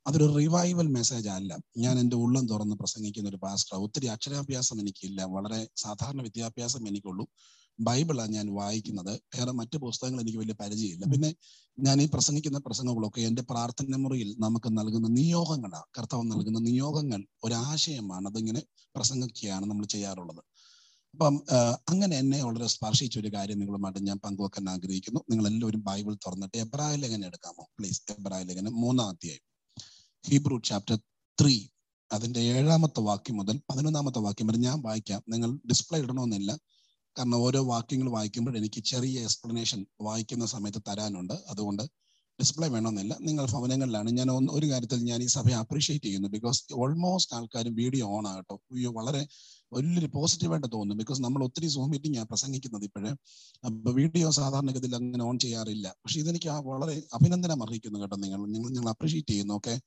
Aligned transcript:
അതൊരു 0.06 0.36
revival 0.36 0.86
message 0.86 1.28
അല്ല. 1.28 1.58
ഞാൻ 1.76 1.98
എന്റെ 1.98 2.16
ഉള്ളം 2.16 2.48
തുറന്ന് 2.48 2.74
പ്രസംഗിക്കുന്ന 2.74 3.28
ഒരു 3.28 3.36
പാസ്റ്റർ 3.36 3.78
ഒത്തിരി 3.78 4.06
അക്ഷരാഭ്യാസം 4.06 4.80
എനിക്കില്ല. 4.80 5.22
വളരെ 5.22 5.68
സാധാരണ 5.76 6.22
വിദ്യാഭ്യാസം 6.22 6.88
എനിക്കുള്ളൂ. 6.88 7.26
ബൈബിളാണ് 7.80 8.32
ഞാൻ 8.32 8.54
വായിക്കുന്നത്. 8.54 9.20
വേറെ 9.38 9.52
മറ്റു 9.52 9.78
പുസ്തകങ്ങൾ 9.78 10.20
എനിക്ക് 10.20 10.38
വലിയ 10.38 10.54
പരിചയമില്ല. 10.60 11.06
പിന്നെ 11.12 11.34
ഞാൻ 11.78 12.02
ഈ 12.02 12.08
പ്രസംഗിക്കുന്ന 12.14 12.58
പ്രസംഗങ്ങളൊക്കെ 12.58 13.20
എന്റെ 13.20 13.42
പ്രാർത്ഥന 13.42 13.96
മുറിയിൽ 13.96 14.36
നമുക്ക് 14.38 14.78
നൽകുന്ന 14.78 15.08
നിയോഗങ്ങളാണ് 15.08 15.84
കർത്താവ് 15.98 16.22
നൽകുന്ന 16.22 16.58
നിയോഗങ്ങൾ 16.58 17.26
ഒരാശയമാണ് 17.44 18.28
അതിങ്ങനെ 18.28 18.62
പ്രസംഗിക്കുകയാണ് 18.96 19.66
നമ്മൾ 19.66 19.86
ചെയ്യാറുള്ളത്. 19.86 20.42
അപ്പം 21.12 21.42
അങ്ങനെ 21.88 22.16
എന്നെ 22.16 22.44
വളരെ 22.44 22.66
സ്പർശിച്ച 22.66 23.18
ഒരു 23.18 23.32
കാര്യം 23.34 23.58
നിങ്ങളുമായിട്ട് 23.58 24.06
ഞാൻ 24.06 24.18
പങ്കുവെക്കാൻ 24.24 24.70
ആഗ്രഹിക്കുന്നു. 24.70 25.20
നിങ്ങൾ 25.30 25.46
എല്ലാവരും 25.46 25.84
ബൈബിൾ 25.84 26.14
തുറന്നിട്ട് 26.14 26.58
എബ്രായ 26.58 26.96
ലേഖനം 26.96 27.26
എടുക്കാമോ? 27.26 27.68
പ്ലീസ് 27.78 28.02
എബ്രായ 28.18 28.42
ലേഖനം 28.42 28.80
മൂന്നാം 28.80 29.08
അധ്യായം. 29.08 29.44
Hebrew 30.28 30.60
chapter 30.64 30.98
three. 31.40 31.68
അതിന്റെ 32.12 32.40
ഏഴാമത്തെ 32.40 33.00
വാക്യം 33.00 33.36
മുതൽ 33.36 33.60
പതിനൊന്നാമത്തെ 33.70 34.18
വാക്യം 34.18 34.46
വരെ 34.46 34.58
ഞാൻ 34.58 34.82
വായിക്കാം. 34.82 35.22
നിങ്ങൾ 35.28 35.58
ഡിസ്പ്ലേ 35.68 36.00
ഇടണമെന്നില്ല 36.00 36.58
കാരണം 37.18 37.36
ഓരോ 37.36 37.64
വാക്യങ്ങൾ 37.64 38.10
വായിക്കുമ്പോൾ 38.10 38.56
എനിക്ക് 38.56 38.82
ചെറിയ 38.82 39.20
എക്സ്പ്ലനേഷൻ 39.20 39.86
വായിക്കുന്ന 40.00 40.46
സമയത്ത് 40.46 40.82
തരാനുണ്ട്. 40.88 41.34
അതുകൊണ്ട് 41.48 41.82
ഡിസ്പ്ലേ 42.40 42.68
വേണമെന്നില്ല. 42.68 43.16
നിങ്ങൾ 43.20 43.44
ഭവനങ്ങളിലാണ്. 43.46 44.10
ഞാൻ 44.10 44.30
ഒരു 44.50 44.66
കാര്യത്തിൽ 44.66 44.98
ഞാൻ 45.02 45.22
ഈ 45.22 45.26
സഭയെ 45.26 45.54
അപ്രീഷിയേറ്റ് 45.54 46.04
ചെയ്യുന്നു. 46.04 46.28
ബിക്കോസ് 46.28 46.62
ഓൾമോസ്റ്റ് 46.72 47.36
ആൾക്കാരും 47.36 47.74
വീഡിയോ 47.74 48.06
ഓൺ 48.06 48.26
ആകട്ടോ 48.28 48.60
വളരെ 48.92 49.26
വലിയൊരു 49.72 50.06
പോസിറ്റീവായിട്ട് 50.06 50.66
തോന്നുന്നു. 50.72 50.94
ബിക്കോസ് 50.94 51.22
നമ്മൾ 51.22 51.44
ഒത്തിരി 51.44 51.68
സൂം 51.68 51.90
മീറ്റിംഗ് 51.90 52.18
ആണ് 52.18 52.26
പ്രസംഗിക്കുന്നത് 52.26 52.84
ഇപ്പോഴേ. 52.84 53.10
അപ്പൊ 53.64 53.92
വീഡിയോ 53.92 54.30
സാധാരണഗതിയിൽ 54.30 54.96
അങ്ങനെ 54.96 55.24
ഓൺ 55.24 55.38
ചെയ്യാറില്ല. 55.38 55.88
പക്ഷെ 55.88 56.20
ഇതെനിക്ക് 56.20 56.48
വളരെ 56.48 57.02
അഭിനന്ദനം 57.14 57.62
അറിയിക്കുന്നു 57.62 57.98
കേട്ടോ 57.98 58.16
നിങ്ങൾ. 58.16 58.46
നിങ്ങൾ 58.46 58.70
ഞങ്ങൾ 58.70 58.88
അപ്രീഷിയേറ്റ് 58.88 59.28
ചെയ്യുന്നു. 59.28 59.54
ഓക്കെ 59.54 59.80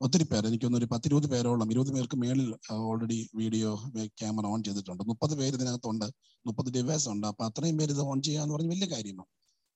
ഒത്തിരി 0.00 0.24
പേർ 0.24 0.46
എനിക്കൊന്നൊരു 0.46 0.84
പത്തിരുപത് 0.84 1.26
പേരോളം 1.26 1.70
ഇരുപത് 1.70 1.92
പേർക്ക് 1.92 2.16
മേളിൽ 2.16 2.54
ഓൾറെഡി 2.72 3.30
വീഡിയോ 3.34 3.82
ക്യാമറ 4.06 4.46
ഓൺ 4.46 4.62
ചെയ്തിട്ടുണ്ട്. 4.62 5.02
മുപ്പത് 5.02 5.34
പേര് 5.34 5.54
ഇതിനകത്തുണ്ട്. 5.54 6.04
മുപ്പത് 6.46 6.70
ഡിവൈസ് 6.74 7.08
ഉണ്ട്. 7.08 7.26
അപ്പൊ 7.26 7.44
അത്രയും 7.44 7.78
പേര് 7.78 7.90
ഇത് 7.90 8.00
ഓൺ 8.00 8.22
ചെയ്യുക 8.22 8.26
ചെയ്യാന്ന് 8.26 8.54
പറഞ്ഞ 8.54 8.68
വലിയ 8.68 8.86
കാര്യമാണ് 8.86 9.28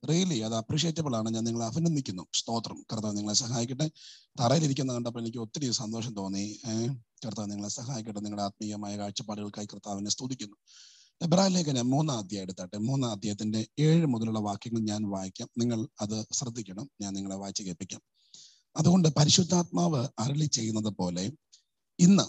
റിയലി 0.09 0.39
അത് 0.39 0.55
അപ്രീഷിയേറ്റബിൾ 0.55 1.17
ആണ്. 1.17 1.31
ഞാൻ 1.35 1.45
നിങ്ങളെ 1.45 1.67
അഭിനന്ദിക്കുന്നു. 1.67 2.27
സ്തോത്രം. 2.35 2.85
കർത്താവ് 2.93 3.17
നിങ്ങളെ 3.17 3.35
സഹായിക്കട്ടെ. 3.35 3.91
തറയിലിരിക്കുന്ന 4.41 4.95
കണ്ടപ്പോൾ 4.95 5.21
എനിക്ക് 5.21 5.39
ഒത്തിരി 5.39 5.71
സന്തോഷം 5.71 6.15
തോന്നി. 6.15 6.61
കർത്താവ് 7.25 7.51
നിങ്ങളെ 7.51 7.69
സഹായിക്കട്ടെ. 7.69 8.21
നിങ്ങളുടെ 8.21 8.43
ആത്മീയമായ 8.43 8.99
കാഴ്ചപ്പാടുകൾക്കായി 8.99 9.67
കർത്താവിനെ 9.67 10.11
സ്തുതിക്കുന്നു. 10.11 10.57
എബ്രാ 11.23 11.47
ലേഖനം 11.47 11.91
മൂന്നാം 11.91 12.19
അധ്യായം 12.19 12.43
എടുത്താട്ടെ. 12.43 12.79
മൂന്നാം 12.79 13.11
അധ്യായത്തിന്റെ 13.11 13.67
ഏഴ് 13.79 14.07
മുതലുള്ള 14.07 14.39
വാക്യങ്ങൾ 14.39 14.81
ഞാൻ 14.81 15.11
വായിക്കാം. 15.11 15.49
നിങ്ങൾ 15.59 15.89
അത് 16.01 16.27
ശ്രദ്ധിക്കണം. 16.33 16.91
ഞാൻ 17.01 17.13
നിങ്ങളെ 17.15 17.37
വായിച്ച് 17.37 17.63
കേൾപ്പിക്കാം. 17.63 18.01
അതുകൊണ്ട് 18.77 19.09
പരിശുദ്ധാത്മാവ് 19.09 20.09
അരളി 20.19 20.45
ചെയ്യുന്നത് 20.47 20.93
പോലെ 20.99 21.33
ഇന്ന് 21.99 22.27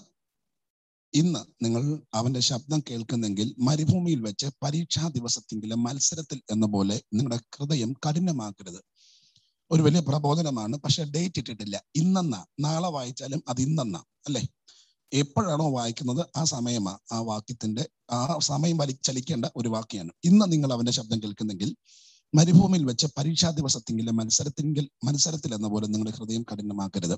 ഇന്ന് 1.13 1.65
നിങ്ങൾ 1.65 2.01
അവന്റെ 2.13 2.39
ശബ്ദം 2.39 2.83
കേൾക്കുന്നെങ്കിൽ 2.89 3.55
മരുഭൂമിയിൽ 3.59 4.21
വെച്ച് 4.21 4.47
പരീക്ഷാ 4.63 5.07
ദിവസത്തെങ്കിലും 5.07 5.83
മത്സരത്തിൽ 5.83 6.41
എന്ന 6.51 6.65
പോലെ 6.65 7.01
നിങ്ങളുടെ 7.13 7.39
ഹൃദയം 7.57 7.93
കഠിനമാക്കരുത്. 7.93 8.81
ഒരു 9.71 9.81
വലിയ 9.81 9.99
പ്രബോധനമാണ് 9.99 10.77
പക്ഷെ 10.77 11.03
ഡേറ്റ് 11.03 11.39
ഇട്ടിട്ടില്ല. 11.39 11.83
ഇന്നെന്ന? 11.95 12.45
നാളെ 12.59 12.89
വായിച്ചാലും 12.89 13.43
അത് 13.47 13.61
ഇന്നെന്ന? 13.61 13.97
അല്ലേ? 14.27 14.43
എപ്പോഴാണോ 15.11 15.71
വായിക്കുന്നത് 15.71 16.27
ആ 16.35 16.43
സമയമാ 16.43 16.97
ആ 17.11 17.19
വാക്യത്തിന്റെ 17.19 17.89
ആ 18.11 18.39
സമയം 18.39 18.77
വലിച്ചലിക്കേണ്ട 18.77 19.45
ഒരു 19.55 19.69
വാക്യാണ് 19.69 20.11
ഇന്ന് 20.23 20.51
നിങ്ങൾ 20.51 20.73
അവന്റെ 20.73 20.91
ശബ്ദം 20.91 21.23
കേൾക്കുന്നെങ്കിൽ 21.23 21.75
മരുഭൂമിയിൽ 22.35 22.85
വെച്ച് 22.85 23.07
പരീക്ഷാ 23.17 23.49
ദിവസത്തെങ്കിലും 23.49 24.15
മത്സരത്തെങ്കിൽ 24.15 24.89
മത്സരത്തിൽ 25.03 25.53
എന്ന 25.53 25.67
പോലെ 25.67 25.87
നിങ്ങളുടെ 25.87 26.17
ഹൃദയം 26.17 26.45
കഠിനമാക്കരുത്. 26.51 27.17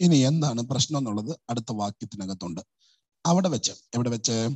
ഇനി 0.00 0.16
എന്താണ് 0.16 0.62
പ്രശ്നം 0.62 0.98
എന്നുള്ളത് 0.98 1.38
അടുത്ത 1.50 1.72
വാക്യത്തിനകത്തുണ്ട്. 1.72 2.60
അവിടെ 3.26 3.48
വെച്ച് 3.48 3.72
എവിടെ 3.94 4.10
വെച്ച്? 4.10 4.48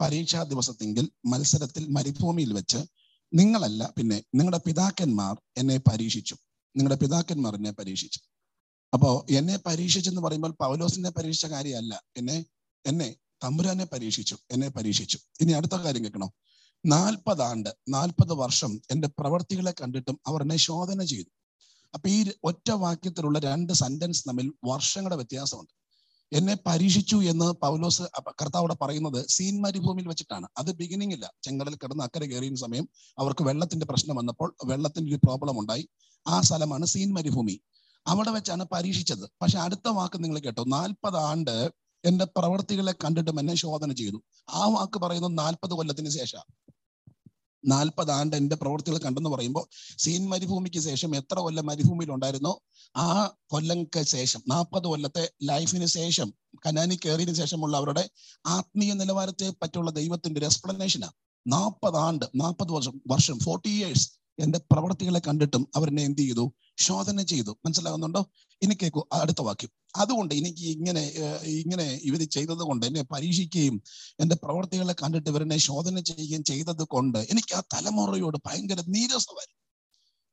പരീക്ഷാ 0.00 0.42
ദിവസത്തെങ്കിൽ 0.42 1.10
മത്സരത്തിൽ 1.26 1.88
മരുഭൂമിയിൽ 1.88 2.52
വെച്ച് 2.52 2.78
നിങ്ങളല്ല 3.34 3.92
പിന്നെ 3.98 4.16
നിങ്ങളുടെ 4.34 4.60
പിതാക്കന്മാർ 4.66 5.40
എന്നെ 5.56 5.76
പരീക്ഷിച്ചു. 5.76 6.36
നിങ്ങളുടെ 6.76 7.00
പിതാക്കന്മാർ 7.00 7.54
എന്നെ 7.56 7.70
പരീക്ഷിച്ചു. 7.70 8.20
അപ്പോ 8.94 9.26
എന്നെ 9.30 9.58
പരീക്ഷിച്ചെന്ന് 9.66 10.20
പറയുമ്പോൾ 10.20 10.50
പൗലോസിനെ 10.60 11.10
പരീക്ഷിച്ച 11.10 11.46
കാര്യമല്ല. 11.46 12.02
എന്നെ 12.16 12.44
എന്നെ 12.86 13.16
തമ്പുരാനെ 13.44 13.84
പരീക്ഷിച്ചു 13.84 14.38
എന്നെ 14.50 14.68
പരീക്ഷിച്ചു. 14.68 15.18
ഇനി 15.40 15.52
അടുത്ത 15.52 15.72
കാര്യം 15.72 16.04
കേൾക്കണോ? 16.04 16.32
നാൽപ്പത് 16.86 17.42
ആണ്ട് 17.42 17.70
നാൽപ്പത് 17.88 18.32
വർഷം 18.32 18.80
എന്റെ 18.90 19.08
പ്രവർത്തികളെ 19.08 19.74
കണ്ടിട്ടും 19.82 20.20
അവർ 20.26 20.42
എന്നെ 20.42 20.56
ശോധന 20.56 21.02
ചെയ്തു. 21.04 21.28
അപ്പൊ 21.94 22.08
ഈ 22.08 22.30
ഒറ്റ 22.44 22.70
വാക്യത്തിലുള്ള 22.70 23.38
രണ്ട് 23.38 23.72
സെന്റൻസ് 23.72 24.28
തമ്മിൽ 24.28 24.52
വർഷങ്ങളുടെ 24.64 25.16
വ്യത്യാസമുണ്ട്. 25.16 25.78
എന്നെ 26.32 26.58
പരീക്ഷിച്ചു 26.66 27.16
എന്ന് 27.16 27.52
പൗലോസ് 27.52 28.02
കർത്താവിടെ 28.28 28.74
പറയുന്നത് 28.74 29.26
സീൻ 29.28 29.62
മരുഭൂമിയിൽ 29.62 30.08
വെച്ചിട്ടാണ്. 30.08 30.46
അത് 30.58 30.72
ബിഗിനിങ് 30.72 31.12
ഇല്ല. 31.12 31.32
ചെങ്കടൽ 31.42 31.74
കിടന്ന് 31.74 32.04
അക്കരെ 32.04 32.26
കയറിയ 32.26 32.54
സമയം 32.54 32.88
അവർക്ക് 33.18 33.44
വെള്ളത്തിന്റെ 33.44 33.86
പ്രശ്നം 33.86 34.16
വന്നപ്പോൾ 34.16 34.56
വെള്ളത്തിന്റെ 34.64 35.10
ഒരു 35.10 35.20
പ്രോബ്ലം 35.24 35.58
ഉണ്ടായി. 35.58 35.88
ആ 36.26 36.40
സ്ഥലമാണ് 36.40 36.86
സീൻ 36.86 37.14
മരുഭൂമി. 37.14 37.60
അവിടെ 38.06 38.30
വെച്ചാണ് 38.30 38.64
പരീക്ഷിച്ചത്. 38.64 39.30
പക്ഷെ 39.42 39.58
അടുത്ത 39.58 39.88
വാക്ക് 39.88 40.24
നിങ്ങൾ 40.24 40.38
കേട്ടോ. 40.38 40.64
നാൽപ്പത് 40.64 41.16
ആണ്ട് 41.16 41.70
എന്റെ 42.04 42.24
പ്രവർത്തികളെ 42.24 42.92
കണ്ടിട്ടും 42.92 43.40
എന്നെ 43.40 43.54
ശോധന 43.54 43.92
ചെയ്തു. 43.92 44.22
ആ 44.50 44.68
വാക്ക് 44.68 44.98
പറയുന്നത് 44.98 45.38
നാൽപ്പത് 45.38 45.70
കൊല്ലത്തിന് 45.70 46.10
ശേഷം 46.10 46.67
നാൽപ്പത് 47.64 48.10
ആണ്ട് 48.10 48.36
എന്റെ 48.36 48.56
പ്രവൃത്തികൾ 48.56 48.98
കണ്ടെന്ന് 48.98 49.30
പറയുമ്പോൾ 49.30 49.64
സീൻ 49.98 50.28
മരുഭൂമിക്ക് 50.28 50.78
ശേഷം 50.78 51.16
എത്ര 51.16 51.38
കൊല്ലം 51.38 51.66
മരുഭൂമിയിൽ 51.66 52.12
ഉണ്ടായിരുന്നോ? 52.12 52.52
ആ 52.96 53.06
കൊല്ലങ്ങൾക്ക് 53.46 54.06
ശേഷം 54.06 54.42
നാൽപ്പത് 54.48 54.82
കൊല്ലത്തെ 54.82 55.30
ലൈഫിന് 55.42 55.86
ശേഷം 55.86 56.28
കനാനി 56.66 56.94
കയറിയതിനു 56.94 57.36
ശേഷമുള്ള 57.36 57.76
അവരുടെ 57.76 58.04
ആത്മീയ 58.46 58.92
നിലവാരത്തെ 58.92 59.50
പറ്റിയുള്ള 59.62 59.90
ദൈവത്തിന്റെ 59.90 60.38
ഒരു 60.38 60.46
എക്സ്പ്ലനേഷനാണ് 60.46 61.16
നാൽപ്പത് 61.46 61.96
ആണ്ട് 61.96 62.24
നാൽപ്പത് 62.34 62.72
വർഷം 62.72 63.00
വർഷം 63.10 63.38
ഫോർട്ടി 63.38 63.70
ഇയേഴ്സ് 63.70 64.08
എന്റെ 64.38 64.58
പ്രവർത്തികളെ 64.72 65.18
കണ്ടിട്ടും 65.18 65.68
അവരെന്നെ 65.76 66.02
എന്ത് 66.02 66.18
ചെയ്തു? 66.18 66.44
ശോധന 66.78 67.22
ചെയ്തു. 67.22 67.58
മനസ്സിലാകുന്നുണ്ടോ? 67.66 68.30
ഇനി 68.62 68.74
കേൾക്കൂ 68.74 69.08
അടുത്ത 69.12 69.42
വാക്യം. 69.42 69.70
അതുകൊണ്ട് 69.96 70.34
എനിക്ക് 70.34 70.60
ഇങ്ങനെ 70.60 71.00
ഇങ്ങനെ 71.44 72.00
ഇവർ 72.02 72.28
ചെയ്തത് 72.28 72.58
കൊണ്ട് 72.58 72.86
എന്നെ 72.86 73.02
പരീക്ഷിക്കുകയും 73.02 73.82
എന്റെ 74.20 74.36
പ്രവർത്തികളെ 74.36 74.94
കണ്ടിട്ട് 75.02 75.30
ഇവരെന്നെ 75.30 75.56
ശോധന 75.56 76.00
ചെയ്യുകയും 76.00 76.44
ചെയ്തത് 76.44 76.82
കൊണ്ട് 76.82 77.18
എനിക്ക് 77.18 77.54
ആ 77.54 77.60
തലമുറയോട് 77.60 78.36
ഭയങ്കര 78.46 78.80
നീരസം 78.88 79.34
വരും. 79.34 79.58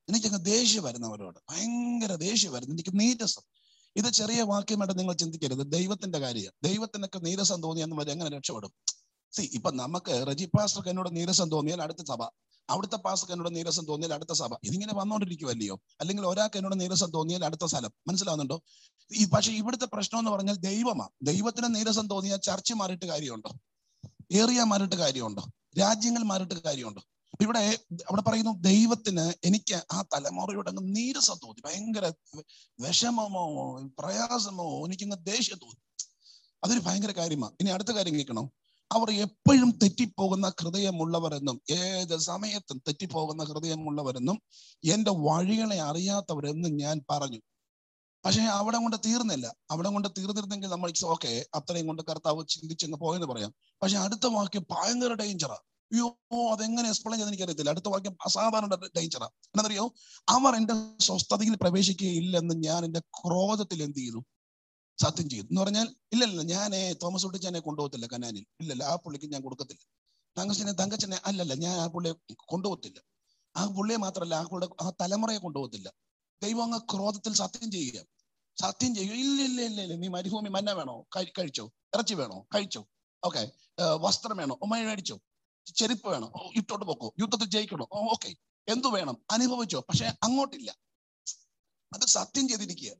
എനിക്കങ്ങ് 0.08 0.44
ദേഷ്യം 0.44 0.82
വരുന്നവരോട് 0.82 1.38
ഭയങ്കര 1.50 2.14
ദേഷ്യം 2.14 2.52
വരുന്നു. 2.52 2.74
എനിക്ക് 2.74 3.00
നീരസം. 3.00 3.42
ഇത് 3.96 4.12
ചെറിയ 4.12 4.42
വാക്യമായിട്ട് 4.42 4.98
നിങ്ങൾ 4.98 5.14
ചിന്തിക്കരുത്. 5.14 5.72
ദൈവത്തിന്റെ 5.72 6.18
കാര്യം 6.18 6.52
ദൈവത്തിനൊക്കെ 6.64 7.18
നീരസം 7.18 7.62
തോന്നിയെന്ന് 7.62 8.10
എങ്ങനെ 8.10 8.36
രക്ഷപ്പെടും? 8.36 8.72
സി 9.32 9.50
ഇപ്പൊ 9.52 9.70
നമുക്ക് 9.70 10.24
റജി 10.28 10.44
പാസ്റ്റർക്ക് 10.44 10.88
എന്നോട് 10.88 11.16
നീരസം 11.16 11.50
തോന്നിയാൽ 11.50 11.82
അടുത്ത 11.82 11.98
സഭ. 12.08 12.22
അവിടുത്തെ 12.70 12.96
പാസ്റ്റർക്ക് 12.96 13.34
എന്നോട് 13.34 13.56
നീരസം 13.56 13.86
തോന്നിയാൽ 13.86 14.14
അടുത്ത 14.14 14.32
സഭ. 14.32 14.54
ഇതിങ്ങനെ 14.64 14.94
വന്നോണ്ടിരിക്കുവല്ലയോ 14.94 15.80
അല്ലെങ്കിൽ 16.00 16.26
ഒരാൾക്ക് 16.26 16.56
എന്നോട് 16.56 16.80
നീരസം 16.80 17.10
തോന്നിയാൽ 17.10 17.44
അടുത്ത 17.44 17.64
സ്ഥലം. 17.64 17.90
മനസ്സിലാവുന്നുണ്ടോ? 18.08 18.62
ഈ 19.12 19.24
പക്ഷെ 19.24 19.52
ഇവിടുത്തെ 19.52 19.84
പ്രശ്നം 19.84 20.18
എന്ന് 20.18 20.30
പറഞ്ഞാൽ 20.30 20.54
ദൈവമാ. 20.54 21.08
ദൈവത്തിന് 21.22 21.74
നീരസം 21.74 22.08
തോന്നിയാൽ 22.08 22.36
ചർച്ച 22.36 22.72
മാറിയിട്ട് 22.72 23.04
കാര്യമുണ്ടോ? 23.04 23.50
ഏറിയ 24.32 24.62
മാറിയിട്ട് 24.62 24.96
കാര്യമുണ്ടോ? 24.96 25.46
രാജ്യങ്ങൾ 25.78 26.22
മാറിയിട്ട് 26.22 26.54
കാര്യമുണ്ടോ? 26.54 27.02
ഇവിടെ 27.40 27.78
അവിടെ 27.92 28.22
പറയുന്നു 28.22 28.50
ദൈവത്തിന് 28.60 29.46
എനിക്ക് 29.46 29.82
ആ 29.92 30.02
തലമുറയോട് 30.02 30.68
അങ്ങ് 30.68 30.96
നീരസം 30.96 31.34
തോന്നി. 31.44 31.62
ഭയങ്കര 31.66 32.12
വിഷമമോ 32.80 33.80
പ്രയാസമോ 33.98 34.86
എനിക്കങ്ങ് 34.86 35.26
ദേഷ്യം 35.26 35.58
തോന്നി. 35.58 36.04
അതൊരു 36.64 36.80
ഭയങ്കര 36.80 37.10
കാര്യമാണ് 37.10 37.52
ഇനി 37.60 37.70
അടുത്ത 37.70 37.88
കാര്യം 37.88 38.14
കേൾക്കണോ? 38.14 38.50
അവർ 38.94 39.10
എപ്പോഴും 39.10 39.78
തെറ്റിപ്പോകുന്ന 39.82 40.52
ഹൃദയമുള്ളവരെന്നും 40.62 41.60
ഏത് 41.70 42.16
സമയത്തും 42.18 42.78
തെറ്റിപ്പോകുന്ന 42.78 43.44
ഹൃദയമുള്ളവരെന്നും 43.44 44.42
എന്റെ 44.84 45.10
വഴികളെ 45.10 45.80
അറിയാത്തവരെന്നും 45.80 46.76
ഞാൻ 46.76 47.00
പറഞ്ഞു. 47.10 47.40
പക്ഷേ 48.24 48.40
അവിടെ 48.40 48.78
കൊണ്ട് 48.78 48.96
തീർന്നില്ല. 49.06 49.56
അവിടെ 49.70 49.88
കൊണ്ട് 49.88 50.08
തീർന്നിരുന്നെങ്കിൽ 50.18 50.68
നമ്മൾ 50.68 50.92
ഓക്കെ 51.04 51.46
അത്രയും 51.54 51.86
കൊണ്ട് 51.86 52.02
കർത്താവ് 52.02 52.46
ചിന്തിച്ചെന്ന് 52.48 52.96
പോയെന്ന് 52.96 53.26
പറയാം. 53.26 53.54
പക്ഷെ 53.82 53.98
അടുത്ത 53.98 54.26
വാക്യം 54.26 54.66
ഭയങ്കര 54.70 55.12
ഡേഞ്ചറാ 55.12 55.58
അയ്യോ 55.92 56.08
അതെങ്ങനെ 56.52 56.88
എക്സ്പ്ലെയിൻ 56.88 57.18
ചെയ്ത് 57.18 57.30
എനിക്കറിയത്തില്ല. 57.30 57.70
അടുത്ത 57.70 57.88
വാക്യം 57.88 58.16
അസാധാരണ 58.26 58.74
ഡേഞ്ചറാ 58.96 59.26
എന്നറിയോ 59.26 59.92
അവർ 60.28 60.54
എന്റെ 60.54 60.74
സ്വസ്ഥതയിൽ 61.00 61.56
പ്രവേശിക്കുകയില്ലെന്ന് 61.62 62.54
ഞാൻ 62.64 62.84
എന്റെ 62.84 63.00
ക്രോധത്തിൽ 63.00 63.82
എന്ത് 63.82 63.98
ചെയ്തു? 63.98 64.24
സത്യം 64.98 65.30
ചെയ്തു. 65.30 65.46
എന്ന് 65.50 65.60
പറഞ്ഞാൽ 65.60 65.94
ഇല്ലല്ല 66.12 66.42
ഞാനേ 66.42 66.92
തോമസ് 67.02 67.24
കുട്ടിച്ചാനെ 67.24 67.60
കൊണ്ടുപോകത്തില്ല 67.60 68.06
കനാനിൽ. 68.06 68.46
ഇല്ലല്ല 68.60 68.84
ആ 68.84 68.96
പുള്ളിക്ക് 68.96 69.26
ഞാൻ 69.26 69.42
കൊടുക്കത്തില്ല. 69.42 69.82
തങ്കച്ചനെ 70.38 70.72
തങ്കച്ചനെ 70.72 71.20
അല്ലല്ല 71.24 71.54
ഞാൻ 71.54 71.80
ആ 71.80 71.86
പുള്ളിയെ 71.86 72.14
കൊണ്ടുപോകത്തില്ല. 72.52 72.98
ആ 73.56 73.66
പുള്ളിയെ 73.66 73.96
മാത്രമല്ല 73.96 74.34
ആ 74.34 74.42
പുള്ളിയുടെ 74.42 74.84
ആ 74.84 74.92
തലമുറയെ 75.02 75.38
കൊണ്ടുപോകത്തില്ല. 75.38 75.88
ദൈവം 76.42 76.62
അങ്ങ് 76.62 76.80
ക്രോധത്തിൽ 76.92 77.32
സത്യം 77.34 77.70
ചെയ്യുക. 77.70 77.98
സത്യം 78.62 78.94
ചെയ്യുക 78.94 79.14
ഇല്ല 79.14 79.42
ഇല്ല 79.42 79.60
ഇല്ല 79.62 79.80
ഇല്ല. 79.82 79.94
നീ 79.94 80.08
മരുഭൂമി 80.08 80.48
മന്ന 80.48 80.72
വേണോ? 80.72 81.06
കഴിച്ചോ? 81.38 81.72
ഇറച്ചി 81.94 82.14
വേണോ? 82.14 82.46
കഴിച്ചോ? 82.54 82.88
ഓക്കെ. 83.22 83.42
വസ്ത്രം 84.04 84.36
വേണോ? 84.36 84.58
മേടിച്ചോ? 84.72 85.20
ചെരുപ്പ് 85.74 86.08
വേണം? 86.08 86.30
ഇട്ടോട്ട് 86.54 86.86
പോക്കോ? 86.86 87.14
യുദ്ധത്തിൽ 87.20 87.44
ജയിക്കണോ? 87.44 87.86
ഓക്കെ. 88.14 88.30
എന്തു 88.68 88.88
വേണം? 88.88 89.16
അനുഭവിച്ചോ. 89.30 89.80
പക്ഷെ 89.80 90.06
അങ്ങോട്ടില്ല. 90.22 90.70
അത് 91.94 92.06
സത്യം 92.06 92.48
ചെയ്തിരിക്കുക. 92.48 92.92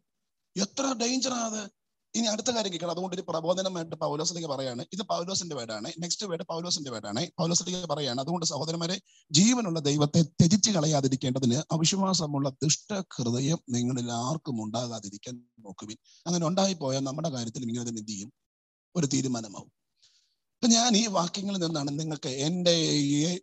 എത്ര 0.57 0.93
ഡേഞ്ചറാണ് 0.93 1.47
അത്. 1.51 1.76
ഇനി 2.17 2.27
അടുത്ത 2.27 2.51
കാര്യം 2.51 2.73
കേൾക്കണം. 2.73 2.91
അതുകൊണ്ട് 2.91 3.17
ഒരു 3.17 3.25
പ്രബോധനമായിട്ട് 3.29 3.97
പൗലോസിലേക്ക് 3.97 4.49
പറയാണ്. 4.49 4.85
ഇത് 4.93 5.03
പൗലോസിന്റെ 5.03 5.57
വേടാണ്. 5.57 5.93
നെക്സ്റ്റ് 5.99 6.27
വേർഡ് 6.27 6.43
പൗലോസിന്റെ 6.43 6.91
വേടാണ്. 6.91 7.27
പൗലോസിലേക്ക് 7.39 7.89
പറയാണ്. 7.89 8.21
അതുകൊണ്ട് 8.21 8.47
സഹോദരന്മാരെ 8.47 9.01
ജീവനുള്ള 9.33 9.81
ദൈവത്തെ 9.81 10.23
ത്യജിച്ച് 10.23 10.71
കളയാതിരിക്കേണ്ടതിന് 10.71 11.63
അവിശ്വാസമുള്ള 11.73 12.49
ദുഷ്ട 12.49 13.03
ഹൃദയം 13.17 13.59
നിങ്ങളിൽ 13.71 14.13
ആർക്കും 14.13 14.65
ഉണ്ടാകാതിരിക്കാൻ 14.65 15.35
നോക്കുവിൻ. 15.59 15.97
അങ്ങനെ 16.27 16.47
ഉണ്ടായിപ്പോയാൽ 16.47 17.01
നമ്മുടെ 17.01 17.29
കാര്യത്തിൽ 17.29 17.63
ഇങ്ങനെ 17.63 17.89
തന്നെ 17.89 18.07
ചെയ്യും? 18.07 18.33
ഒരു 18.97 19.07
തീരുമാനമാവും. 19.07 19.76
അപ്പൊ 20.57 20.69
ഞാൻ 20.69 20.97
ഈ 20.97 21.07
വാക്യങ്ങളിൽ 21.07 21.59
നിന്നാണ് 21.59 22.01
നിങ്ങൾക്ക് 22.01 22.29
എന്റെ 22.29 22.73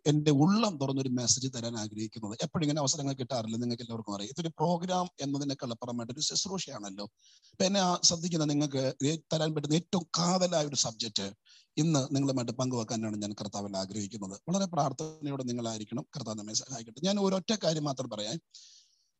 എന്റെ 0.06 0.30
ഉള്ളം 0.30 0.78
തുറന്നൊരു 0.78 1.08
മെസ്സേജ് 1.08 1.48
തരാൻ 1.56 1.78
ആഗ്രഹിക്കുന്നത്. 1.78 2.38
എപ്പോഴും 2.42 2.64
ഇങ്ങനെ 2.64 2.80
അവസരങ്ങൾ 2.80 3.12
കിട്ടാറില്ല. 3.12 3.56
നിങ്ങൾക്ക് 3.56 3.82
എല്ലാവർക്കും 3.82 4.14
അറിയാം. 4.14 4.30
ഇതൊരു 4.30 4.48
പ്രോഗ്രാം 4.48 5.06
എന്നതിനേക്കാൾ 5.20 5.70
അപ്പുറമായിട്ട് 5.70 6.12
ഒരു 6.12 6.20
ശുശ്രൂഷയാണല്ലോ 6.20 7.04
അപ്പൊ 7.52 7.64
എന്നെ 7.64 7.82
ശ്രദ്ധിക്കുന്ന 8.04 8.44
നിങ്ങൾക്ക് 8.44 8.94
തരാൻ 9.32 9.54
പറ്റുന്ന 9.54 9.74
ഏറ്റവും 9.74 10.04
കാതലായ 10.18 10.66
ഒരു 10.66 10.76
സബ്ജക്റ്റ് 10.76 11.32
ഇന്ന് 11.76 12.16
നിങ്ങളുമായിട്ട് 12.16 12.52
പങ്കുവെക്കാനാണ് 12.52 13.22
ഞാൻ 13.22 13.32
കർത്താവിൽ 13.32 13.76
ആഗ്രഹിക്കുന്നത്. 13.76 14.40
വളരെ 14.48 14.66
പ്രാർത്ഥനയോടെ 14.66 15.42
നിങ്ങളായിരിക്കണം. 15.42 16.06
കർത്താവ് 16.16 16.38
നമ്മെ 16.38 16.54
സഹായിക്കട്ടെ. 16.54 17.00
ഞാൻ 17.04 17.20
ഒരൊറ്റ 17.20 17.52
കാര്യം 17.64 17.84
മാത്രം 17.84 18.10
പറയാം. 18.10 18.40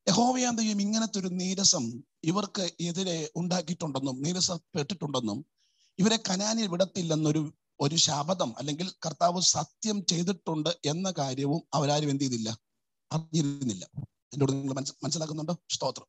യഹോവയാന്തയും 0.08 0.82
ഇങ്ങനത്തെ 0.82 1.18
ഒരു 1.18 1.28
നീരസം 1.28 1.84
ഇവർക്ക് 2.24 2.70
എതിരെ 2.80 3.30
ഉണ്ടാക്കിയിട്ടുണ്ടെന്നും 3.36 4.22
നീരസപ്പെട്ടിട്ടുണ്ടെന്നും 4.22 5.46
ഇവരെ 5.98 6.18
കനാനിൽ 6.30 6.66
വിടത്തില്ലെന്നൊരു 6.68 7.42
ഒരു 7.80 7.94
ശാപതം 7.94 8.54
അല്ലെങ്കിൽ 8.58 8.90
കർത്താവ് 9.06 9.40
സത്യം 9.40 10.06
ചെയ്തിട്ടുണ്ട് 10.06 10.68
എന്ന 10.84 11.14
കാര്യവും 11.18 11.62
അവരാരും 11.74 12.10
എന്ത് 12.10 12.24
ചെയ്തില്ല? 12.24 12.58
അറിഞ്ഞിരുന്നില്ല. 13.12 13.90
എന്നോട് 14.34 14.52
നിങ്ങൾ 14.52 14.74
മനസ്സ് 14.74 14.94
മനസ്സിലാക്കുന്നുണ്ടോ? 15.04 15.56
സ്തോത്രം. 15.70 16.06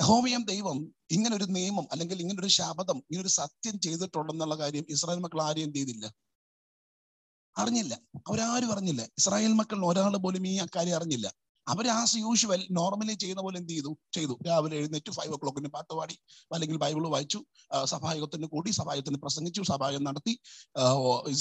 യഹോമിയം 0.00 0.44
ദൈവം 0.44 0.94
ഇങ്ങനെ 1.10 1.36
ഒരു 1.36 1.44
നിയമം 1.44 1.88
അല്ലെങ്കിൽ 1.92 2.20
ഇങ്ങനെ 2.20 2.40
ഒരു 2.40 2.48
ശാപതം 2.48 2.96
ഇങ്ങനെ 2.96 3.20
ഒരു 3.20 3.28
സത്യം 3.28 3.80
ചെയ്തിട്ടുണ്ടെന്നുള്ള 3.80 4.58
കാര്യം 4.58 4.86
ഇസ്രായേൽ 4.88 5.20
മക്കൾ 5.20 5.42
ആരും 5.42 5.62
എന്ത് 5.62 5.78
ചെയ്തില്ല? 5.78 6.14
അറിഞ്ഞില്ല. 7.58 8.00
അവരാരും 8.28 8.72
അറിഞ്ഞില്ല. 8.72 9.02
ഇസ്രായേൽ 9.02 9.52
മക്കളിൽ 9.52 9.84
ഒരാൾ 9.84 10.16
പോലും 10.16 10.46
ഈ 10.46 10.56
അക്കാര്യം 10.56 10.96
അറിഞ്ഞില്ല. 10.96 11.32
അവർ 11.72 11.86
ആസ് 11.98 12.18
യൂഷ്വൽ 12.24 12.60
നോർമലി 12.78 13.14
ചെയ്യുന്ന 13.22 13.42
പോലെ 13.46 13.56
എന്ത് 13.62 13.72
ചെയ്തു? 13.74 13.92
ചെയ്തു. 14.16 14.34
രാവിലെ 14.48 14.76
എഴുന്നേറ്റ് 14.80 15.12
ഫൈവ് 15.18 15.32
ഓ 15.36 15.38
ക്ലോക്കിന് 15.42 15.70
പാട്ട് 15.76 15.92
പാടി 15.98 16.16
അല്ലെങ്കിൽ 16.54 16.78
ബൈബിൾ 16.84 17.04
വായിച്ചു 17.14 17.40
സഭായോഗത്തിന് 17.92 18.48
കൂടി 18.54 18.70
സഭായോഗത്തിന് 18.80 19.20
പ്രസംഗിച്ചു 19.24 19.62
സഭായം 19.72 20.04
നടത്തി 20.08 20.34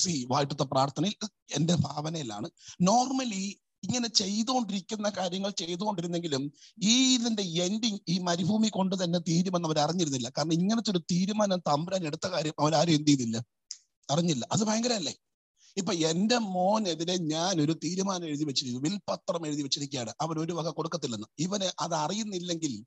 സി 0.04 0.16
വായിട്ടത്തെ 0.34 0.68
പ്രാർത്ഥനയിൽ 0.74 1.18
എന്റെ 1.60 1.78
ഭാവനയിലാണ്. 1.88 2.50
നോർമലി 2.90 3.44
ഇങ്ങനെ 3.86 4.10
ചെയ്തുകൊണ്ടിരിക്കുന്ന 4.22 5.08
കാര്യങ്ങൾ 5.18 5.52
ചെയ്തുകൊണ്ടിരുന്നെങ്കിലും 5.62 6.44
ഈ 6.92 6.94
ഇതിന്റെ 7.18 7.44
എൻഡിങ് 7.66 8.00
ഈ 8.14 8.16
മരുഭൂമി 8.30 8.70
കൊണ്ട് 8.78 8.96
തന്നെ 9.04 9.20
തീരുമെന്ന് 9.30 9.68
അവർ 9.70 9.80
അറിഞ്ഞിരുന്നില്ല. 9.86 10.30
കാരണം 10.38 10.56
ഇങ്ങനത്തെ 10.60 10.92
ഒരു 10.94 11.02
തീരുമാനം 11.12 11.62
തമ്പുരാൻ 11.70 12.04
എടുത്ത 12.10 12.28
കാര്യം 12.36 12.56
അവരാരും 12.64 12.96
എന്ത് 13.00 13.12
ചെയ്തില്ല. 13.12 13.38
അറിഞ്ഞില്ല. 14.10 14.44
അത് 14.56 14.64
ഭയങ്കരല്ലേ 14.70 15.14
ഇപ്പൊ 15.78 15.94
എന്റെ 15.94 16.38
മോനെതിരെ 16.38 17.18
ഞാൻ 17.18 17.62
ഒരു 17.62 17.74
തീരുമാനം 17.84 18.26
എഴുതി 18.26 18.44
വെച്ചിരിക്കുന്നു. 18.44 18.90
വിൽപത്രം 18.90 19.48
എഴുതി 19.48 19.62
വെച്ചിരിക്കുകയാണ്. 19.62 20.14
അവൻ 20.22 20.40
ഒരു 20.40 20.54
വക 20.54 20.70
കൊടുക്കത്തില്ലെന്ന്. 20.70 21.28
ഇവന് 21.40 21.72
അത് 21.80 21.94
അറിയുന്നില്ലെങ്കിൽ 21.94 22.86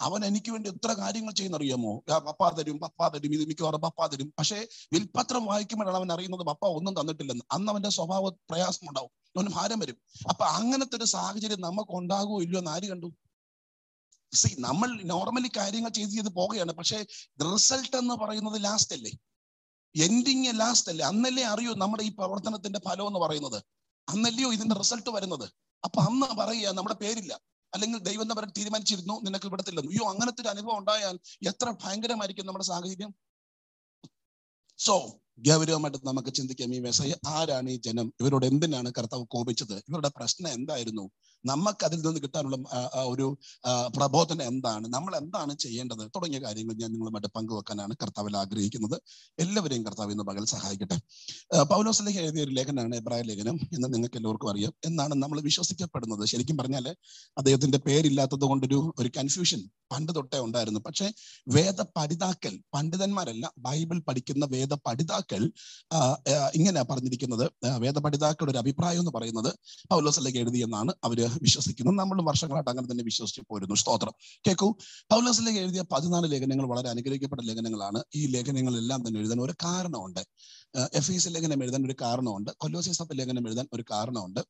അവൻ 0.00 0.24
എനിക്ക് 0.24 0.50
വേണ്ടി 0.50 0.70
എത്ര 0.70 0.92
കാര്യങ്ങൾ 0.92 1.32
ചെയ്യുന്ന 1.32 1.56
അറിയാമോ 1.56 2.04
പപ്പാ 2.08 2.50
തരും 2.50 2.78
പപ്പാ 2.78 3.08
തരും 3.08 3.34
ഇത് 3.34 3.48
മിക്കവാറും 3.48 3.80
പപ്പാ 3.80 4.06
തരും. 4.06 4.34
പക്ഷേ 4.38 4.66
വിൽപത്രം 4.92 5.44
വായിക്കുമ്പോഴാണ് 5.46 5.96
അവൻ 5.96 6.12
അറിയുന്നത് 6.12 6.40
പപ്പ 6.40 6.66
ഒന്നും 6.66 7.00
തന്നിട്ടില്ലെന്ന്. 7.00 7.44
അന്ന് 7.50 7.72
അവന്റെ 7.72 7.88
സ്വഭാവ 7.88 8.28
പ്രയാസം 8.28 8.88
ഉണ്ടാവും 8.88 9.10
അവന് 9.36 9.48
ഭാരം 9.52 9.78
വരും. 9.78 9.96
അപ്പൊ 10.28 10.44
അങ്ങനത്തെ 10.44 10.96
ഒരു 10.96 11.04
സാഹചര്യം 11.04 11.60
നമുക്ക് 11.60 11.90
ഉണ്ടാകുമോ 11.90 12.42
ഇല്ലയോ 12.42 12.58
എന്ന് 12.58 12.70
ആര് 12.70 12.88
കണ്ടു? 12.88 13.12
സി 14.34 14.56
നമ്മൾ 14.58 15.02
നോർമലി 15.02 15.50
കാര്യങ്ങൾ 15.56 15.90
ചെയ്ത് 15.90 16.10
ചെയ്ത് 16.10 16.28
പോവുകയാണ്. 16.28 16.72
പക്ഷേ 16.72 17.04
റിസൾട്ട് 17.44 17.96
എന്ന് 17.96 18.14
പറയുന്നത് 18.14 18.64
ലാസ്റ്റ് 18.64 18.92
അല്ലേ? 18.92 19.12
എൻഡിങ് 19.96 20.60
ലാസ്റ്റ് 20.60 20.90
അല്ലേ? 20.90 21.06
അന്നല്ലേ 21.06 21.42
അറിയൂ 21.42 21.74
നമ്മുടെ 21.74 22.02
ഈ 22.02 22.08
പ്രവർത്തനത്തിന്റെ 22.08 22.80
ഫലം 22.84 23.06
എന്ന് 23.06 23.18
പറയുന്നത്. 23.18 23.62
അന്നല്ലയോ 24.08 24.52
ഇതിന്റെ 24.52 24.74
റിസൾട്ട് 24.74 25.10
വരുന്നത്? 25.10 25.50
അപ്പൊ 25.84 26.02
അന്ന് 26.02 26.26
പറയുക 26.26 26.68
നമ്മുടെ 26.68 26.94
പേരില്ല. 26.94 27.40
അല്ലെങ്കിൽ 27.74 27.98
ദൈവം 27.98 28.22
എന്ന് 28.22 28.52
തീരുമാനിച്ചിരുന്നു. 28.56 29.20
നിനക്ക് 29.20 29.46
ഇവിടത്തില്ലെന്ന് 29.46 29.92
അയ്യോ 29.92 30.10
അങ്ങനത്തെ 30.10 30.40
ഒരു 30.40 30.48
അനുഭവം 30.48 30.78
ഉണ്ടായാൽ 30.78 31.18
എത്ര 31.46 31.74
ഭയങ്കരമായിരിക്കും 31.84 32.46
നമ്മുടെ 32.46 32.64
സാഹചര്യം? 32.64 33.14
സോ 34.78 35.20
ഗൗരവമായിട്ട് 35.48 35.98
നമുക്ക് 36.06 36.32
ചിന്തിക്കാം. 36.38 36.74
ഈ 36.74 36.80
മെസ്സേജ് 36.86 37.16
ആരാണ് 37.36 37.70
ഈ 37.70 37.76
ജനം? 37.86 38.08
ഇവരോട് 38.20 38.46
എന്തിനാണ് 38.46 38.90
കർത്താവ് 38.98 39.24
കോപിച്ചത്? 39.34 39.76
ഇവരുടെ 39.88 40.10
പ്രശ്നം 40.16 40.50
എന്തായിരുന്നു? 40.58 41.04
നമുക്ക് 41.44 41.84
അതിൽ 41.84 41.98
നിന്ന് 42.00 42.20
കിട്ടാനുള്ള 42.22 42.56
ഒരു 43.12 43.26
പ്രബോധനം 43.96 44.44
എന്താണ്? 44.50 44.86
നമ്മൾ 44.96 45.12
എന്താണ് 45.16 45.52
ചെയ്യേണ്ടത്? 45.58 46.02
തുടങ്ങിയ 46.16 46.40
കാര്യങ്ങൾ 46.44 46.74
ഞാൻ 46.74 46.90
നിങ്ങളുമായിട്ട് 46.92 47.30
പങ്കുവെക്കാനാണ് 47.36 47.94
കർത്താവിൽ 48.02 48.34
ആഗ്രഹിക്കുന്നത്. 48.42 48.96
എല്ലാവരെയും 49.38 49.84
കർത്താവ് 49.86 50.12
ഇന്ന് 50.12 50.26
പകൽ 50.30 50.44
സഹായിക്കട്ടെ. 50.54 50.98
പൗലോസ് 51.72 51.92
പൗലോസിലേക്ക് 51.92 52.20
എഴുതിയ 52.20 52.42
ഒരു 52.44 52.52
ലേഖനമാണ് 52.56 52.96
എബ്രായ 52.96 53.22
ലേഖനം 53.22 53.56
എന്ന് 53.74 53.88
നിങ്ങൾക്ക് 53.94 54.16
എല്ലാവർക്കും 54.16 54.50
അറിയാം. 54.50 54.72
എന്നാണ് 54.84 55.14
നമ്മൾ 55.22 55.38
വിശ്വസിക്കപ്പെടുന്നത്. 55.40 56.22
ശരിക്കും 56.32 56.56
പറഞ്ഞാൽ 56.58 56.86
അദ്ദേഹത്തിന്റെ 57.38 57.78
പേരില്ലാത്തത് 57.86 58.44
കൊണ്ടൊരു 58.50 58.78
ഒരു 58.98 59.10
കൺഫ്യൂഷൻ 59.16 59.60
പണ്ട് 59.92 60.12
തൊട്ടേ 60.16 60.38
ഉണ്ടായിരുന്നു. 60.46 60.80
പക്ഷേ 60.86 61.06
വേദ 61.48 61.80
പഠിതാക്കൾ 61.96 62.54
പണ്ഡിതന്മാരല്ല 62.74 63.46
ബൈബിൾ 63.58 63.98
പഠിക്കുന്ന 64.08 64.44
വേദ 64.54 64.74
പഠിതാക്കൾ 64.86 65.31
ആ, 65.92 66.18
ഇങ്ങനെ 66.54 66.82
പറഞ്ഞിരിക്കുന്നത് 66.82 67.50
വേദപഠിതാക്കളുടെ 67.78 68.52
വേദ 68.52 68.52
ഒരു 68.52 68.58
അഭിപ്രായം 68.58 68.98
എന്ന് 68.98 69.10
പറയുന്നത് 69.10 69.54
പൗലോസിലേക്ക് 69.90 70.38
എഴുതിയെന്നാണ് 70.38 70.92
അവർ 71.04 71.20
വിശ്വസിക്കുന്നത്. 71.42 71.98
നമ്മൾ 71.98 72.22
വർഷങ്ങളായിട്ട് 72.22 72.70
അങ്ങനെ 72.70 72.92
തന്നെ 72.92 73.04
വിശ്വസിച്ച് 73.04 73.40
പോരുന്നു. 73.50 73.74
സ്തോത്രം. 73.74 74.12
കേൾക്കൂ 74.46 74.76
പൗലോസിലേക്ക് 75.10 75.60
എഴുതിയ 75.60 75.84
പതിനാല് 75.92 76.32
ലേഖനങ്ങൾ 76.32 76.66
വളരെ 76.66 76.88
അനുഗ്രഹിക്കപ്പെട്ട 76.88 77.42
ലേഖനങ്ങളാണ്. 77.42 78.02
ഈ 78.14 78.26
ലേഖനങ്ങളെല്ലാം 78.26 79.08
തന്നെ 79.08 79.20
എഴുതാൻ 79.20 79.40
ഒരു 79.40 79.54
കാരണമുണ്ട്. 79.64 80.20
എഫ് 80.98 81.12
ഈസ് 81.12 81.28
ലേഖനം 81.34 81.62
എഴുതാൻ 81.64 81.82
ഒരു 81.86 81.94
കാരണമുണ്ട്. 82.00 82.50
കൊല്ലോസി 82.56 82.90
സഭ 82.90 83.12
ലേഖനം 83.12 83.46
എഴുതാൻ 83.48 83.66
ഒരു 83.72 83.84
കാരണമുണ്ട്. 83.90 84.40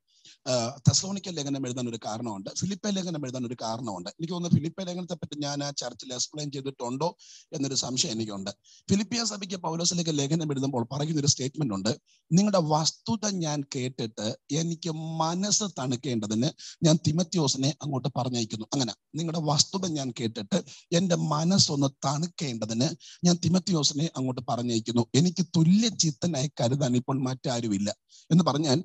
തെസ്ലോണിക്കൽ 0.89 1.35
ലേഖനം 1.35 1.67
എഴുതാൻ 1.67 1.89
ഒരു 1.89 1.99
കാരണമുണ്ട്. 2.05 2.51
ഫിലിപ്പ 2.61 2.91
ലേഖനം 2.96 3.23
എഴുതാൻ 3.27 3.46
ഒരു 3.46 3.56
കാരണമുണ്ട്. 3.63 4.08
എനിക്ക് 4.11 4.32
തോന്നുന്നു 4.32 4.56
ഫിലിപ്പ 4.56 4.82
ലേഖനത്തെ 4.82 5.15
പറ്റി 5.15 5.37
ഞാൻ 5.44 5.65
ആ 5.65 5.70
ചർച്ചിൽ 5.70 6.13
എക്സ്പ്ലെയിൻ 6.13 6.51
ചെയ്തിട്ടുണ്ടോ 6.51 7.08
എന്നൊരു 7.56 7.75
സംശയം 7.75 8.13
എനിക്കുണ്ട്. 8.13 8.51
ഫിലിപ്പിയ 8.91 9.25
സഭയ്ക്ക് 9.25 9.56
പൗലോസിലേക്ക് 9.56 10.15
ലേഖനം 10.19 10.53
എഴുതുമ്പോൾ 10.53 10.87
പറയുന്ന 10.93 11.20
ഒരു 11.20 11.27
സ്റ്റേറ്റ്മെന്റ് 11.27 11.75
ഉണ്ട്. 11.75 11.93
നിങ്ങളുടെ 12.32 12.61
വസ്തുത 12.73 13.31
ഞാൻ 13.44 13.61
കേട്ടിട്ട് 13.77 14.27
എനിക്ക് 14.53 14.91
മനസ്സ് 15.23 15.65
തണുക്കേണ്ടതിന് 15.79 16.51
ഞാൻ 16.87 16.99
തിമത്യോസിനെ 17.06 17.75
അങ്ങോട്ട് 17.82 18.08
പറഞ്ഞയക്കുന്നു. 18.19 18.67
അങ്ങനെ 18.73 18.94
നിങ്ങളുടെ 19.15 19.43
വസ്തുത 19.51 19.87
ഞാൻ 19.99 20.11
കേട്ടിട്ട് 20.20 20.61
എന്റെ 20.93 21.17
മനസ്സൊന്ന് 21.17 21.91
തണുക്കേണ്ടതിന് 22.06 22.89
ഞാൻ 23.25 23.37
തിമത്യോസിനെ 23.44 24.11
അങ്ങോട്ട് 24.17 24.41
പറഞ്ഞയക്കുന്നു. 24.49 25.05
എനിക്ക് 25.15 25.46
തുല്യ 25.56 25.89
ചിത്തനായി 26.13 26.51
കരുതാൻ 26.61 26.97
ഇപ്പോൾ 26.97 27.19
മറ്റാരുമില്ല. 27.29 27.91
എന്ന് 28.31 28.45
പറഞ്ഞാൽ 28.45 28.79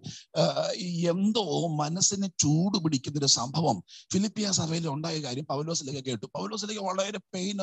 എന്തോ 1.12 1.44
മനസ്സിനെ 1.82 2.28
ചൂടുപിടിക്കുന്ന 2.40 3.20
ഒരു 3.20 3.30
സംഭവം. 3.36 3.78
ഫിലിപ്പിയ 4.14 4.48
സഭയിൽ 4.52 4.86
ഉണ്ടായ 4.90 5.18
കാര്യം 5.20 5.46
പൗലോസിലേക്ക് 5.50 6.04
കേട്ടു. 6.06 6.26
പൗലോസിലേക്ക് 6.36 6.82
വളരെ 6.82 7.20
പെയിൻ 7.34 7.60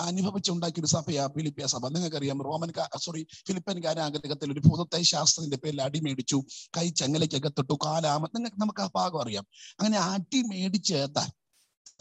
അനുഭവിച്ചുണ്ടാക്കിയ 0.00 0.82
ഒരു 0.82 0.90
സഭയാ 0.90 1.24
ഫിലിപ്പിയ 1.36 1.66
സഭ. 1.66 1.88
നിങ്ങൾക്കറിയാം 1.88 2.42
റോമൻ 2.42 2.72
സോറി 3.04 3.22
ഫിലിപ്പൻ 3.48 3.78
കാരാഗ്രഹത്തിൽ 3.84 4.52
ഒരു 4.52 4.62
ഭൂതത്തെ 4.66 5.00
ശാസ്ത്രത്തിന്റെ 5.12 5.58
പേരിൽ 5.64 5.82
അടിമേടിച്ചു 5.82 6.38
കൈ 6.78 6.86
ചങ്ങലയ്ക്കകത്തിട്ടു 6.90 7.74
കാലാമ 7.86 8.24
നിങ്ങൾക്ക് 8.36 8.60
നമുക്ക് 8.60 8.82
ആ 8.82 8.88
ഭാഗം 8.96 9.22
അറിയാം. 9.22 9.46
അങ്ങനെ 9.80 9.98
അടിമേടിച്ച് 10.12 11.00
താൻ 11.16 11.30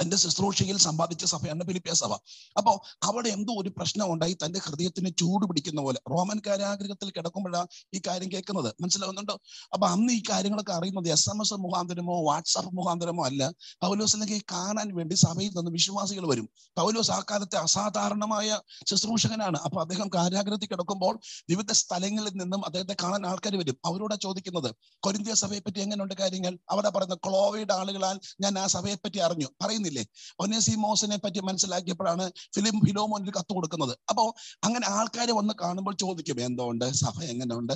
തന്റെ 0.02 0.18
ശുശ്രൂഷയിൽ 0.18 0.78
സമ്പാദിച്ച 0.78 1.26
സഭയാണ് 1.26 1.64
ഫിലിപ്പിയ 1.64 1.94
സഭ. 1.94 2.14
അപ്പോ 2.58 2.82
അവിടെ 3.04 3.30
എന്തോ 3.30 3.54
ഒരു 3.62 3.70
പ്രശ്നം 3.70 4.14
ഉണ്ടായി 4.14 4.38
തന്റെ 4.46 4.60
ഹൃദയത്തിന് 4.60 5.10
ചൂട് 5.20 5.46
പിടിക്കുന്ന 5.46 5.82
പോലെ. 5.82 6.02
റോമൻ 6.10 6.42
കാരാഗ്രഹത്തിൽ 6.48 7.10
കിടക്കുമ്പോഴാണ് 7.10 7.68
ഈ 7.94 8.02
കാര്യം 8.08 8.32
കേൾക്കുന്നത്. 8.32 8.74
മനസ്സിലാവുന്നുണ്ടോ? 8.82 9.40
അപ്പൊ 9.74 9.88
അന്ന് 9.88 10.14
ഈ 10.14 10.24
കാര്യങ്ങളൊക്കെ 10.30 10.72
അറിയുന്നത് 10.72 11.12
എസ് 11.12 11.30
എം 11.30 11.42
എസ് 11.42 11.54
മുഖാന്തരമോ 11.54 12.24
വാട്സാപ്പ് 12.24 12.76
മുഖാന്തരമോ 12.76 13.26
അല്ല. 13.26 13.52
പൗലോസിലേക്ക് 13.82 14.46
കാണാൻ 14.52 14.96
വേണ്ടി 14.96 15.16
സഭയിൽ 15.16 15.50
നിന്ന് 15.50 15.72
വിശ്വാസികൾ 15.72 16.28
വരും. 16.28 16.50
പൗലോസ് 16.78 17.12
ആ 17.12 17.24
കാലത്തെ 17.32 17.56
അസാധാരണമായ 17.56 18.60
ശുശ്രൂഷകനാണ്. 18.88 19.58
അപ്പൊ 19.58 19.82
അദ്ദേഹം 19.82 20.10
കാരാഗ്രഹത്തിൽ 20.16 20.66
കിടക്കുമ്പോൾ 20.66 21.20
വിവിധ 21.50 21.72
സ്ഥലങ്ങളിൽ 21.72 22.30
നിന്നും 22.30 22.66
അദ്ദേഹത്തെ 22.66 22.96
കാണാൻ 23.04 23.26
ആൾക്കാർ 23.26 23.56
വരും. 23.56 23.78
അവരോട് 23.86 24.16
ചോദിക്കുന്നത് 24.22 24.76
കൊരിന്തിയ 25.00 25.34
സഭയെ 25.34 25.60
പറ്റി 25.60 25.80
എങ്ങനെയുണ്ട് 25.80 26.14
കാര്യങ്ങൾ? 26.14 26.58
അവിടെ 26.70 26.90
പറയുന്ന 26.90 27.16
ക്ലോവയുടെ 27.16 27.74
ആളുകളാൽ 27.74 28.20
ഞാൻ 28.42 28.60
ആ 28.60 28.68
സഭയെ 28.68 28.96
പറ്റി 28.96 29.18
അറിഞ്ഞു 29.18 29.48
പറയുന്നില്ലേ? 29.74 30.06
ഒനേസിമോസിനെ 30.40 31.18
പറ്റി 31.18 31.40
മനസ്സിലാക്കിയപ്പോഴാണ് 31.40 32.32
ഫിലിം 32.56 32.80
ഫിലോമോനിൽ 32.88 33.32
കത്ത് 33.32 33.54
കൊടുക്കുന്നത്. 33.54 33.98
അപ്പോൾ 34.10 34.28
അങ്ങനെ 34.64 34.88
ആൾക്കാർ 34.90 35.32
വന്ന് 35.32 35.54
കാണുമ്പോൾ 35.62 35.96
ചോദിക്കും 35.96 36.42
എന്തുകൊണ്ട് 36.42 36.92
സഭ 36.94 37.24
എങ്ങനെയുണ്ട്? 37.24 37.74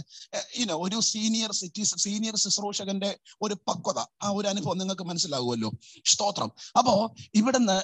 ഇനോ 0.55 0.75
ഒരു 0.75 0.99
സീനിയർ 0.99 1.51
സിറ്റി 1.51 1.83
സീനിയർ 1.83 2.35
ശുശ്രൂഷകന്റെ 2.35 3.17
ഒരു 3.41 3.53
പക്വത 3.53 3.99
ആ 3.99 4.29
ഒരു 4.29 4.47
അനുഭവം 4.47 4.77
നിങ്ങൾക്ക് 4.77 5.03
മനസ്സിലാകുമല്ലോ 5.03 5.71
സ്തോത്രം. 6.05 6.51
അപ്പോ 6.77 6.93
ഇവിടുന്ന് 7.35 7.77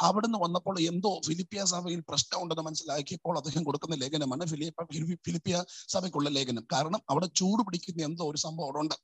അവിടുന്ന് 0.00 0.38
വന്നപ്പോൾ 0.38 0.80
എന്തോ 0.80 1.20
ഫിലിപ്പിയ 1.26 1.64
സഭയിൽ 1.64 2.00
പ്രശ്നമുണ്ടെന്ന് 2.08 2.62
മനസ്സിലാക്കിയപ്പോൾ 2.62 3.36
അദ്ദേഹം 3.36 3.64
കൊടുക്കുന്ന 3.64 3.96
ലേഖനമാണ് 3.96 4.46
ഫിലിപ്പ 4.46 4.84
ഫിലി- 4.92 5.18
ഫിലിപ്പിയ 5.26 5.64
സഭയ്ക്കുള്ള 5.88 6.28
ലേഖനം. 6.28 6.66
കാരണം 6.72 7.00
അവിടെ 7.10 7.26
ചൂട് 7.36 7.62
പിടിക്കുന്ന 7.66 8.02
എന്തോ 8.02 8.30
ഒരു 8.30 8.38
സംഭവം 8.38 8.64
അവിടെ 8.64 8.78
ഉണ്ട്. 8.78 8.94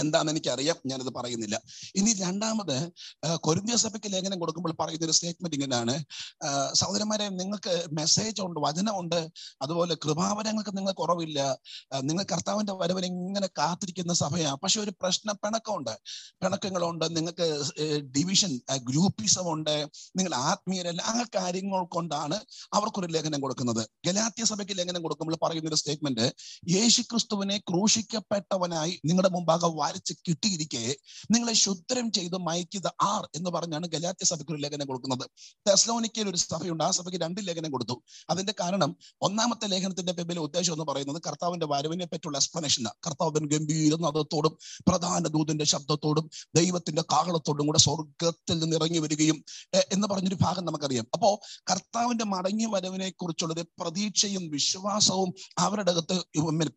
എന്താണെന്ന് 0.00 0.32
എനിക്കറിയാം 0.34 0.76
ഞാനത് 0.90 1.10
പറയുന്നില്ല. 1.18 1.56
ഇനി 1.98 2.10
രണ്ടാമത് 2.24 2.76
കൊരിന്തിയ 3.46 3.76
സഭയ്ക്ക് 3.84 4.08
ലേഖനം 4.14 4.38
കൊടുക്കുമ്പോൾ 4.42 4.72
പറയുന്ന 4.80 5.06
ഒരു 5.08 5.14
സ്റ്റേറ്റ്മെന്റ് 5.18 5.56
ഇങ്ങനെയാണ്. 5.58 5.94
സഹോദരന്മാരെ 6.80 7.26
നിങ്ങൾക്ക് 7.40 7.74
മെസ്സേജ് 8.00 8.40
ഉണ്ട് 8.46 8.58
വചനമുണ്ട് 8.66 9.20
അതുപോലെ 9.64 9.94
കൃപാവരങ്ങൾക്ക് 10.04 10.72
നിങ്ങൾക്ക് 10.78 11.00
കുറവില്ല. 11.02 11.40
നിങ്ങൾ 12.08 12.24
കർത്താവിന്റെ 12.32 12.74
വരവിനെ 12.82 13.08
ഇങ്ങനെ 13.12 13.48
കാത്തിരിക്കുന്ന 13.60 14.12
സഭയാണ് 14.22 14.58
പക്ഷെ 14.64 14.80
ഒരു 14.84 14.92
പ്രശ്ന 15.00 15.32
പിണക്കമുണ്ട്. 15.42 15.94
പിണക്കങ്ങളുണ്ട് 16.42 17.06
നിങ്ങൾക്ക് 17.16 17.48
ഡിവിഷൻ 18.16 18.52
ഗ്രൂപ്പിസം 18.88 19.46
ഉണ്ട് 19.54 19.76
നിങ്ങൾ 20.18 20.32
ആത്മീയരല്ല 20.50 21.02
ആ 21.12 21.16
കാര്യങ്ങൾ 21.36 21.82
കൊണ്ടാണ് 21.96 22.36
അവർക്കൊരു 22.76 23.08
ലേഖനം 23.16 23.40
കൊടുക്കുന്നത്. 23.44 23.82
ഗലാത്യ 24.06 24.44
സഭയ്ക്ക് 24.52 24.74
ലേഖനം 24.78 25.02
കൊടുക്കുമ്പോൾ 25.06 25.36
പറയുന്ന 25.44 25.70
ഒരു 25.72 25.78
സ്റ്റേറ്റ്മെന്റ് 25.80 26.26
യേശു 26.76 27.00
ക്രിസ്തുവിനെ 27.10 27.56
ക്രൂശിക്കപ്പെട്ടവനായി 27.70 28.94
നിങ്ങളുടെ 29.08 29.30
മുമ്പാകെ 29.36 29.68
വരച്ച് 29.82 30.14
കിട്ടിയിരിക്കെ 30.28 30.84
നിങ്ങളെ 31.30 31.52
ശുദ്ധരം 31.52 32.12
ചെയ്ത് 32.12 32.36
മയക്കിയത് 32.36 32.90
ആർ 33.00 33.28
എന്ന് 33.34 33.50
പറഞ്ഞാണ് 33.50 33.86
ഗലാത്യ 33.86 34.24
സഭയ്ക്ക് 34.24 34.52
ഒരു 34.52 34.60
ലേഖനം 34.62 34.86
കൊടുക്കുന്നത്. 34.86 35.24
തെസ്ലോനിക്കയിൽ 35.68 36.28
ഒരു 36.28 36.36
സഭയുണ്ട്. 36.36 36.84
ആ 36.84 36.90
സഭയ്ക്ക് 36.90 37.20
രണ്ട് 37.24 37.40
ലേഖനം 37.48 37.70
കൊടുത്തു. 37.70 37.96
അതിന്റെ 38.30 38.54
കാരണം 38.60 38.96
ഒന്നാമത്തെ 39.22 39.66
ലേഖനത്തിന്റെ 39.66 40.12
പിന്നിലെ 40.12 40.40
ഉദ്ദേശം 40.40 40.72
എന്ന് 40.72 40.84
പറയുന്നത് 40.84 41.22
കർത്താവിന്റെ 41.26 41.66
വരവിനെ 41.66 42.06
പറ്റിയുള്ള 42.06 42.38
എക്സ്പ്ലനേഷൻ 42.38 42.84
കർത്താവിൻ 43.06 43.44
ഗംഭീര 43.46 43.94
നദത്തോടും 44.00 44.54
പ്രധാന 44.88 45.22
ദൂതന്റെ 45.28 45.64
ശബ്ദത്തോടും 45.64 46.26
ദൈവത്തിന്റെ 46.56 47.02
കാഹളത്തോടും 47.12 47.66
കൂടെ 47.66 47.78
സ്വർഗത്തിൽ 47.78 48.58
നിന്ന് 48.58 48.76
ഇറങ്ങി 48.76 48.98
വരികയും 48.98 49.38
എന്ന് 49.92 50.06
പറഞ്ഞൊരു 50.06 50.38
ഭാഗം 50.40 50.64
നമുക്കറിയാം. 50.64 51.06
അപ്പോ 51.14 51.30
കർത്താവിന്റെ 51.70 52.24
മടങ്ങിയ 52.24 52.66
വരവിനെ 52.66 53.08
കുറിച്ചുള്ളൊരു 53.10 53.64
പ്രതീക്ഷയും 53.80 54.44
വിശ്വാസവും 54.50 55.30
അവരുടെ 55.58 55.90
അകത്ത് 55.90 56.16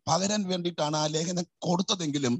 പകരാൻ 0.08 0.42
വേണ്ടിയിട്ടാണ് 0.48 0.96
ആ 0.96 1.06
ലേഖനം 1.06 1.44
കൊടുത്തതെങ്കിലും 1.58 2.34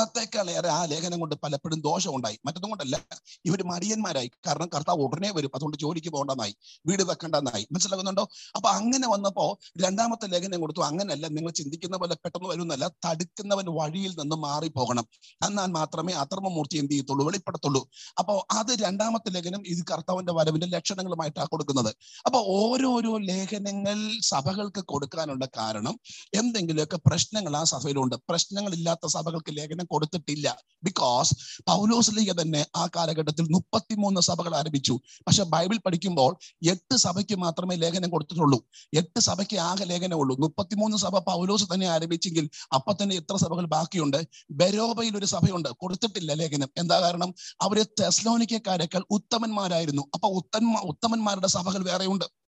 ഗുണത്തെക്കാളേറെ 0.00 0.68
ആ 0.68 0.84
ലേഖനം 0.84 1.20
കൊണ്ട് 1.20 1.34
പലപ്പോഴും 1.34 1.80
ദോഷം 1.80 2.16
ഉണ്ടായി 2.16 2.38
മറ്റൊന്നും 2.44 2.70
കൊണ്ടല്ല. 2.70 3.00
ഇവർ 3.44 3.62
മടിയന്മാരായി. 3.62 4.30
കാരണം 4.46 4.68
കർത്താവ് 4.74 4.98
ഉടനെ 4.98 5.32
വരും. 5.32 5.50
അതുകൊണ്ട് 5.54 5.76
ജോലിക്ക് 5.76 6.08
പോകണ്ടെന്നായി. 6.08 6.56
വീട് 6.86 7.02
വെക്കേണ്ടതായി 7.02 7.66
മനസ്സിലാകുന്നുണ്ടോ? 7.72 8.28
അപ്പൊ 8.56 8.68
അങ്ങനെ 8.70 9.08
വന്നപ്പോ 9.08 9.58
രണ്ടാമത്തെ 9.78 10.26
ലേഖനം 10.26 10.60
കൊടുത്തു. 10.60 10.80
അങ്ങനെയല്ല 10.80 11.26
നിങ്ങൾ 11.26 11.50
ചിന്തിക്കുന്ന 11.50 11.96
പോലെ 11.96 12.14
പെട്ടെന്ന് 12.14 12.48
വരുന്നല്ല. 12.48 12.88
തടുക്കുന്നവൻ 12.88 13.64
വഴിയിൽ 13.68 14.10
നിന്ന് 14.10 14.36
മാറിപ്പോകണം. 14.36 15.06
എന്നാൽ 15.46 15.66
മാത്രമേ 15.66 16.12
അധർമ്മമൂർത്തി 16.12 16.78
എന്ത് 16.78 16.92
ചെയ്യത്തുള്ളൂ? 16.92 17.26
വെളിപ്പെടുത്തുള്ളൂ. 17.26 17.88
അപ്പോ 18.18 18.46
അത് 18.50 18.78
രണ്ടാമത്തെ 18.82 19.30
ലേഖനം 19.30 19.62
ഇത് 19.66 19.84
കർത്താവിന്റെ 19.90 20.32
വരവിന്റെ 20.32 20.66
ലക്ഷണങ്ങളുമായിട്ടാണ് 20.66 21.48
കൊടുക്കുന്നത്. 21.48 21.94
അപ്പൊ 22.26 22.38
ഓരോരോ 22.38 23.16
ലേഖനങ്ങൾ 23.18 24.20
സഭകൾക്ക് 24.22 24.84
കൊടുക്കാനുള്ള 24.84 25.48
കാരണം 25.56 26.00
എന്തെങ്കിലുമൊക്കെ 26.34 26.96
പ്രശ്നങ്ങൾ 27.06 27.56
ആ 27.56 27.64
സഭയിലുണ്ട്. 27.64 28.16
പ്രശ്നങ്ങളില്ലാത്ത 28.16 29.06
സഭകൾക്ക് 29.06 29.56
ലേഖനം 29.56 29.86
കൊടുത്തിട്ടില്ല. 29.90 30.56
ബിക്കോസ് 30.84 31.34
പൗലോസ് 31.60 32.10
ലീഗ 32.16 32.32
തന്നെ 32.32 32.66
ആ 32.76 32.86
കാലഘട്ടത്തിൽ 32.86 33.42
മുപ്പത്തിമൂന്ന് 33.42 34.20
സഭകൾ 34.20 34.56
ആരംഭിച്ചു. 34.56 35.00
പക്ഷെ 35.26 35.42
ബൈബിൾ 35.42 35.78
പഠിക്കുമ്പോൾ 35.86 36.36
എട്ട് 36.70 36.96
സഭയ്ക്ക് 36.96 37.36
മാത്രമേ 37.36 37.76
ലേഖനം 37.76 38.10
കൊടുത്തിട്ടുള്ളൂ. 38.10 38.64
എട്ട് 38.94 39.20
സഭയ്ക്ക് 39.20 39.56
ആകെ 39.56 39.84
ലേഖനമുള്ളൂ 39.84 40.36
മുപ്പത്തിമൂന്ന് 40.36 40.96
സഭ 40.96 41.18
പൗലോസ് 41.18 41.64
തന്നെ 41.74 41.86
ആരംഭിച്ചെങ്കിൽ 41.86 42.50
അപ്പൊ 42.74 42.92
തന്നെ 42.92 43.16
എത്ര 43.16 43.36
സഭകൾ 43.36 43.66
ബാക്കിയുണ്ട്? 43.66 44.26
ബരോബയിൽ 44.50 45.16
ഒരു 45.16 45.26
സഭയുണ്ട്. 45.26 45.68
കൊടുത്തിട്ടില്ല 45.68 46.32
ലേഖനം. 46.32 46.68
എന്താ 46.78 47.00
കാരണം? 47.00 47.34
അവർ 47.62 47.82
തെസ്ലോനിക്കക്കാരേക്കാൾ 48.00 49.04
ഉത്തമന്മാരായിരുന്നു. 49.10 50.02
അപ്പൊ 50.14 50.28
ഉത്തമ 50.28 50.80
ഉത്തമന്മാരുടെ 50.84 51.46
സഭകൾ 51.46 51.84
വേറെയുണ്ട്. 51.84 52.39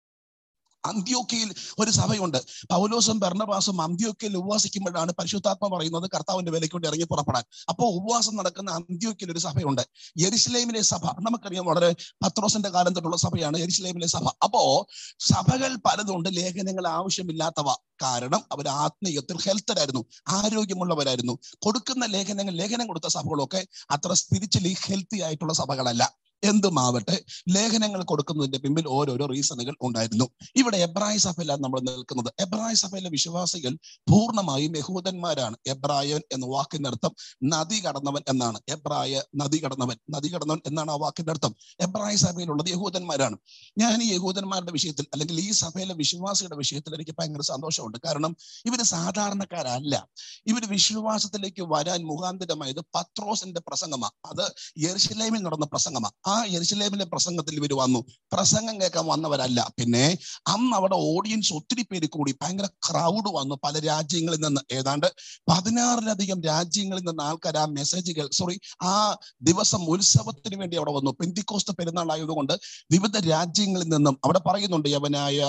അന്ത്യോക്കയിൽ 0.86 1.54
ഒരു 1.80 1.92
സഭയുണ്ട്. 1.92 2.38
പൗലോസും 2.72 3.20
ഭരണവാസും 3.20 3.82
അന്ത്യോക്കയിൽ 3.82 4.38
ഉപവാസിക്കുമ്പോഴാണ് 4.38 5.12
പരിശുദ്ധാത്മ 5.20 5.78
പറയുന്നത് 5.78 6.10
കർത്താവിന്റെ 6.16 6.52
വിലയ്ക്ക് 6.52 6.76
വേണ്ടി 6.76 6.88
ഇറങ്ങി 6.88 7.06
പുറപ്പെടാൻ. 7.06 7.44
അപ്പോൾ 7.70 7.84
ഉപവാസം 7.84 8.36
നടക്കുന്ന 8.36 8.72
അന്ത്യോക്കയിൽ 8.72 9.32
ഒരു 9.32 9.40
സഭയുണ്ട്. 9.40 9.82
യെരുസലേമിലെ 10.20 10.82
സഭ. 10.82 11.06
നമുക്കറിയാം 11.06 11.66
വളരെ 11.66 11.96
പത്രോസിന്റെ 12.24 12.70
കാലം 12.70 12.94
തൊട്ടുള്ള 12.94 13.18
സഭയാണ് 13.18 13.60
യെരുസലേമിലെ 13.60 14.08
സഭ. 14.08 14.28
അപ്പോ 14.44 14.88
സഭകൾ 15.20 15.76
പലതുണ്ട്. 15.76 16.30
ലേഖനങ്ങൾ 16.34 16.88
ആവശ്യമില്ലാത്തവ. 16.88 17.74
കാരണം 18.04 18.44
അവർ 18.52 18.68
ആത്മീയത്തിൽ 18.68 19.38
ഹെൽത്തരായിരുന്നു. 19.38 20.06
ആരോഗ്യമുള്ളവരായിരുന്നു. 20.28 21.40
കൊടുക്കുന്ന 21.62 22.06
ലേഖനങ്ങൾ 22.06 22.54
ലേഖനം 22.54 22.88
കൊടുത്ത 22.88 23.08
സഭകളൊക്കെ 23.08 23.68
അത്ര 23.92 24.14
സ്പിരിച്വലി 24.14 24.76
ഹെൽത്തി 24.86 25.22
ആയിട്ടുള്ള 25.22 25.54
സഭകളല്ല. 25.54 26.04
എന്തുമാവട്ടെ 26.44 27.24
ലേഖനങ്ങൾ 27.50 28.04
കൊടുക്കുന്നതിന്റെ 28.04 28.58
പിമ്പിൽ 28.58 28.88
ഓരോരോ 28.88 29.26
റീസണുകൾ 29.26 29.76
ഉണ്ടായിരുന്നു. 29.82 30.26
ഇവിടെ 30.56 30.78
എബ്രായ 30.78 31.18
സഭയിലാണ് 31.18 31.64
നമ്മൾ 31.64 31.80
നിൽക്കുന്നത്. 31.80 32.34
എബ്രായ 32.40 32.74
സഭയിലെ 32.74 33.10
വിശ്വാസികൾ 33.10 33.78
പൂർണമായും 33.98 34.78
യഹൂദന്മാരാണ്. 34.78 35.56
എബ്രായൻ 35.68 36.22
എന്ന 36.32 36.46
വാക്കിന്റെ 36.46 36.90
അർത്ഥം 36.90 37.16
നദി 37.44 37.80
കടന്നവൻ 37.80 38.24
എന്നാണ്. 38.30 38.60
എബ്രായ 38.70 39.22
നദി 39.36 39.66
കടന്നവൻ 39.66 39.98
നദി 40.10 40.28
കടന്നവൻ 40.28 40.62
എന്നാണ് 40.68 40.92
ആ 40.92 40.96
വാക്കിന്റെ 40.96 41.32
അർത്ഥം. 41.32 41.56
എബ്രായ 41.80 42.16
സഭയിലുള്ളത് 42.16 42.70
യഹൂദന്മാരാണ്. 42.70 43.38
ഞാൻ 43.78 44.04
ഈ 44.04 44.14
യഹൂദന്മാരുടെ 44.14 44.72
വിഷയത്തിൽ 44.72 45.08
അല്ലെങ്കിൽ 45.14 45.40
ഈ 45.40 45.52
സഭയിലെ 45.52 45.94
വിശ്വാസിയുടെ 45.94 46.56
വിഷയത്തിൽ 46.56 46.96
എനിക്ക് 46.96 47.12
ഭയങ്കര 47.20 47.42
സന്തോഷമുണ്ട്. 47.42 47.98
കാരണം 48.06 48.36
ഇവർ 48.66 48.84
സാധാരണക്കാരല്ല. 48.84 50.08
ഇവർ 50.48 50.66
വിശ്വാസത്തിലേക്ക് 50.70 51.62
വരാൻ 51.62 52.02
മുഖാന്തരമായത് 52.04 52.82
പത്രോസിന്റെ 52.96 53.62
പ്രസംഗമാണ് 53.68 54.12
അത് 54.26 54.52
യെർഷലൈമിൽ 54.80 55.40
നടന്ന 55.40 55.66
പ്രസംഗമാണ് 55.66 56.14
യെരുശലേമിലെ 56.52 57.06
പ്രസംഗത്തിൽ 57.06 57.56
ഇവർ 57.56 57.74
വന്നു. 57.74 58.00
പ്രസംഗം 58.34 58.82
കേൾക്കാൻ 58.82 59.06
വന്നവരല്ല. 59.06 59.72
പിന്നെ 59.80 60.06
അന്ന് 60.48 60.76
അവിടെ 60.76 60.96
ഓഡിയൻസ് 60.96 61.54
ഒത്തിരി 61.54 61.82
പേര് 61.82 62.10
കൂടി 62.10 62.36
ഭയങ്കര 62.42 62.66
ക്രൗഡ് 62.66 63.30
വന്നു 63.34 63.56
പല 63.64 63.80
രാജ്യങ്ങളിൽ 63.80 64.40
നിന്ന്. 64.40 64.62
ഏതാണ്ട് 64.72 65.08
പതിനാറിലധികം 65.52 66.44
രാജ്യങ്ങളിൽ 66.44 67.02
നിന്ന് 67.02 67.24
ആൾക്കാർ 67.24 67.58
ആ 67.58 67.66
മെസ്സേജുകൾ 67.72 68.30
സോറി 68.32 68.56
ആ 68.84 68.94
ദിവസം 69.42 69.82
ഉത്സവത്തിന് 69.88 70.56
വേണ്ടി 70.56 70.78
അവിടെ 70.78 70.92
വന്നു. 70.92 71.12
പെന്തിക്കോസ്ത 71.20 71.72
പെരുന്നാൾ 71.72 72.12
ആയതുകൊണ്ട് 72.12 72.54
വിവിധ 72.92 73.18
രാജ്യങ്ങളിൽ 73.30 73.88
നിന്നും 73.88 74.20
അവിടെ 74.24 74.40
പറയുന്നുണ്ട് 74.40 74.90
യവനായ 74.90 75.40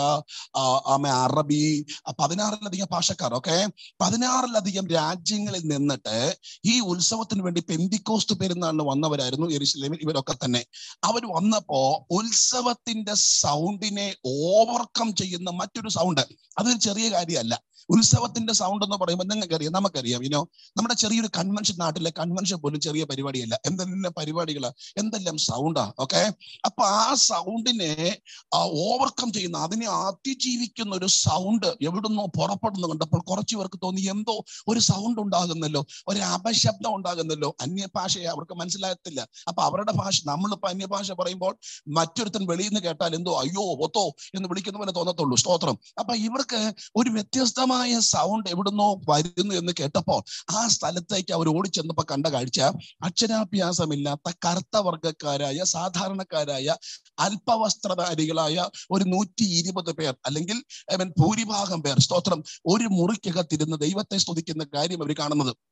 ആ, 0.56 0.62
ആമ 0.86 1.06
അറബി 1.24 1.62
ആ, 2.08 2.12
പതിനാറിലധികം 2.20 2.88
ഭാഷക്കാർ 2.92 3.34
ഓക്കെ 3.34 3.56
പതിനാറിലധികം 4.00 4.88
രാജ്യങ്ങളിൽ 4.88 5.62
നിന്നിട്ട് 5.64 6.16
ഈ 6.64 6.80
ഉത്സവത്തിന് 6.80 7.42
വേണ്ടി 7.42 7.60
പെന്തിക്കോസ്ത് 7.68 8.40
പെരുന്നാളിന് 8.40 8.82
വന്നവരായിരുന്നു 8.82 9.46
എരുസലേമിൽ 9.50 9.98
ഇവരൊക്കെ 10.02 10.34
തന്നെ. 10.44 10.62
അവർ 11.04 11.22
വന്നപ്പോ 11.32 12.06
ഉത്സവത്തിന്റെ 12.10 13.14
സൗണ്ടിനെ 13.14 14.08
ഓവർകം 14.26 15.14
ചെയ്യുന്ന 15.14 15.50
മറ്റൊരു 15.50 15.88
സൗണ്ട് 15.88 16.24
അതൊരു 16.58 16.78
ചെറിയ 16.78 17.08
കാര്യമല്ല. 17.12 17.54
ഉത്സവത്തിന്റെ 17.90 18.52
സൗണ്ട് 18.52 18.84
എന്ന് 18.84 18.96
പറയുമ്പോൾ 18.96 19.24
നിങ്ങൾക്കറിയാം 19.24 19.72
നമുക്കറിയാം 19.72 20.24
ഇനോ 20.24 20.40
നമ്മുടെ 20.76 20.94
ചെറിയൊരു 20.94 21.28
കൺവെൻഷൻ 21.38 21.74
നാട്ടിലെ 21.78 22.10
കൺവെൻഷൻ 22.18 22.56
പോലും 22.56 22.80
ചെറിയ 22.80 23.04
പരിപാടിയല്ല. 23.04 23.58
എന്തെല്ലാം 23.66 24.14
പരിപാടികളാ 24.18 24.70
എന്തെല്ലാം 24.98 25.38
സൗണ്ടാ 25.38 25.92
ഓക്കെ 25.98 26.20
അപ്പൊ 26.64 26.84
ആ 26.84 27.14
സൗണ്ടിനെ 27.14 28.18
ഓവർകം 28.54 29.32
ചെയ്യുന്ന 29.32 29.58
അതിനെ 29.58 29.88
അതിജീവിക്കുന്ന 29.88 30.94
ഒരു 30.94 31.06
സൗണ്ട് 31.06 31.66
എവിടുന്നോ 31.82 32.26
പുറപ്പെടുന്നു 32.26 32.88
കണ്ടപ്പോൾ 32.88 33.22
കുറച്ചു 33.22 33.56
പേർക്ക് 33.56 33.80
തോന്നി 33.82 34.00
എന്തോ 34.00 34.44
ഒരു 34.68 34.80
സൗണ്ട് 34.80 35.20
ഉണ്ടാകുന്നല്ലോ 35.20 35.86
ഒരു 36.08 36.18
അപശബ്ദം 36.18 36.94
ഉണ്ടാകുന്നല്ലോ. 36.94 37.56
അന്യഭാഷയെ 37.60 38.24
അവർക്ക് 38.24 38.54
മനസ്സിലാകത്തില്ല. 38.54 39.28
അപ്പൊ 39.48 39.62
അവരുടെ 39.62 39.92
ഭാഷ 39.92 40.22
നമ്മളിപ്പോ 40.26 40.61
അന്യഭാഷ 40.68 41.12
പറയുമ്പോൾ 41.12 41.56
മറ്റൊരുത്തൻ 41.88 42.46
വെളിയിൽ 42.46 42.68
നിന്ന് 42.68 42.80
കേട്ടാൽ 42.80 43.14
എന്തോ 43.14 43.40
അയ്യോ 43.40 43.64
ഒത്തോ 43.84 44.04
എന്ന് 44.34 44.48
വിളിക്കുന്ന 44.48 44.78
പോലെ 44.78 44.92
തോന്നത്തുള്ളൂ. 44.92 45.36
സ്തോത്രം. 45.36 45.78
അപ്പൊ 45.98 46.14
ഇവർക്ക് 46.14 46.72
ഒരു 46.96 47.10
വ്യത്യസ്തമായ 47.10 47.98
സൗണ്ട് 47.98 48.50
എവിടുന്നോ 48.50 49.00
വരുന്നു 49.08 49.54
എന്ന് 49.54 49.72
കേട്ടപ്പോൾ 49.80 50.22
ആ 50.50 50.68
സ്ഥലത്തേക്ക് 50.68 51.32
അവർ 51.32 51.48
ഓടിച്ചെന്നപ്പോ 51.56 52.04
കണ്ട 52.10 52.26
കാഴ്ച 52.26 52.60
അക്ഷരാഭ്യാസമില്ലാത്ത 53.02 54.32
കറുത്ത 54.46 54.76
വർഗക്കാരായ 54.76 55.64
സാധാരണക്കാരായ 55.64 56.76
അല്പവസ്ത്രധാരികളായ 57.18 58.66
ഒരു 58.90 59.04
നൂറ്റി 59.04 59.44
ഇരുപത് 59.44 59.92
പേർ 59.92 60.14
അല്ലെങ്കിൽ 60.26 60.62
ഭൂരിഭാഗം 61.18 61.82
പേർ 61.82 62.00
സ്തോത്രം 62.00 62.42
ഒരു 62.66 62.84
മുറിക്കകത്തിരുന്ന് 62.84 63.76
ദൈവത്തെ 63.80 64.16
സ്തുതിക്കുന്ന 64.16 64.66
കാര്യം 64.74 65.02
അവർ 65.02 65.14
കാണുന്നത്. 65.18 65.71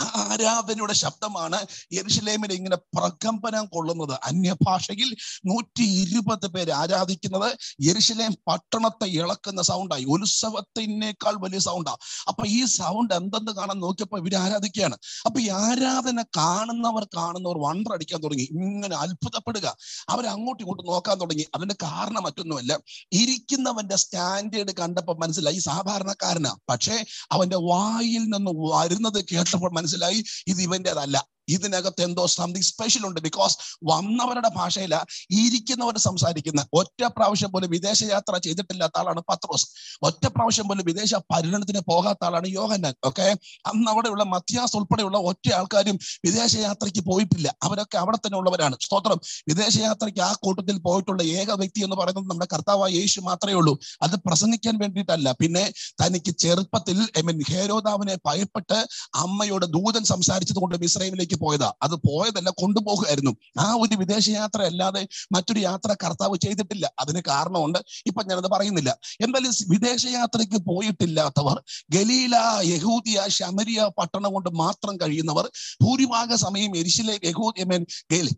ആരാധനയുടെ 0.00 0.92
ശബ്ദമാണ് 0.92 1.66
യെരുഷലേമിൽ 1.92 2.52
ഇങ്ങനെ 2.52 2.76
പ്രകമ്പനം 2.76 3.66
കൊള്ളുന്നത്. 3.66 4.18
അന്യഭാഷയിൽ 4.24 5.16
നൂറ്റി 5.46 5.82
ഇരുപത് 5.82 6.46
പേര് 6.46 6.72
ആരാധിക്കുന്നത് 6.72 7.56
യെരുഷലേം 7.82 8.36
പട്ടണത്തെ 8.48 9.04
ഇളക്കുന്ന 9.04 9.62
സൗണ്ടായി 9.62 10.04
ഉത്സവത്തിനേക്കാൾ 10.04 11.36
വലിയ 11.40 11.58
സൗണ്ടാ 11.58 11.96
അപ്പൊ 12.28 12.44
ഈ 12.46 12.64
സൗണ്ട് 12.64 13.14
എന്തെന്ന് 13.14 13.52
കാണാൻ 13.52 13.80
നോക്കിയപ്പോ 13.80 14.18
ഇവർ 14.18 14.36
ആരാധിക്കുകയാണ്. 14.36 14.96
അപ്പൊ 15.26 15.40
ഈ 15.40 15.48
ആരാധന 15.48 16.22
കാണുന്നവർ 16.36 17.04
കാണുന്നവർ 17.16 17.58
വണ്ടർ 17.58 17.92
അടിക്കാൻ 17.92 18.20
തുടങ്ങി. 18.20 18.42
ഇങ്ങനെ 18.42 18.96
അത്ഭുതപ്പെടുക. 18.96 19.76
അവർ 20.08 20.26
അങ്ങോട്ടും 20.26 20.64
ഇങ്ങോട്ടും 20.64 20.86
നോക്കാൻ 20.86 21.20
തുടങ്ങി. 21.20 21.46
അതിന്റെ 21.54 21.74
കാരണം 21.82 22.22
മറ്റൊന്നുമല്ല. 22.22 22.78
ഇരിക്കുന്നവന്റെ 23.12 23.96
സ്റ്റാൻഡേർഡ് 23.96 24.72
കണ്ടപ്പോൾ 24.76 25.16
മനസ്സിലായി. 25.18 25.58
സാധാരണക്കാരനാ. 25.58 26.56
പക്ഷേ 26.68 27.04
അവന്റെ 27.32 27.56
വായിൽ 27.56 28.22
നിന്ന് 28.24 28.50
വരുന്നത് 28.76 29.24
കേട്ടപ്പോൾ 29.32 29.69
മനസ്സിലായി? 29.70 30.24
ഇത് 30.46 30.60
ഇവന്റേതല്ല. 30.60 31.16
ഇതിനകത്ത് 31.50 32.02
എന്തോ 32.02 32.26
സംതിങ് 32.26 32.62
സ്പെഷ്യൽ 32.62 33.06
ഉണ്ട്. 33.06 33.20
ബിക്കോസ് 33.20 33.56
വന്നവരുടെ 33.84 34.50
ഭാഷയില 34.56 34.94
ഇരിക്കുന്നവർ 35.30 35.98
സംസാരിക്കുന്ന. 35.98 36.64
ഒറ്റ 36.72 37.04
പ്രാവശ്യം 37.16 37.52
പോലും 37.52 37.70
വിദേശ 37.70 38.02
യാത്ര 38.02 38.36
ചെയ്തിട്ടില്ലാത്ത 38.36 38.98
ആളാണ് 38.98 39.20
പത്രോസ്. 39.28 39.66
ഒറ്റ 40.02 40.26
പ്രാവശ്യം 40.26 40.68
പോലും 40.68 40.84
വിദേശ 40.84 41.14
പര്യടനത്തിന് 41.14 41.80
പോകാത്ത 41.80 42.24
ആളാണ് 42.24 42.48
യോഹന്നാൻ. 42.48 42.94
ഓക്കെ 43.06 43.26
അന്ന് 43.66 43.90
അവിടെയുള്ള 43.90 44.24
മത്യാസ് 44.24 44.76
ഉൾപ്പെടെയുള്ള 44.76 45.18
ഒറ്റ 45.18 45.52
ആൾക്കാരും 45.52 45.98
വിദേശ 46.26 46.56
യാത്രയ്ക്ക് 46.56 47.00
പോയിട്ടില്ല. 47.00 47.48
അവരൊക്കെ 47.62 47.98
അവിടെ 47.98 48.16
തന്നെ 48.16 48.38
ഉള്ളവരാണ്. 48.38 48.76
സ്തോത്രം. 48.80 49.20
വിദേശ 49.48 49.76
യാത്രയ്ക്ക് 49.78 50.20
ആ 50.20 50.32
കൂട്ടത്തിൽ 50.42 50.78
പോയിട്ടുള്ള 50.78 51.22
ഏക 51.22 51.50
വ്യക്തി 51.52 51.80
എന്ന് 51.84 51.96
പറയുന്നത് 51.96 52.30
നമ്മുടെ 52.30 52.48
കർത്താവായ 52.52 52.90
യേശു 52.90 53.20
മാത്രമേ 53.20 53.54
ഉള്ളൂ. 53.54 53.78
അത് 54.02 54.16
പ്രസംഗിക്കാൻ 54.26 54.78
വേണ്ടിയിട്ടല്ല. 54.78 55.32
പിന്നെ 55.32 55.72
തനിക്ക് 56.02 56.32
ചെറുപ്പത്തിൽ 56.38 56.98
ഐ 57.18 57.22
മീൻ 57.22 57.42
ഹേരോദാവിനെ 57.50 58.16
ഭയപ്പെട്ട് 58.26 58.78
അമ്മയോട് 59.14 59.66
ദൂതൻ 59.66 60.04
സംസാരിച്ചത് 60.04 60.56
കൊണ്ട് 60.56 60.84
ഇസ്രായേലിലേക്ക് 60.84 61.39
പോയതാ. 61.40 61.68
അത് 61.82 61.94
പോയതല്ല 62.08 62.50
കൊണ്ടുപോകുമായിരുന്നു. 62.62 63.32
ആ 63.58 63.66
ഒരു 63.74 63.96
വിദേശ 63.96 64.26
യാത്ര 64.28 64.60
അല്ലാതെ 64.62 65.02
മറ്റൊരു 65.32 65.60
യാത്ര 65.60 65.90
കർത്താവ് 66.04 66.36
ചെയ്തിട്ടില്ല. 66.36 66.86
അതിന് 66.98 67.22
കാരണമുണ്ട്. 67.28 67.78
ഇപ്പൊ 68.06 68.22
ഞാനത് 68.22 68.50
പറയുന്നില്ല. 68.52 68.90
എന്തായാലും 69.22 69.52
വിദേശ 69.68 70.04
യാത്രയ്ക്ക് 70.12 70.60
പോയിട്ടില്ലാത്തവർ 70.66 71.58
ഗലീല 71.90 72.36
യഹൂദിയ 72.64 73.20
ശമരിയ 73.28 73.80
പട്ടണം 73.98 74.32
കൊണ്ട് 74.32 74.50
മാത്രം 74.54 74.96
കഴിയുന്നവർ 74.96 75.46
ഭൂരിഭാഗ 75.82 76.34
സമയം 76.34 76.72
എരിശിലെ 76.76 77.16
യഹൂദി 77.24 77.64
മീൻ 77.64 77.84
ഗലി 78.12 78.34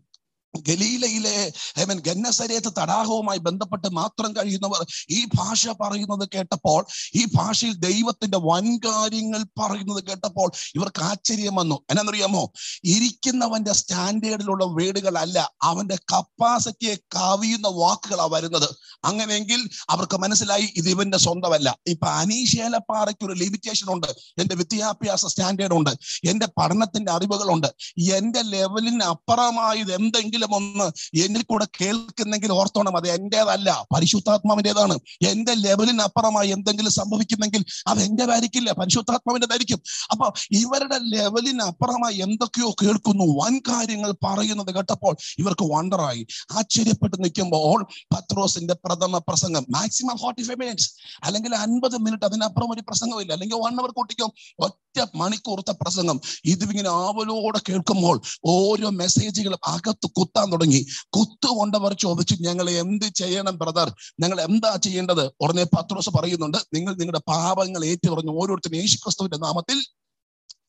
ഗലീലയിലെ 0.59 1.53
ഹേമൻ 1.77 1.99
ഗന്നസരേത്ത് 1.99 2.73
തടാകവുമായി 2.81 3.37
ബന്ധപ്പെട്ട് 3.37 3.87
മാത്രം 3.87 4.35
കഴിയുന്നവർ 4.35 4.85
ഈ 5.09 5.25
ഭാഷ 5.35 5.67
പറയുന്നത് 5.67 6.29
കേട്ടപ്പോൾ 6.35 6.85
ഈ 7.15 7.25
ഭാഷയിൽ 7.35 7.73
ദൈവത്തിന്റെ 7.73 8.37
വൻകാര്യങ്ങൾ 8.37 9.43
പറയുന്നത് 9.43 10.03
കേട്ടപ്പോൾ 10.03 10.51
ഇവർക്ക് 10.75 11.03
ആശ്ചര്യം 11.03 11.55
വന്നു. 11.55 11.75
എന്നാന്നറിയാമോ? 11.89 12.51
ഇരിക്കുന്നവന്റെ 12.83 13.73
സ്റ്റാൻഡേർഡിലുള്ള 13.73 14.65
വീടുകളല്ല 14.65 15.51
അവന്റെ 15.61 15.95
കപ്പാസിറ്റിയെ 15.95 16.95
കവിയുന്ന 16.95 17.67
വാക്കുകളാണ് 17.67 18.31
വരുന്നത്. 18.31 18.69
അങ്ങനെയെങ്കിൽ 19.03 19.69
അവർക്ക് 19.89 20.17
മനസ്സിലായി 20.17 20.73
ഇത് 20.75 20.89
ഇവന്റെ 20.89 21.17
സ്വന്തമല്ല. 21.17 21.77
ഇപ്പൊ 21.87 22.07
അനീശേലപ്പാറയ്ക്ക് 22.07 23.25
ഒരു 23.25 23.33
ലിമിറ്റേഷൻ 23.33 23.93
ഉണ്ട്. 23.93 24.07
എന്റെ 24.37 24.55
വിദ്യാഭ്യാസ 24.55 25.25
സ്റ്റാൻഡേർഡ് 25.25 25.73
ഉണ്ട്. 25.73 25.89
എന്റെ 26.29 26.47
പഠനത്തിന്റെ 26.57 27.11
അറിവുകളുണ്ട്. 27.11 27.67
എന്റെ 28.13 28.41
ലെവലിന് 28.41 29.03
അപ്പുറമായത് 29.03 29.93
എന്തെങ്കിലും 29.93 30.42
ഒന്ന് 30.51 31.17
എന്നിൽ 31.17 31.41
കൂടെ 31.41 31.67
കേൾക്കുന്നെങ്കിൽ 31.81 32.51
ഓർത്തോണം 32.51 32.97
അത് 32.97 33.09
എന്റേതല്ല 33.09 33.85
പരിശുദ്ധാത്മാവിന്റെതാണ്. 33.95 34.99
എന്റെ 35.27 35.53
ലെവലിനപ്പുറമായി 35.53 36.49
എന്തെങ്കിലും 36.49 36.91
സംഭവിക്കുന്നെങ്കിൽ 36.91 37.65
അത് 37.87 37.99
എന്റെ 37.99 38.31
ആയിരിക്കില്ല 38.31 38.71
പരിശുദ്ധാത്മാവിന്റെതായിരിക്കും 38.71 39.81
അപ്പൊ 40.11 40.31
ഇവരുടെ 40.51 40.99
ലെവലിനപ്പുറമായി 41.03 42.15
എന്തൊക്കെയോ 42.15 42.75
കേൾക്കുന്നു. 42.83 43.43
വൻ 43.43 43.59
കാര്യങ്ങൾ 43.59 44.11
പറയുന്നത് 44.11 44.75
കേട്ടപ്പോൾ 44.75 45.15
ഇവർക്ക് 45.39 45.73
വണ്ടറായി. 45.73 46.27
ആശ്ചര്യപ്പെട്ട് 46.51 47.23
നിൽക്കുമ്പോൾ 47.23 47.87
പത്രോസിന്റെ 48.15 48.73
പ്രഥമ 48.73 49.17
പ്രസംഗം. 49.17 49.65
മാക്സിമം 49.69 50.17
ഫോർട്ടി 50.17 50.41
ഫൈവ് 50.41 50.59
മിനിറ്റ്സ് 50.59 50.93
അല്ലെങ്കിൽ 51.23 51.55
അൻപത് 51.55 51.97
മിനിറ്റ് 51.97 52.25
അതിനപ്പുറം 52.25 52.73
ഒരു 52.73 52.81
പ്രസംഗമില്ല 52.81 53.33
അല്ലെങ്കിൽ 53.33 53.55
വൺ 53.55 53.79
അവർ 53.79 53.91
കൂട്ടിക്കും. 53.91 54.31
ഒറ്റ 54.59 55.05
മണിക്കൂർത്തെ 55.15 55.71
പ്രസംഗം. 55.71 56.21
ഇതിങ്ങനെ 56.45 56.89
ആവലോടെ 56.89 57.59
കേൾക്കുമ്പോൾ 57.69 58.21
ഓരോ 58.45 58.89
മെസ്സേജുകളും 58.89 59.59
അകത്ത് 59.65 60.07
കുത്താൻ 60.35 60.51
തുടങ്ങി. 60.51 60.79
കുത്തുകൊണ്ടവർ 61.15 61.91
ചോദിച്ചു 62.03 62.35
ഞങ്ങൾ 62.41 62.67
എന്ത് 62.81 63.05
ചെയ്യണം 63.15 63.55
ബ്രദർ 63.57 63.89
ഞങ്ങൾ 64.19 64.37
എന്താ 64.41 64.71
ചെയ്യേണ്ടത്? 64.85 65.25
ഉടനെ 65.41 65.65
പത്രോസ് 65.75 66.11
പറയുന്നുണ്ട് 66.15 66.57
നിങ്ങൾ 66.75 66.93
നിങ്ങളുടെ 67.01 67.21
പാപങ്ങൾ 67.31 67.81
ഏറ്റുപറഞ്ഞു 67.85 68.33
ഓരോരുത്തരും 68.41 68.77
യേശുക്രിസ്തുവിന്റെ 68.81 69.39
നാമത്തിൽ 69.45 69.77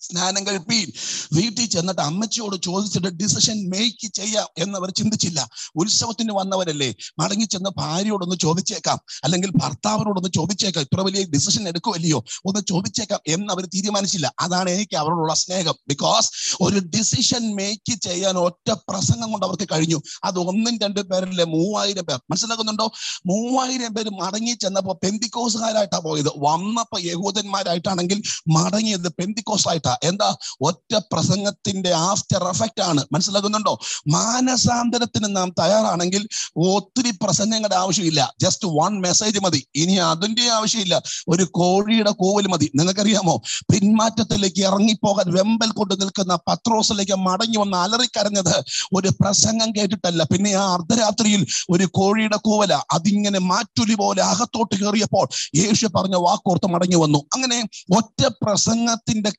സ്നാനം 0.04 0.46
കഴിപ്പീൻ 0.46 0.92
വീട്ടിൽ 1.32 1.66
ചെന്നിട്ട് 1.66 2.00
അമ്മച്ചിയോട് 2.00 2.56
ചോദിച്ചിട്ട് 2.62 3.06
ഡിസിഷൻ 3.06 3.68
മേക്ക് 3.68 4.12
ചെയ്യാം 4.12 4.48
എന്നവർ 4.58 4.90
ചിന്തിച്ചില്ല. 4.90 5.48
ഉത്സവത്തിന് 5.76 6.32
വന്നവരല്ലേ? 6.32 6.94
മടങ്ങി 7.18 7.44
ചെന്ന് 7.44 7.70
ഭാര്യയോടൊന്ന് 7.78 8.36
ചോദിച്ചേക്കാം. 8.36 8.98
അല്ലെങ്കിൽ 9.24 9.50
ഭർത്താവിനോടൊന്ന് 9.50 10.28
ചോദിച്ചേക്കാം. 10.34 10.82
ഇത്ര 10.82 11.00
വലിയ 11.00 11.24
ഡിസിഷൻ 11.24 11.68
എടുക്കുമല്ലയോ 11.68 12.24
ഒന്ന് 12.44 12.60
ചോദിച്ചേക്കാം 12.68 13.20
എന്ന് 13.28 13.52
അവർ 13.52 13.66
തീരുമാനിച്ചില്ല. 13.66 14.34
അതാണ് 14.40 14.70
എനിക്ക് 14.70 14.96
അവരോടുള്ള 14.96 15.34
സ്നേഹം. 15.34 15.74
ബിക്കോസ് 15.88 16.30
ഒരു 16.60 16.78
ഡിസിഷൻ 16.78 17.56
മേക്ക് 17.56 18.00
ചെയ്യാൻ 18.00 18.36
ഒറ്റ 18.36 18.72
പ്രസംഗം 18.88 19.30
കൊണ്ട് 19.32 19.46
അവർക്ക് 19.46 19.68
കഴിഞ്ഞു. 19.72 20.02
അത് 20.24 20.38
ഒന്നും 20.38 20.78
രണ്ടും 20.78 21.06
പേരല്ലേ 21.06 21.44
മൂവായിരം 21.44 22.04
പേർ. 22.04 22.20
മനസ്സിലാക്കുന്നുണ്ടോ? 22.30 22.92
മൂവായിരം 23.26 23.94
പേര് 23.94 24.10
മടങ്ങി 24.10 24.52
ചെന്നപ്പോ 24.52 25.00
പെന്തിക്കോസുകാരായിട്ടാണ് 25.04 26.02
പോയത്. 26.02 26.28
വന്നപ്പോ 26.28 26.98
യഹൂദന്മാരായിട്ടാണെങ്കിൽ 27.00 28.22
മടങ്ങിയത് 28.48 29.08
പെന്തിക്കോസ് 29.08 29.68
ആയിട്ടാ. 29.68 29.93
എന്താ? 30.02 30.36
ഒറ്റ 30.60 30.96
പ്രസംഗത്തിന്റെ 31.12 31.92
ആഫ്റ്റർ 31.92 32.48
എഫക്റ്റ് 32.48 32.82
ആണ്. 32.82 33.04
മനസ്സിലാകുന്നുണ്ടോ? 33.12 33.78
മാനസാന്തരത്തിന് 34.08 35.36
നാം 35.36 35.54
തയ്യാറാണെങ്കിൽ 35.58 36.28
ഒത്തിരി 36.56 37.10
പ്രസംഗങ്ങളുടെ 37.22 37.74
ആവശ്യമില്ല. 37.74 38.34
ജസ്റ്റ് 38.40 38.68
വൺ 38.68 39.00
മെസ്സേജ് 39.00 39.40
മതി. 39.40 39.66
ഇനി 39.74 39.92
അതിന്റെ 39.92 40.50
ആവശ്യമില്ല. 40.50 41.02
ഒരു 41.28 41.44
കോഴിയുടെ 41.44 42.10
കൂവൽ 42.10 42.46
മതി. 42.46 42.70
നിങ്ങൾക്കറിയാമോ? 42.74 43.42
പിന്മാറ്റത്തിലേക്ക് 43.72 44.62
ഇറങ്ങിപ്പോകാൻ 44.62 45.34
വെമ്പൽ 45.34 45.70
കൊണ്ട് 45.70 46.00
നിൽക്കുന്ന 46.00 46.38
പത്രോസിലേക്ക് 46.48 47.14
മടങ്ങി 47.14 47.56
വന്ന് 47.56 47.76
അലറിക്കരഞ്ഞത് 47.76 48.64
ഒരു 48.94 49.08
പ്രസംഗം 49.08 49.72
കേട്ടിട്ടല്ല. 49.76 50.22
പിന്നെ 50.22 50.52
ആ 50.52 50.72
അർദ്ധരാത്രിയിൽ 50.72 51.46
ഒരു 51.70 51.84
കോഴിയുടെ 51.84 52.36
കൂവല. 52.36 52.82
അതിങ്ങനെ 52.92 53.38
മാറ്റുലി 53.38 53.94
പോലെ 53.94 54.22
അകത്തോട്ട് 54.22 54.74
കയറിയപ്പോൾ 54.74 55.28
യേശു 55.54 55.86
പറഞ്ഞ 55.86 56.16
വാക്കോർത്ത് 56.16 56.66
മടങ്ങി 56.66 56.96
വന്നു. 56.96 57.18
അങ്ങനെ 57.18 57.68
ഒറ്റ 57.96 58.26
പ്രസംഗത്തിന്റെ 58.26 59.30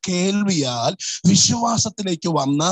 കേൾവിയാൽ 0.45 0.93
വിശ്വാസത്തിലേക്ക് 1.27 2.29
വന്ന 2.29 2.63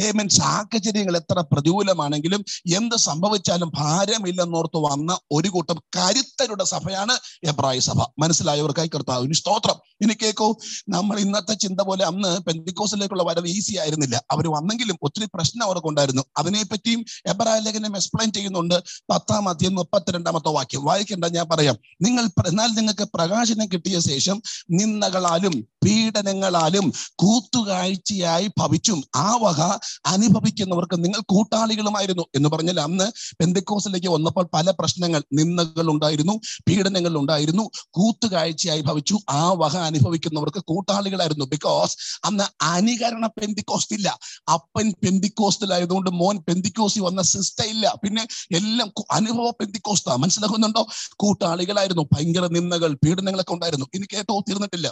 ഏമൻ 0.00 0.28
സാഹചര്യങ്ങൾ 0.28 1.16
എത്ര 1.16 1.44
പ്രതികൂലമാണെങ്കിലും 1.52 2.44
എന്ത് 2.74 2.96
സംഭവിച്ചാലും 2.96 3.72
ഭാരമില്ലെന്നോർത്ത് 3.74 4.78
വന്ന 4.78 5.18
ഒരു 5.32 5.48
കൂട്ടം 5.48 5.78
കരുത്തരുടെ 5.96 6.64
സഭയാണ് 6.64 7.14
എബ്രായ 7.48 7.78
സഭ. 7.78 7.98
മനസ്സിലായവർക്കായി 8.18 8.90
കർത്താവിന് 8.94 9.34
സ്തോത്രം. 9.34 9.78
ഇനി 10.02 10.14
കേൾക്കൂ 10.22 10.56
നമ്മൾ 10.88 11.18
ഇന്നത്തെ 11.18 11.54
ചിന്ത 11.54 11.80
പോലെ 11.80 12.04
അന്ന് 12.04 12.40
പെന്തിക്കോസിലേക്കുള്ള 12.40 13.22
വരവ് 13.22 13.48
ഈസി 13.48 13.76
ആയിരുന്നില്ല. 13.76 14.24
അവർ 14.30 14.48
വന്നെങ്കിലും 14.48 14.96
ഒത്തിരി 15.02 15.26
പ്രശ്നം 15.34 15.64
അവർക്കുണ്ടായിരുന്നു 15.64 16.22
അതിനെപ്പറ്റിയും 16.36 17.04
എബ്രായ 17.26 17.58
ലേഖനം 17.58 17.96
എക്സ്പ്ലെയിൻ 17.96 18.32
ചെയ്യുന്നുണ്ട്. 18.32 18.82
പത്താം 19.10 19.48
അധ്യയം 19.48 19.74
മുപ്പത്തിരണ്ടാമത്തെ 19.74 20.48
വാക്യം. 20.48 20.84
വായിക്കേണ്ട 20.84 21.24
ഞാൻ 21.24 21.46
പറയാം. 21.48 21.76
നിങ്ങൾ 22.02 22.24
എന്നാൽ 22.46 22.66
നിങ്ങൾക്ക് 22.66 23.08
പ്രകാശനം 23.14 23.66
കിട്ടിയ 23.66 24.00
ശേഷം 24.00 24.42
നിന്ദകളാലും 24.70 25.68
പീഡനങ്ങളാലും 25.84 26.92
കൂത്തുകാഴ്ചയായി 27.14 28.46
ഭവിച്ചും. 28.58 29.04
ആ 29.16 29.36
വക 29.36 29.60
അനുഭവിക്കുന്നവർക്ക് 30.06 31.04
നിങ്ങൾ 31.04 31.20
കൂട്ടാളികളുമായിരുന്നു 31.28 32.24
എന്ന് 32.34 32.48
പറഞ്ഞാൽ 32.48 32.80
അന്ന് 32.80 33.12
പെന്തക്കോസിലേക്ക് 33.40 34.08
വന്നപ്പോൾ 34.08 34.48
പല 34.54 34.70
പ്രശ്നങ്ങൾ 34.70 35.22
നിന്ദകൾ 35.32 35.90
ഉണ്ടായിരുന്നു 35.90 36.40
പീഡനങ്ങൾ 36.68 37.18
ഉണ്ടായിരുന്നു 37.18 37.70
കൂത്തുകാഴ്ചയായി 37.90 38.80
ഭവിച്ചു. 38.80 39.18
ആ 39.30 39.52
വക 39.52 39.76
അനുഭവിക്കുന്നവർക്ക് 39.92 40.60
കൂട്ടാളികളായിരുന്നു. 40.64 41.44
ബിക്കോസ് 41.44 41.96
അന്ന് 42.24 42.44
അനുകരണ 42.64 43.26
പെന്തിക്കോസ്റ്റ് 43.26 43.96
ഇല്ല. 43.96 44.08
അപ്പൻ 44.52 44.94
പെന്തിക്കോസ്റ്റിലായതുകൊണ്ട് 45.04 46.10
മോൻ 46.10 46.36
പെന്തിക്കോസി 46.48 47.00
വന്ന 47.00 47.22
സിസ്റ്റം 47.22 47.64
ഇല്ല. 47.64 47.94
പിന്നെ 48.04 48.26
എല്ലാം 48.54 48.92
അനുഭവ 49.10 49.50
പെന്തിക്കോസ്റ്റാ 49.50 50.16
മനസ്സിലാക്കുന്നുണ്ടോ? 50.16 50.86
കൂട്ടാളികളായിരുന്നു. 51.16 52.02
ഭയങ്കര 52.02 52.46
നിന്ദകൾ 52.46 52.94
പീഡനങ്ങളൊക്കെ 52.94 53.52
ഉണ്ടായിരുന്നു. 53.52 53.86
ഇനി 53.94 54.06
കേട്ടോ 54.14 54.36
തീർന്നിട്ടില്ല. 54.48 54.88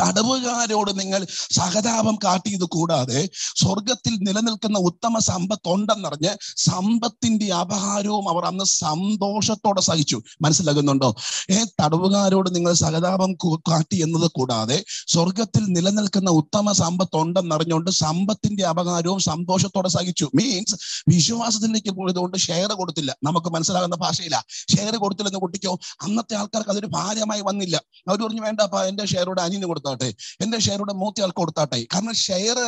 തടവുകാരോട് 0.00 1.00
നിങ്ങൾ 1.00 1.26
സഹതാപം 1.52 2.18
കാട്ടിയത് 2.24 2.64
കൂടാതെ 2.64 3.28
സ്വർഗത്തിൽ 3.56 4.14
നിലനിൽക്കുന്ന 4.16 4.78
ഉത്തമ 4.78 5.18
സമ്പത്ത് 5.18 5.68
ഉണ്ടെന്നറിഞ്ഞ് 5.68 6.32
സമ്പത്തിന്റെ 6.56 7.54
അപഹാരവും 7.54 8.28
അവർ 8.28 8.44
അന്ന് 8.44 8.64
സന്തോഷത്തോടെ 8.64 9.80
സഹിച്ചു. 9.80 10.22
മനസ്സിലാകുന്നുണ്ടോ? 10.42 11.16
ഏ 11.50 11.64
തടവുകാരോട് 11.82 12.54
നിങ്ങൾ 12.54 12.72
സഹതാപം 12.72 13.32
കാട്ടി 13.70 14.02
എന്നത് 14.02 14.30
കൂടാതെ 14.30 14.84
സ്വർഗത്തിൽ 15.06 15.64
നിലനിൽക്കുന്ന 15.64 16.30
ഉത്തമ 16.30 16.72
സമ്പത്ത് 16.72 17.16
ഉണ്ടെന്നറിഞ്ഞുകൊണ്ട് 17.16 17.90
സമ്പത്തിന്റെ 17.90 18.66
അപകാരവും 18.66 19.20
സന്തോഷത്തോടെ 19.20 19.88
സഹിച്ചു. 19.88 20.30
മീൻസ് 20.34 20.74
വിശ്വാസത്തിലേക്ക് 21.08 21.90
പോയതുകൊണ്ട് 21.90 22.36
ഷെയർ 22.36 22.72
കൊടുത്തില്ല. 22.72 23.16
നമുക്ക് 23.22 23.46
മനസ്സിലാകുന്ന 23.46 23.96
ഭാഷയില്ല 23.96 24.44
ഷെയർ 24.76 24.96
കൊടുത്തില്ലെന്ന് 24.96 25.40
കുട്ടിക്കോ? 25.40 25.78
അന്നത്തെ 26.02 26.34
ആൾക്കാർക്ക് 26.34 26.70
അതൊരു 26.70 26.86
ഭാരമായി 26.86 27.40
വന്നില്ല. 27.40 27.76
അവർ 28.08 28.22
പറഞ്ഞു 28.22 28.42
വേണ്ടപ്പാ 28.42 28.84
എന്റെ 28.84 29.06
ഷെയറോട് 29.06 29.40
അനിയന് 29.40 29.64
കൊടുത്തു? 29.64 29.85
കൊടുത്താട്ടെ? 29.86 30.08
എന്റെ 30.42 30.58
ഷെയറുടെ 30.58 30.92
മൂത്തയാൾക്ക് 30.92 31.38
കൊടുത്താട്ടെ? 31.38 31.78
കാരണം 31.94 32.14
ഷെയർ 32.26 32.58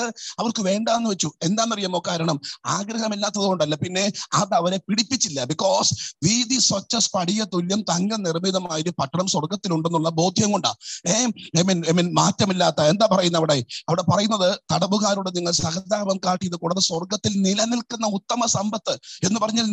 അവർക്ക് 0.40 0.62
വേണ്ടാന്ന് 0.62 1.10
വെച്ചു. 1.10 1.30
എന്താണെന്നറിയാമോ 1.42 2.00
കാരണം? 2.08 2.36
ആഗ്രഹമില്ലാത്തത് 2.66 3.46
കൊണ്ടല്ല 3.50 3.74
പിന്നെ 3.74 4.04
അത് 4.32 4.54
അവരെ 4.54 4.76
പിടിപ്പിച്ചില്ല. 4.88 5.44
ബിക്കോസ് 5.44 5.90
വീതി 6.26 6.58
സ്വച്ഛ 6.68 6.96
സ്പടിയ 7.06 7.44
തുല്യം 7.54 7.80
തങ്ക 7.90 8.12
നിർമ്മിതമായ 8.26 8.78
ഒരു 8.82 8.92
പട്ടണം 9.00 9.26
സ്വർഗത്തിലുണ്ടെന്നുള്ള 9.26 10.08
ബോധ്യം 10.20 10.52
കൊണ്ടാ. 10.52 10.72
ഐ 11.08 11.62
മീൻ 11.62 12.08
മാറ്റമില്ലാത്ത 12.20 12.80
എന്താ 12.92 13.06
പറയുന്നത് 13.06 13.40
അവിടെ? 13.42 13.58
അവിടെ 13.88 14.02
പറയുന്നത് 14.12 14.48
തടവുകാരോട് 14.72 15.30
നിങ്ങൾ 15.36 15.52
സഹതാപം 15.62 16.18
കാട്ടിയത് 16.26 16.56
കൂടാതെ 16.56 16.80
സ്വർഗത്തിൽ 16.80 17.32
നിലനിൽക്കുന്ന 17.46 18.06
ഉത്തമ 18.18 18.46
സമ്പത്ത് 18.56 18.94
എന്ന് 19.26 19.40
പറഞ്ഞാൽ 19.40 19.66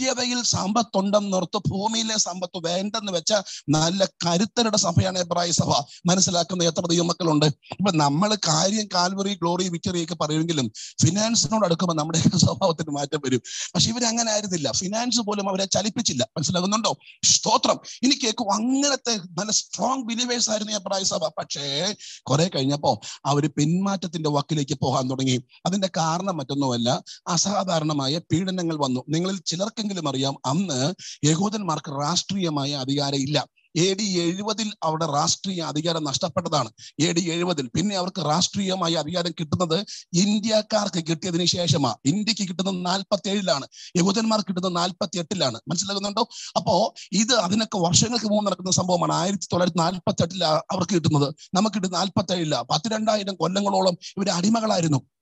നിത്യതയിൽ 0.00 0.42
സമ്പത്തുണ്ടെന്നോർത്ത് 0.42 1.58
ഭൂമിയിലെ 1.68 2.18
സമ്പത്ത് 2.18 2.58
വേണ്ടെന്ന് 2.66 3.12
വെച്ച 3.12 3.32
നല്ല 3.68 4.04
കരുത്തരുടെ 4.24 4.76
സഭയാണ് 4.76 5.18
എബ്രായ 5.18 5.50
സഭ. 5.50 5.70
മനസ്സിലാക്കുന്ന 6.06 6.64
എത്ര 6.64 6.86
ദൈവമക്കളുണ്ട്? 6.86 7.46
ഇപ്പൊ 7.46 7.92
നമ്മൾ 7.92 8.34
കാര്യം 8.48 8.88
കാൽവറി 8.94 9.34
ഗ്ലോറി 9.34 9.68
വിക്ടറി 9.68 10.04
ഒക്കെ 10.04 10.14
പറയുമെങ്കിലും 10.14 10.72
ഫിനാൻസിനോട് 11.02 11.64
അടുക്കുമ്പോൾ 11.64 11.94
നമ്മുടെ 11.94 12.18
സ്വഭാവത്തിന് 12.44 12.90
മാറ്റം 12.90 13.20
വരും. 13.24 13.42
പക്ഷെ 13.74 13.90
ഇവരങ്ങനെ 13.90 14.32
ആയിരുന്നില്ല. 14.32 14.72
ഫിനാൻസ് 14.72 15.20
പോലും 15.20 15.48
അവരെ 15.48 15.64
ചലിപ്പിച്ചില്ല. 15.64 16.28
മനസ്സിലാകുന്നുണ്ടോ? 16.36 16.92
സ്തോത്രം. 17.24 17.80
ഇനി 18.02 18.18
കേൾക്കും 18.24 18.54
അങ്ങനത്തെ 18.54 19.16
നല്ല 19.38 19.52
സ്ട്രോങ് 19.52 20.04
ബിലീവേഴ്സ് 20.04 20.50
ആയിരുന്നു 20.50 20.72
എബ്രായ 20.72 21.02
സഭ. 21.02 21.28
പക്ഷേ 21.38 21.94
കുറെ 22.22 22.50
കഴിഞ്ഞപ്പോ 22.54 23.00
അവർ 23.26 23.50
പിന്മാറ്റത്തിന്റെ 23.56 24.30
വക്കിലേക്ക് 24.30 24.78
പോകാൻ 24.80 25.10
തുടങ്ങി. 25.10 25.36
അതിന്റെ 25.66 25.90
കാരണം 25.96 26.36
മറ്റൊന്നുമല്ല 26.36 26.88
അസാധാരണമായ 27.28 28.18
പീഡനങ്ങൾ 28.32 28.76
വന്നു. 28.76 29.04
നിങ്ങളിൽ 29.08 29.38
ചിലർക്കെങ്കിലും 29.46 29.89
അറിയാം 29.98 30.36
അന്ന് 30.46 30.94
യഹൂദന്മാർക്ക് 31.26 32.02
രാഷ്ട്രീയമായ 32.02 32.72
അധികാരം 32.72 33.16
ഇല്ല. 33.16 33.46
എ 33.76 33.94
ഡി 33.94 34.02
എഴുപതിൽ 34.02 34.72
അവിടെ 34.82 35.06
രാഷ്ട്രീയ 35.06 35.62
അധികാരം 35.62 36.04
നഷ്ടപ്പെട്ടതാണ്. 36.04 36.70
എ 37.00 37.12
ഡി 37.12 37.20
എഴുപതിൽ. 37.20 37.68
പിന്നെ 37.68 37.96
അവർക്ക് 37.96 38.20
രാഷ്ട്രീയമായ 38.30 38.94
അധികാരം 38.94 39.32
കിട്ടുന്നത് 39.40 39.84
ഇന്ത്യക്കാർക്ക് 40.14 41.08
കിട്ടിയതിനു 41.08 41.44
ശേഷമാണ് 41.44 41.94
ഇന്ത്യയ്ക്ക് 42.06 42.48
കിട്ടുന്നത് 42.48 42.86
നാൽപ്പത്തി 42.86 43.28
ഏഴിലാണ് 43.28 43.66
യഹൂദന്മാർക്ക് 43.96 44.48
കിട്ടുന്നത് 44.48 44.76
നാൽപ്പത്തി 44.76 45.18
എട്ടിലാണ് 45.18 45.60
മനസ്സിലാകുന്നുണ്ടോ? 45.68 46.28
അപ്പോ 46.56 46.94
ഇത് 47.12 47.34
അതിനൊക്കെ 47.34 47.78
വർഷങ്ങൾക്ക് 47.78 48.26
മുമ്പ് 48.26 48.46
നടക്കുന്ന 48.46 48.70
സംഭവമാണ്. 48.70 49.12
ആയിരത്തി 49.12 49.46
തൊള്ളായിരത്തി 49.52 49.78
നാൽപ്പത്തി 49.78 50.22
എട്ടിലാണ് 50.22 50.60
അവർക്ക് 50.70 50.94
കിട്ടുന്നത്. 50.94 51.34
നമുക്ക് 51.54 51.76
കിട്ടുന്നത് 51.76 52.00
നാൽപ്പത്തി 52.00 52.32
ഏഴിലാണ് 52.32 52.64
പത്തിരണ്ടായിരം 52.64 53.34
കൊല്ലങ്ങളോളം 53.34 53.94
ഇവർ 54.18 54.30
അടിമകളായിരുന്നു. 54.30 55.19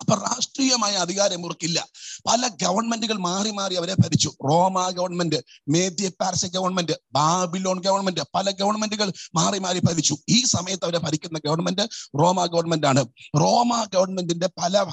അപ്പൊ 0.00 0.14
രാഷ്ട്രീയമായ 0.24 0.94
അധികാരം 1.04 1.38
ഇവർക്കില്ല. 1.42 1.78
പല 2.28 2.48
ഗവൺമെന്റുകൾ 2.62 3.16
മാറി 3.26 3.50
മാറി 3.58 3.74
അവരെ 3.80 3.94
ഭരിച്ചു. 4.02 4.30
റോമ 4.48 4.76
ഗവൺമെന്റ് 4.98 5.38
മേദ്യ 5.74 6.08
പാരസ 6.20 6.44
ഗവൺമെന്റ് 6.56 6.94
ബാബിലോൺ 7.16 7.78
ഗവൺമെന്റ് 7.86 8.22
പല 8.36 8.46
ഗവൺമെന്റുകൾ 8.60 9.08
മാറി 9.38 9.58
മാറി 9.66 9.80
ഭരിച്ചു. 9.88 10.14
ഈ 10.36 10.38
സമയത്ത് 10.54 10.84
അവരെ 10.86 11.00
ഭരിക്കുന്ന 11.06 11.40
ഗവൺമെന്റ് 11.46 11.84
റോമ 12.20 12.44
ഗവൺമെന്റ് 12.54 12.86
ആണ് 12.90 13.02
റോമ 13.42 13.72
ഗവൺമെന്റിന്റെ 13.94 14.48
പല 14.62 14.84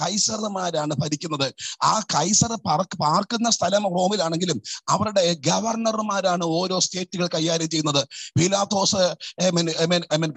കൈസർമാരാണ് 0.00 0.94
ഭരിക്കുന്നത്. 1.02 1.46
ആ 1.90 1.94
കൈസർ 2.14 2.54
പാർക്ക് 2.68 2.98
പാർക്കുന്ന 3.04 3.50
സ്ഥലം 3.58 3.84
റോമിലാണെങ്കിലും 3.98 4.60
അവരുടെ 4.94 5.24
ഗവർണർമാരാണ് 5.50 6.44
ഓരോ 6.60 6.78
സ്റ്റേറ്റുകൾ 6.86 7.28
കൈകാര്യം 7.36 7.70
ചെയ്യുന്നത്. 7.74 8.02
പിലാത്തോസ് 8.40 9.04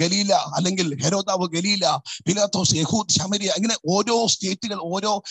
ഗലീല 0.04 0.34
അല്ലെങ്കിൽ 0.58 0.88
ഹെരോദാവ് 1.04 1.46
ഗലീല 1.58 1.86
പിലാത്തോസ് 2.28 2.76
യഹൂദ് 2.82 3.14
ശമരിയ 3.18 3.52
ഇങ്ങനെ 3.60 3.76
ഓരോ 3.88 4.28
സ്റ്റേറ്റുകൾ 4.28 4.80
ഓരോ 4.82 5.24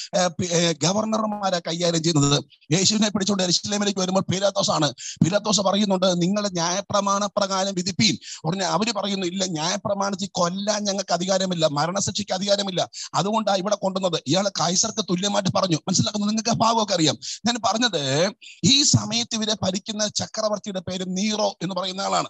ഗവർണർമാരെ 0.82 1.58
കൈകാര്യം 1.58 2.02
ചെയ്യുന്നത്. 2.02 2.44
യേശുവിനെ 2.72 3.08
പിടിച്ചുകൊണ്ട് 3.08 3.42
എരിശിലേമിലേക്ക് 3.42 4.00
വരുമ്പോൾ 4.00 4.20
പീലാത്തോസ് 4.20 4.70
ആണ് 4.70 4.92
പീലാത്തോസ് 5.24 5.60
പറയുന്നുണ്ട് 5.60 6.22
നിങ്ങളെ 6.22 6.48
ന്യായപ്രമാണ 6.48 7.26
പ്രകാരം 7.26 7.74
വിധിപ്പീൻ. 7.74 8.16
ഉടനെ 8.44 8.64
അവർ 8.64 8.92
പറയുന്നു 8.96 9.26
ഇല്ല 9.26 9.44
ന്യായപ്രമാണത്തിൽ 9.44 10.28
കൊല്ലാൻ 10.32 10.84
ഞങ്ങൾക്ക് 10.84 11.12
അധികാരമില്ല 11.12 11.66
മരണശിക്ഷയ്ക്ക് 11.66 12.32
അധികാരമില്ല. 12.32 12.90
അതുകൊണ്ടാണ് 13.14 13.58
ഇവിടെ 13.58 13.74
കൊണ്ടുവന്നത്. 13.74 14.22
ഇയാളെ 14.26 14.50
കൈസർക്ക് 14.60 15.04
തുല്യമായിട്ട് 15.10 15.50
പറഞ്ഞു. 15.56 15.76
മനസ്സിലാക്കുന്നു? 15.76 16.26
നിങ്ങൾക്ക് 16.26 16.58
ഭാഗമൊക്കെ 16.58 16.94
അറിയാം. 16.94 17.16
ഞാൻ 17.46 17.56
പറഞ്ഞത് 17.64 18.32
ഈ 18.64 18.82
സമയത്ത് 18.82 19.34
ഇവരെ 19.34 19.54
ഭരിക്കുന്ന 19.62 20.08
ചക്രവർത്തിയുടെ 20.08 20.80
പേര് 20.80 21.04
നീറോ 21.06 21.58
എന്ന് 21.62 21.74
പറയുന്ന 21.74 22.00
ആളാണ്. 22.00 22.28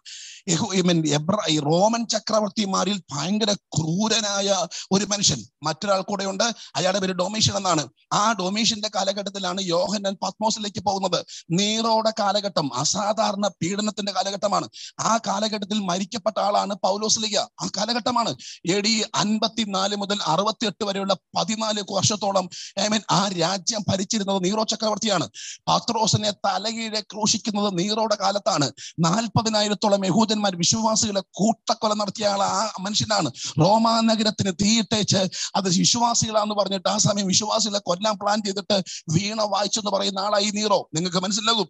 റോമൻ 1.64 2.06
ചക്രവർത്തിമാരിൽ 2.06 3.02
ഭയങ്കര 3.12 3.52
ക്രൂരനായ 3.52 4.66
ഒരു 4.92 5.04
മനുഷ്യൻ. 5.04 5.44
മറ്റൊരാൾ 5.62 6.00
കൂടെ 6.14 6.24
ഉണ്ട് 6.33 6.46
അയാളുടെ 6.77 7.00
പേര് 7.05 7.14
ഡൊമേഷ്യൻ 7.22 7.57
എന്നാണ്. 7.57 7.85
ആ 8.12 8.24
ഡൊമേഷ്യന്റെ 8.33 8.90
കാലഘട്ടത്തിലാണ് 8.96 9.61
യോഹന്നൻ 9.74 10.14
പത്മോസിലേക്ക് 10.22 10.81
പോകുന്നത്. 10.85 11.20
നീറോയുടെ 11.50 12.12
കാലഘട്ടം 12.18 12.66
അസാധാരണ 12.74 13.46
പീഡനത്തിന്റെ 13.62 14.12
കാലഘട്ടമാണ്. 14.12 14.68
ആ 15.00 15.12
കാലഘട്ടത്തിൽ 15.27 15.79
മരിക്കപ്പെട്ട 15.90 16.38
ആളാണ് 16.40 16.74
പൗലോസ്ലിക 16.85 17.38
ആ 17.38 17.66
കാലഘട്ടമാണ്. 17.77 18.33
എ 18.70 18.81
ഡി 18.81 18.94
അൻപത്തിനാല് 19.14 19.96
മുതൽ 19.96 20.18
അറുപത്തിയെട്ട് 20.27 20.85
വരെയുള്ള 20.85 21.14
പതിനാല് 21.37 21.83
വർഷത്തോളം 21.92 22.48
ഐ 22.81 22.87
മീൻ 22.88 23.03
ആ 23.11 23.20
രാജ്യം 23.40 23.83
ഭരിച്ചിരുന്നത് 23.88 24.44
നീറോ 24.44 24.64
ചക്രവർത്തിയാണ്. 24.72 25.27
പത്രോസിനെ 25.68 26.31
തലകീഴെ 26.46 27.00
ക്രൂശിക്കുന്നത് 27.12 27.70
നീറോയുടെ 27.79 28.16
കാലത്താണ്. 28.20 28.68
നാൽപ്പതിനായിരത്തോളം 29.00 30.05
യഹൂദന്മാർ 30.07 30.55
വിശ്വാസികളെ 30.57 31.22
കൂട്ടക്കൊല 31.33 31.92
നടത്തിയ 31.94 32.27
ആൾ 32.27 32.42
ആ 32.42 32.72
മനുഷ്യനാണ്. 32.81 33.31
റോമാ 33.61 33.94
നഗരത്തിന് 34.11 34.53
തീയിട്ടേച്ച് 34.62 35.22
അത് 35.57 35.68
വിശ്വാസികളാന്ന് 36.05 36.55
പറഞ്ഞിട്ട് 36.55 36.88
ആ 36.88 36.97
സമയം 36.97 37.27
വിശ്വാസികളെ 37.27 37.79
കൊല്ലാൻ 37.79 38.14
പ്ലാൻ 38.23 38.43
ചെയ്തിട്ട് 38.43 38.77
വീണ 39.12 39.43
വായിച്ചെന്ന് 39.43 39.90
പറയുന്ന 39.90 40.19
ആളായി 40.19 40.51
നീറോ. 40.51 40.88
നിങ്ങൾക്ക് 40.95 41.21
മനസ്സിലാകും? 41.23 41.69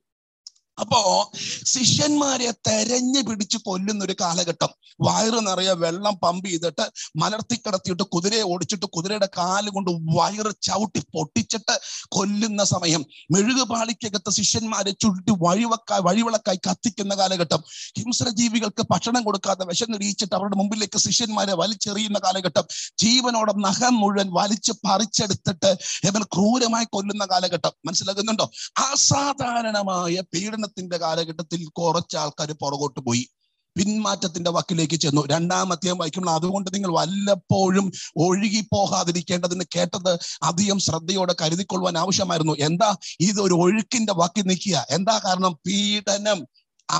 അപ്പോ 0.80 1.32
ശിഷ്യന്മാരെ 1.64 2.50
തെരഞ്ഞു 2.50 3.20
പിടിച്ച് 3.20 3.58
കൊല്ലുന്ന 3.58 4.04
ഒരു 4.04 4.14
കാലഘട്ടം. 4.20 4.68
വയറ് 5.00 5.46
നിറയെ 5.46 5.72
വെള്ളം 5.72 6.14
പമ്പ് 6.22 6.48
ചെയ്തിട്ട് 6.48 6.90
മലർത്തി 7.16 7.56
കിടത്തിയിട്ട് 7.56 8.02
കുതിരയെ 8.02 8.42
ഓടിച്ചിട്ട് 8.42 8.86
കുതിരയുടെ 8.86 9.28
കാൽ 9.38 9.68
കൊണ്ട് 9.68 9.90
വയറ് 9.90 10.54
ചവിട്ടി 10.62 10.98
പൊട്ടിച്ചിട്ട് 10.98 11.80
കൊല്ലുന്ന 12.08 12.64
സമയം. 12.64 13.06
മെഴുകുപാളിക്കകത്ത് 13.32 14.30
ശിഷ്യന്മാരെ 14.30 14.90
ചുരുട്ടി 14.90 15.32
വഴിവക്കായി 15.38 16.00
വഴിവിളക്കായി 16.00 16.58
കത്തിക്കുന്ന 16.70 17.14
കാലഘട്ടം. 17.14 17.62
ഹിംസ്രജീവികൾക്ക് 17.98 18.86
ഭക്ഷണം 18.90 19.24
കൊടുക്കാതെ 19.24 19.64
വിശന്നിടിയിച്ചിട്ട് 19.64 20.34
അവരുടെ 20.34 20.56
മുമ്പിലേക്ക് 20.56 20.98
ശിഷ്യന്മാരെ 20.98 21.54
വലിച്ചെറിയുന്ന 21.54 22.18
കാലഘട്ടം. 22.24 22.64
ജീവനോടെ 22.98 23.52
നഖം 23.52 23.96
മുഴുവൻ 23.96 24.30
വലിച്ച് 24.32 24.72
പറിച്ചെടുത്തിട്ട് 24.72 25.76
ഇവൻ 26.04 26.22
ക്രൂരമായി 26.22 26.84
കൊല്ലുന്ന 26.92 27.24
കാലഘട്ടം. 27.24 27.72
മനസ്സിലാകുന്നുണ്ടോ? 27.84 28.50
അസാധാരണമായ 28.78 30.20
പീഡനത്തിന്റെ 30.64 30.96
കാലഘട്ടത്തിൽ 30.96 31.66
കുറച്ച് 31.66 32.16
ആൾക്കാർ 32.16 32.52
പുറകോട്ട് 32.52 33.00
പോയി. 33.00 33.28
പിന്മാറ്റത്തിന്റെ 33.76 34.50
വക്കിലേക്ക് 34.50 34.94
ചെന്നു. 34.94 35.26
രണ്ടാമത്തെയും 35.26 35.98
വായിക്കുമ്പോൾ 35.98 36.32
അതുകൊണ്ട് 36.32 36.74
നിങ്ങൾ 36.74 36.92
വല്ലപ്പോഴും 36.92 37.92
ഒഴുകി 38.16 38.60
പോകാതിരിക്കേണ്ടതിന് 38.60 39.64
കേട്ടത് 39.76 40.18
അധികം 40.42 40.78
ശ്രദ്ധയോടെ 40.78 41.34
കരുതിക്കൊള്ളുവാൻ 41.42 41.98
ആവശ്യമായിരുന്നു. 41.98 42.56
എന്താ? 42.60 42.96
ഇത് 43.20 43.40
ഒരു 43.40 43.54
ഒഴുക്കിന്റെ 43.54 44.12
വക്കിൽ 44.12 44.42
നിൽക്കുക. 44.42 44.86
എന്താ 44.90 45.18
കാരണം? 45.18 45.52
പീഡനം. 45.66 46.46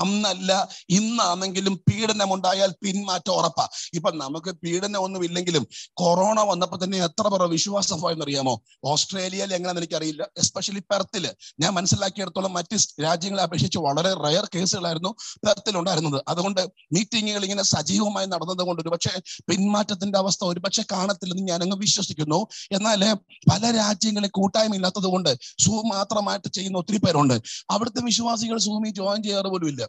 അന്നല്ല 0.01 0.51
ഇന്നാണെങ്കിലും 0.89 1.75
പീഡനം 1.87 2.33
ഉണ്ടായാൽ 2.33 2.71
പിന്മാറ്റം 2.83 3.31
ഉറപ്പാ. 3.31 3.67
ഇപ്പൊ 3.93 4.11
നമുക്ക് 4.11 4.51
പീഡനം 4.51 5.01
ഒന്നും 5.01 5.25
ഇല്ലെങ്കിലും 5.25 5.67
കൊറോണ 5.93 6.41
വന്നപ്പോ 6.41 6.79
തന്നെ 6.83 6.97
എത്ര 6.97 7.27
പേർ 7.27 7.43
വിശ്വാസം 7.43 8.01
പോയെന്നറിയാമോ 8.01 8.61
ഓസ്ട്രേലിയയിൽ 8.85 9.53
എങ്ങനെയാണെന്ന് 9.53 9.81
എനിക്കറിയില്ല. 9.81 10.23
എസ്പെഷ്യലി 10.37 10.79
പെർത്തിൽ. 10.79 11.25
ഞാൻ 11.59 11.73
മനസ്സിലാക്കിയെടുത്തോളം 11.73 12.53
മറ്റ് 12.53 12.77
രാജ്യങ്ങളെ 13.03 13.43
അപേക്ഷിച്ച് 13.43 13.77
വളരെ 13.77 14.13
റയർ 14.13 14.49
കേസുകളായിരുന്നു 14.55 15.11
പെർത്തിൽ 15.47 15.77
ഉണ്ടായിരുന്നത് 15.77 16.23
അതുകൊണ്ട് 16.27 16.61
മീറ്റിങ്ങുകൾ 16.93 17.43
ഇങ്ങനെ 17.43 17.63
സജീവമായി 17.63 18.25
നടന്നത് 18.25 18.63
കൊണ്ട് 18.67 18.81
ഒരുപക്ഷെ 18.81 19.13
പിന്മാറ്റത്തിന്റെ 19.49 20.17
അവസ്ഥ 20.17 20.43
ഒരുപക്ഷെ 20.43 20.83
കാണത്തില്ലെന്ന് 20.91 21.43
ഞാനങ്ങ് 21.43 21.77
വിശ്വസിക്കുന്നു. 21.77 22.47
എന്നാൽ 22.71 23.13
പല 23.51 23.71
രാജ്യങ്ങളിൽ 23.77 24.29
കൂട്ടായ്മ 24.29 24.75
ഇല്ലാത്തത് 24.75 25.05
കൊണ്ട് 25.05 25.31
സൂ 25.59 25.81
മാത്രമായിട്ട് 25.81 26.47
ചെയ്യുന്ന 26.47 26.77
ഒത്തിരി 26.77 26.97
പേരുണ്ട്. 26.97 27.33
അവിടുത്തെ 27.71 28.01
വിശ്വാസികൾ 28.03 28.57
സൂമി 28.57 28.89
ജോയിൻ 28.89 29.23
ചെയ്യാറ് 29.23 29.45
പോലും 29.45 29.67
ഇല്ല 29.67 29.84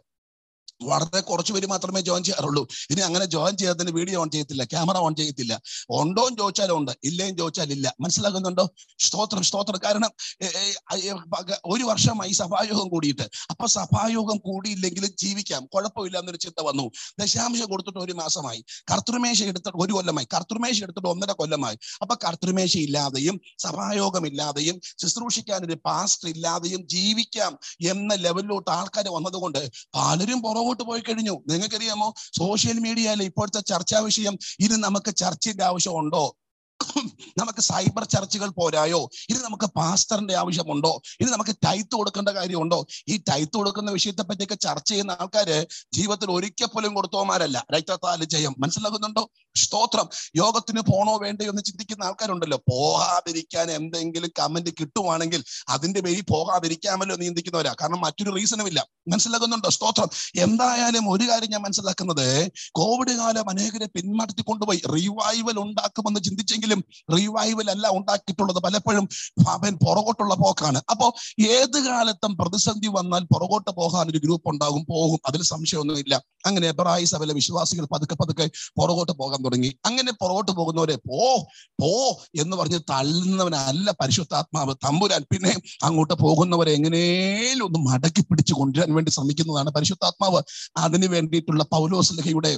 വളരെ 0.81 1.19
കുറച്ച് 1.19 1.53
പേര് 1.53 1.67
മാത്രമേ 1.67 2.01
ജോയിൻ 2.07 2.23
ചെയ്യാറുള്ളൂ. 2.23 2.67
ഇനി 2.91 3.01
അങ്ങനെ 3.01 3.25
ജോയിൻ 3.25 3.57
ചെയ്യാത്തതിന് 3.57 3.91
വീഡിയോ 3.91 4.19
ഓൺ 4.21 4.29
ചെയ്യത്തില്ല 4.29 4.63
ക്യാമറ 4.63 4.97
ഓൺ 4.97 5.15
ചെയ്യത്തില്ല. 5.15 5.53
ഉണ്ടോ 5.99 6.23
എന്ന് 6.27 6.39
ചോദിച്ചാലും 6.39 6.77
ഉണ്ട് 6.77 6.91
ഇല്ലേയും 7.03 7.37
ചോദിച്ചാൽ 7.37 7.71
ഇല്ല. 7.71 7.87
മനസ്സിലാകുന്നുണ്ടോ 8.01 8.65
സ്തോത്രം 8.99 9.43
സ്തോത്രം. 9.43 9.79
കാരണം 9.85 10.11
ഒരു 11.65 11.83
വർഷമായി 11.83 12.31
സഭായോഗം 12.31 12.87
കൂടിയിട്ട്. 12.89 13.25
അപ്പൊ 13.49 13.67
സഭായോഗം 13.67 14.37
കൂടിയില്ലെങ്കിലും 14.37 15.11
ജീവിക്കാം. 15.23 15.65
കുഴപ്പമില്ല 15.75 16.17
എന്നൊരു 16.19 16.37
ചിന്ത 16.37 16.59
വന്നു. 16.69 16.85
ദശാംശം 17.21 17.69
കൊടുത്തിട്ട് 17.69 17.99
ഒരു 17.99 18.13
മാസമായി. 18.13 18.61
കർത്തൃമേശ 18.91 19.43
എടുത്തിട്ട് 19.43 19.77
ഒരു 19.83 19.93
കൊല്ലമായി. 19.93 20.27
കർത്തൃമേശ 20.35 20.83
എടുത്തിട്ട് 20.83 21.07
ഒന്നര 21.07 21.31
കൊല്ലമായി. 21.31 21.77
അപ്പൊ 22.01 22.15
കർത്തൃമേശ 22.15 22.77
ഇല്ലാതെയും 22.77 23.41
സഭായോഗം 23.59 24.27
ഇല്ലാതെയും 24.27 24.81
ശുശ്രൂഷിക്കാൻ 25.01 25.59
ഒരു 25.65 25.77
പാസ്റ്റർ 25.85 26.29
ഇല്ലാതെയും 26.29 26.87
ജീവിക്കാം 26.87 27.59
എന്ന 27.89 28.13
ലെവലിലോട്ട് 28.13 28.69
ആൾക്കാർ 28.71 29.07
വന്നതുകൊണ്ട് 29.07 29.61
പലരും 29.95 30.39
പുറകോട്ട് 30.67 30.83
പോയി 30.83 31.01
കഴിഞ്ഞു. 31.01 31.35
നിങ്ങൾക്കറിയാമോ? 31.49 32.13
സോഷ്യൽ 32.37 32.79
മീഡിയയിൽ 32.79 33.23
ഇപ്പോഴത്തെ 33.23 33.61
ചർച്ചാ 33.61 33.99
വിഷയം 33.99 34.37
ഇത് 34.59 34.75
നമുക്ക് 34.77 35.15
ചർച്ചയുടെ 35.15 35.63
ആവശ്യമുണ്ടോ 35.63 36.35
നമുക്ക് 37.37 37.59
സൈബർ 37.59 38.03
ചർച്ചുകൾ 38.03 38.49
പോരായോ? 38.49 39.09
ഇത് 39.29 39.43
നമുക്ക് 39.43 39.65
പാസ്റ്ററിന്റെ 39.65 40.35
ആവശ്യമുണ്ടോ? 40.35 41.01
ഇത് 41.21 41.29
നമുക്ക് 41.29 41.55
ടൈത്ത് 41.65 41.95
കൊടുക്കേണ്ട 41.95 42.29
കാര്യമുണ്ടോ? 42.29 42.87
ഈ 43.07 43.17
ടൈത്ത് 43.17 43.57
കൊടുക്കുന്ന 43.57 43.91
വിഷയത്തെ 43.91 44.23
പറ്റിയൊക്കെ 44.23 44.55
ചർച്ച 44.55 44.89
ചെയ്യുന്ന 44.89 45.17
ആൾക്കാര് 45.21 45.67
ജീവിതത്തിൽ 45.93 46.31
ഒരിക്കൽ 46.31 46.65
പോലും 46.65 46.93
കൊടുത്തോമാരല്ല 46.93 47.65
രക്തത്താൽ 47.75 48.23
ജയം. 48.23 48.55
മനസ്സിലാകുന്നുണ്ടോ 48.59 49.29
സ്തോത്രം. 49.55 50.09
യോഗത്തിന് 50.35 50.81
പോണോ 50.81 51.17
വേണ്ടയോ 51.17 51.49
എന്ന് 51.49 51.63
ചിന്തിക്കുന്ന 51.63 52.03
ആൾക്കാരുണ്ടല്ലോ. 52.03 52.57
പോകാതിരിക്കാൻ 52.57 53.71
എന്തെങ്കിലും 53.71 54.31
കമന്റ് 54.39 54.69
കിട്ടുവാണെങ്കിൽ 54.69 55.43
അതിന്റെ 55.69 55.99
പേരിൽ 55.99 56.23
പോകാതിരിക്കാമല്ലോ 56.29 57.15
എന്ന് 57.15 57.25
ചിന്തിക്കുന്നവരാ. 57.25 57.75
കാരണം 57.81 58.01
മറ്റൊരു 58.01 58.31
റീസണും 58.31 58.67
ഇല്ല. 58.67 58.87
മനസ്സിലാകുന്നുണ്ടോ 59.07 59.69
സ്തോത്രം. 59.69 60.09
എന്തായാലും 60.35 61.11
ഒരു 61.11 61.29
കാര്യം 61.29 61.49
ഞാൻ 61.51 61.61
മനസ്സിലാക്കുന്നത് 61.61 62.51
കോവിഡ് 62.71 63.17
കാലം 63.17 63.49
അനേകരെ 63.49 63.85
പിന്മാറ്റി 63.85 64.41
കൊണ്ടുപോയി 64.41 64.81
റിവൈവൽ 64.87 65.59
ഉണ്ടാക്കുമെന്ന് 65.59 66.19
ചിന്തിച്ചെങ്കിലും 66.19 66.83
റിവൈവൽ 67.17 67.69
അല്ല 67.69 67.87
ഉണ്ടാക്കിയിട്ടുള്ളത്. 67.89 68.59
പലപ്പോഴും 68.63 69.07
അവൻ 69.49 69.77
പുറകോട്ടുള്ള 69.87 70.35
പോക്കാണ്. 70.35 70.81
അപ്പോ 70.91 71.13
ഏത് 71.49 71.85
കാലത്തും 71.85 72.37
പ്രതിസന്ധി 72.37 72.87
വന്നാൽ 72.87 73.23
പുറകോട്ട് 73.23 73.71
പോകാൻ 73.71 74.09
ഒരു 74.09 74.17
ഗ്രൂപ്പ് 74.17 74.49
ഉണ്ടാകും 74.49 74.85
പോകും. 74.89 75.19
അതിൽ 75.27 75.41
സംശയമൊന്നുമില്ല. 75.43 76.21
അങ്ങനെ 76.45 76.67
എബ്രായ 76.67 77.05
സഭയിലെ 77.05 77.33
വിശ്വാസികൾ 77.33 77.85
പതുക്കെ 77.85 78.15
പതുക്കെ 78.15 78.49
പുറകോട്ട് 78.79 79.11
പോകാൻ 79.11 79.43
തുടങ്ങി. 79.43 79.77
അങ്ങനെ 79.85 80.11
പുറകോട്ട് 80.11 80.51
പോകുന്നവരെ 80.51 80.95
പോ 80.95 81.37
പോ 81.81 81.91
എന്ന് 82.41 82.57
പറഞ്ഞ് 82.57 82.79
തള്ളുന്നവനല്ല 82.79 83.91
പരിശുദ്ധാത്മാവ്. 84.01 84.75
തമ്പുരാൻ 84.85 85.25
പിന്നെ 85.33 85.53
അങ്ങോട്ട് 85.83 86.13
പോകുന്നവരെ 86.13 86.71
എങ്ങനെയും 86.71 87.63
ഒന്ന് 87.65 87.79
മടക്കി 87.79 88.21
പിടിച്ചു 88.21 88.53
കൊണ്ടുവരാൻ 88.53 88.93
വേണ്ടി 88.93 89.11
ശ്രമിക്കുന്നതാണ് 89.11 89.69
പരിശുദ്ധാത്മാവ്. 89.69 90.41
അതിന് 90.77 91.05
വേണ്ടിയിട്ടുള്ള 91.05 91.63
പൗലോസ്ലഹയുടെ 91.63 92.51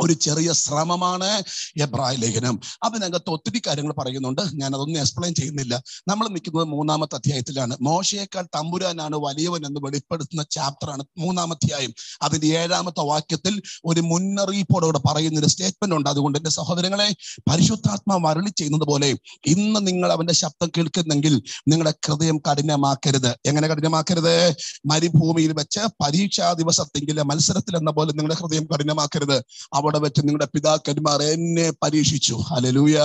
ഒരു 0.00 0.12
ചെറിയ 0.12 0.52
ശ്രമമാണ് 0.52 1.42
എബ്രായ 1.80 2.16
ലേഖനം. 2.16 2.60
അതിനകത്ത് 2.82 3.30
ഒത്തിരി 3.30 3.62
കാര്യങ്ങൾ 3.66 3.92
പറയുന്നുണ്ട്. 3.92 4.42
ഞാൻ 4.54 4.74
അതൊന്നും 4.74 5.00
എക്സ്പ്ലെയിൻ 5.00 5.34
ചെയ്യുന്നില്ല. 5.34 5.82
നമ്മൾ 6.08 6.28
നിൽക്കുന്നത് 6.28 6.64
മൂന്നാമത്തെ 6.64 7.14
അധ്യായത്തിലാണ്. 7.14 7.76
മോശയേക്കാൾ 7.80 8.42
തമ്പുരാനാണ് 8.42 9.16
വലിയവൻ 9.16 9.66
എന്ന് 9.66 9.80
വെളിപ്പെടുത്തുന്ന 9.82 10.44
ചാപ്റ്ററാണ് 10.50 11.04
മൂന്നാമധ്യായം 11.18 11.94
അതിന്റെ 12.22 12.46
ഏഴാമത്തെ 12.46 13.00
വാക്യത്തിൽ 13.00 13.62
ഒരു 13.84 14.00
മുന്നറിയിപ്പോടെ 14.00 14.98
പറയുന്ന 14.98 15.40
ഒരു 15.40 15.46
സ്റ്റേറ്റ്മെന്റ് 15.46 15.96
ഉണ്ട്. 15.96 16.10
അതുകൊണ്ട് 16.10 16.38
എന്റെ 16.38 16.50
സഹോദരങ്ങളെ 16.50 17.14
പരിശുദ്ധാത്മാ 17.50 18.16
മരളി 18.16 18.48
ചെയ്യുന്നത് 18.48 18.88
പോലെ 18.88 19.06
ഇന്ന് 19.46 19.86
നിങ്ങൾ 19.86 20.12
അവന്റെ 20.12 20.34
ശബ്ദം 20.34 20.70
കേൾക്കുന്നെങ്കിൽ 20.76 21.42
നിങ്ങളുടെ 21.68 21.94
ഹൃദയം 22.06 22.38
കഠിനമാക്കരുത്. 22.38 23.28
എങ്ങനെ 23.46 23.68
കഠിനമാക്കരുത്? 23.68 24.56
മരുഭൂമിയിൽ 24.86 25.52
വെച്ച് 25.52 25.80
പരീക്ഷാ 25.80 26.52
ദിവസത്തെങ്കിലെ 26.52 27.22
മത്സരത്തിൽ 27.22 27.76
എന്ന 27.76 27.90
പോലെ 27.90 28.12
നിങ്ങളുടെ 28.12 28.34
ഹൃദയം 28.34 28.66
കഠിനമാക്കരുത്. 28.66 29.42
അവിടെ 29.86 29.98
വെച്ച് 29.98 30.20
നിങ്ങളുടെ 30.20 30.48
പിതാക്കന്മാർ 30.54 31.22
എന്നെ 31.22 31.70
പരീക്ഷിച്ചു. 31.82 32.34
അലലൂയ 32.54 32.98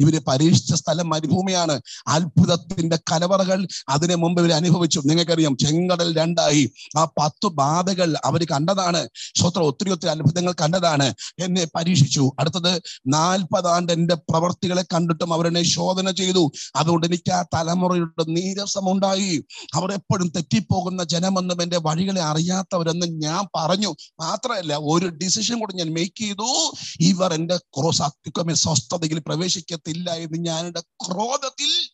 ഇവർ 0.00 0.20
പരീക്ഷിച്ച 0.28 0.74
സ്ഥലം 0.74 1.08
മരുഭൂമിയാണ്. 1.08 1.80
അത്ഭുതത്തിന്റെ 2.08 2.98
കലവറകൾ 3.12 3.66
അതിനു 3.88 4.14
മുമ്പ് 4.14 4.42
ഇവർ 4.42 4.52
അനുഭവിച്ചു. 4.52 5.02
നിങ്ങൾക്കറിയാം 5.04 5.56
ചെങ്കടൽ 5.56 6.16
രണ്ടായി. 6.16 6.72
ആ 6.96 7.04
പത്തു 7.04 7.48
ബാധകൾ 7.48 8.16
അവർ 8.24 8.44
കണ്ടതാണ്. 8.44 9.08
സ്വത്രം 9.36 9.64
ഒത്തിരി 9.64 9.90
ഒത്തിരി 9.90 10.10
അത്ഭുതങ്ങൾ 10.10 10.52
കണ്ടതാണ്. 10.52 11.14
എന്നെ 11.38 11.66
പരീക്ഷിച്ചു. 11.76 12.30
അടുത്തത് 12.40 12.82
നാൽപ്പതാണ്ട് 13.06 13.92
എന്റെ 13.92 14.14
പ്രവർത്തികളെ 14.14 14.82
കണ്ടിട്ടും 14.82 15.32
അവരെന്നെ 15.32 15.62
ശോധന 15.62 16.10
ചെയ്തു. 16.10 16.52
അതുകൊണ്ട് 16.76 17.06
എനിക്ക് 17.06 17.32
ആ 17.32 17.42
തലമുറയുടെ 17.42 18.24
നീരസം 18.28 18.92
ഉണ്ടായി 18.92 19.44
അവർ 19.74 19.92
എപ്പോഴും 19.92 20.28
തെറ്റിപ്പോകുന്ന 20.28 21.04
ജനമെന്നും 21.04 21.62
എന്റെ 21.62 21.78
വഴികളെ 21.78 22.22
അറിയാത്തവരെന്നും 22.22 23.18
ഞാൻ 23.18 23.48
പറഞ്ഞു. 23.56 23.94
മാത്രമല്ല 24.20 24.76
ഒരു 24.76 25.06
ഡിസിഷൻ 25.06 25.60
കൂടി 25.60 25.74
ഞാൻ 25.74 25.92
മേക്ക് 25.92 26.13
ചെയ്തു. 26.18 26.72
ഇവർ 27.00 27.34
എന്റെ 27.34 27.56
ക്രോസാത്മികമേ 27.56 28.54
സ്വസ്ഥതയിൽ 28.54 29.18
പ്രവേശിക്കത്തില്ല 29.18 30.14
എന്ന് 30.14 30.46
ഞാൻ 30.46 30.66
എന്റെ 30.66 30.80
ക്രോധത്തിൽ 30.80 31.90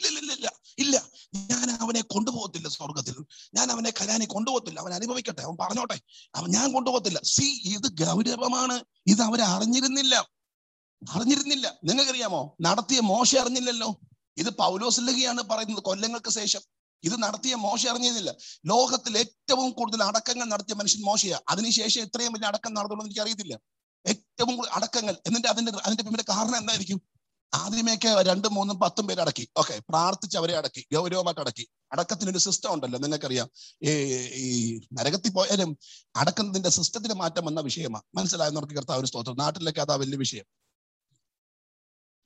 ഇല്ല 0.00 0.48
ഇല്ല, 0.78 1.02
ഞാൻ 1.36 1.70
അവനെ 1.70 2.00
കൊണ്ടുപോകത്തില്ല 2.00 2.68
സ്വർഗത്തിൽ 2.68 3.24
ഞാൻ 3.54 3.70
അവനെ 3.70 3.90
കലാനി 3.90 4.24
കൊണ്ടുപോകത്തില്ല. 4.24 4.80
അവൻ 4.80 4.94
അനുഭവിക്കട്ടെ. 4.94 5.42
അവൻ 5.42 5.56
പറഞ്ഞോട്ടെ. 5.60 5.98
അവൻ 6.34 6.50
ഞാൻ 6.50 6.72
കൊണ്ടുപോകത്തില്ല. 6.72 7.20
സി 7.24 7.60
ഇത് 7.64 8.04
ഗൗരവമാണ്. 8.04 8.84
ഇത് 9.06 9.22
അവരെ 9.22 9.42
അറിഞ്ഞിരുന്നില്ല. 9.42 10.14
അറിഞ്ഞിരുന്നില്ല. 11.02 11.78
നിങ്ങൾക്കറിയാമോ? 11.84 12.56
നടത്തിയ 12.60 13.00
മോശം 13.00 13.40
അറിഞ്ഞില്ലല്ലോ. 13.40 14.00
ഇത് 14.36 14.50
പൗലോസ് 14.50 15.00
ലഹിയാണ് 15.00 15.42
പറയുന്നത്. 15.42 15.84
കൊല്ലങ്ങൾക്ക് 15.84 16.30
ശേഷം. 16.30 16.60
ഇത് 17.04 17.22
നടത്തിയ 17.22 17.54
മോശ 17.54 17.86
അറിഞ്ഞിരുന്നില്ല. 17.86 18.30
ലോകത്തിൽ 18.66 19.18
ഏറ്റവും 19.18 19.70
കൂടുതൽ 19.70 20.02
അടക്കങ്ങൾ 20.02 20.44
നടത്തിയ 20.44 20.74
മനുഷ്യൻ 20.74 21.02
മോശയാ. 21.02 21.40
അതിനുശേഷം 21.48 22.02
എത്രയും 22.02 22.32
വലിയ 22.32 22.46
അടക്കം 22.46 22.74
നടന്നുള്ളൂ 22.74 23.04
എനിക്ക് 23.06 23.20
അറിയത്തില്ല 23.20 23.58
ഏറ്റവും 24.06 24.56
കൂടുതൽ 24.56 24.72
അടക്കങ്ങൾ 24.74 25.16
എന്നിട്ട് 25.26 25.48
അതിന്റെ 25.48 25.72
അതിന്റെ 25.84 26.02
പിന്നിലെ 26.02 26.24
കാരണം 26.30 26.56
എന്തായിരിക്കും? 26.56 27.00
ആദ്യമേക്ക് 27.54 28.08
രണ്ടും 28.08 28.54
മൂന്നും 28.54 28.80
പത്തും 28.80 29.06
പേര് 29.06 29.20
അടക്കി. 29.20 29.48
ഓക്കെ 29.56 29.82
പ്രാർത്ഥിച്ച് 29.88 30.38
അവരെ 30.38 30.56
അടക്കി. 30.56 30.86
ഗൗരവമായിട്ട് 30.94 31.40
അടക്കി. 31.40 31.68
അടക്കത്തിനൊരു 31.92 32.38
സിസ്റ്റം 32.38 32.72
ഉണ്ടല്ലോ 32.72 32.98
നിങ്ങൾക്കറിയാം. 32.98 33.50
ഈ 33.82 33.90
ഈ 34.34 34.80
നരകത്തിൽ 34.92 35.30
പോയാലും 35.30 35.78
അടക്കുന്നതിന്റെ 36.16 36.68
സിസ്റ്റത്തിന് 36.68 37.14
മാറ്റം 37.14 37.44
വന്ന 37.44 37.60
വിഷയമാണ് 37.60 38.02
മനസ്സിലായെന്നവർക്ക് 38.14 38.74
കർത്താവ് 38.74 39.00
ഒരു 39.00 39.06
സ്തോത്രം. 39.06 39.36
നാട്ടിലൊക്കെ 39.36 39.80
അതാ 39.80 39.94
വലിയ 39.94 40.16
വിഷയം. 40.16 40.44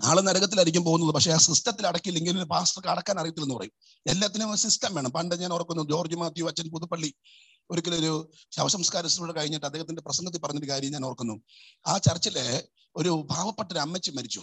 ആൾ 0.05 0.21
നരകത്തിലായിരിക്കും 0.21 0.85
പോകുന്നത്. 0.85 1.15
പക്ഷെ 1.15 1.33
ആ 1.33 1.37
സിസ്റ്റത്തിൽ 1.37 1.87
അടക്കില്ലെങ്കിൽ 1.87 2.45
പാസ്റ്റർക്ക് 2.45 2.88
അടക്കാൻ 2.88 3.21
അറിയത്തില്ലെന്ന് 3.21 3.55
പറയും. 3.55 3.73
എല്ലാത്തിനും 4.07 4.57
സിസ്റ്റം 4.57 4.95
വേണം. 4.95 5.11
പണ്ട് 5.11 5.35
ഞാൻ 5.35 5.53
ഓർക്കുന്നു 5.53 5.83
ജോർജ് 5.83 6.17
മാത്യു 6.17 6.45
അച്ഛൻ 6.45 6.71
പുതുപ്പള്ളി 6.71 7.15
ഒരിക്കലും 7.71 7.99
ഒരു 7.99 8.31
ശവസംസ്കാര 8.51 9.07
ശുശ്രൂഷ 9.07 9.31
കഴിഞ്ഞിട്ട് 9.31 9.67
അദ്ദേഹത്തിന്റെ 9.67 10.03
പ്രസംഗത്തിൽ 10.03 10.38
പറഞ്ഞൊരു 10.38 10.69
കാര്യം 10.71 10.93
ഞാൻ 10.93 11.05
ഓർക്കുന്നു. 11.05 11.43
ആ 11.87 11.99
ചർച്ചിലെ 11.99 12.65
ഒരു 12.97 13.27
പാവപ്പെട്ട 13.31 13.73
ഒരു 13.73 13.79
അമ്മച്ചി 13.79 14.11
മരിച്ചു. 14.11 14.43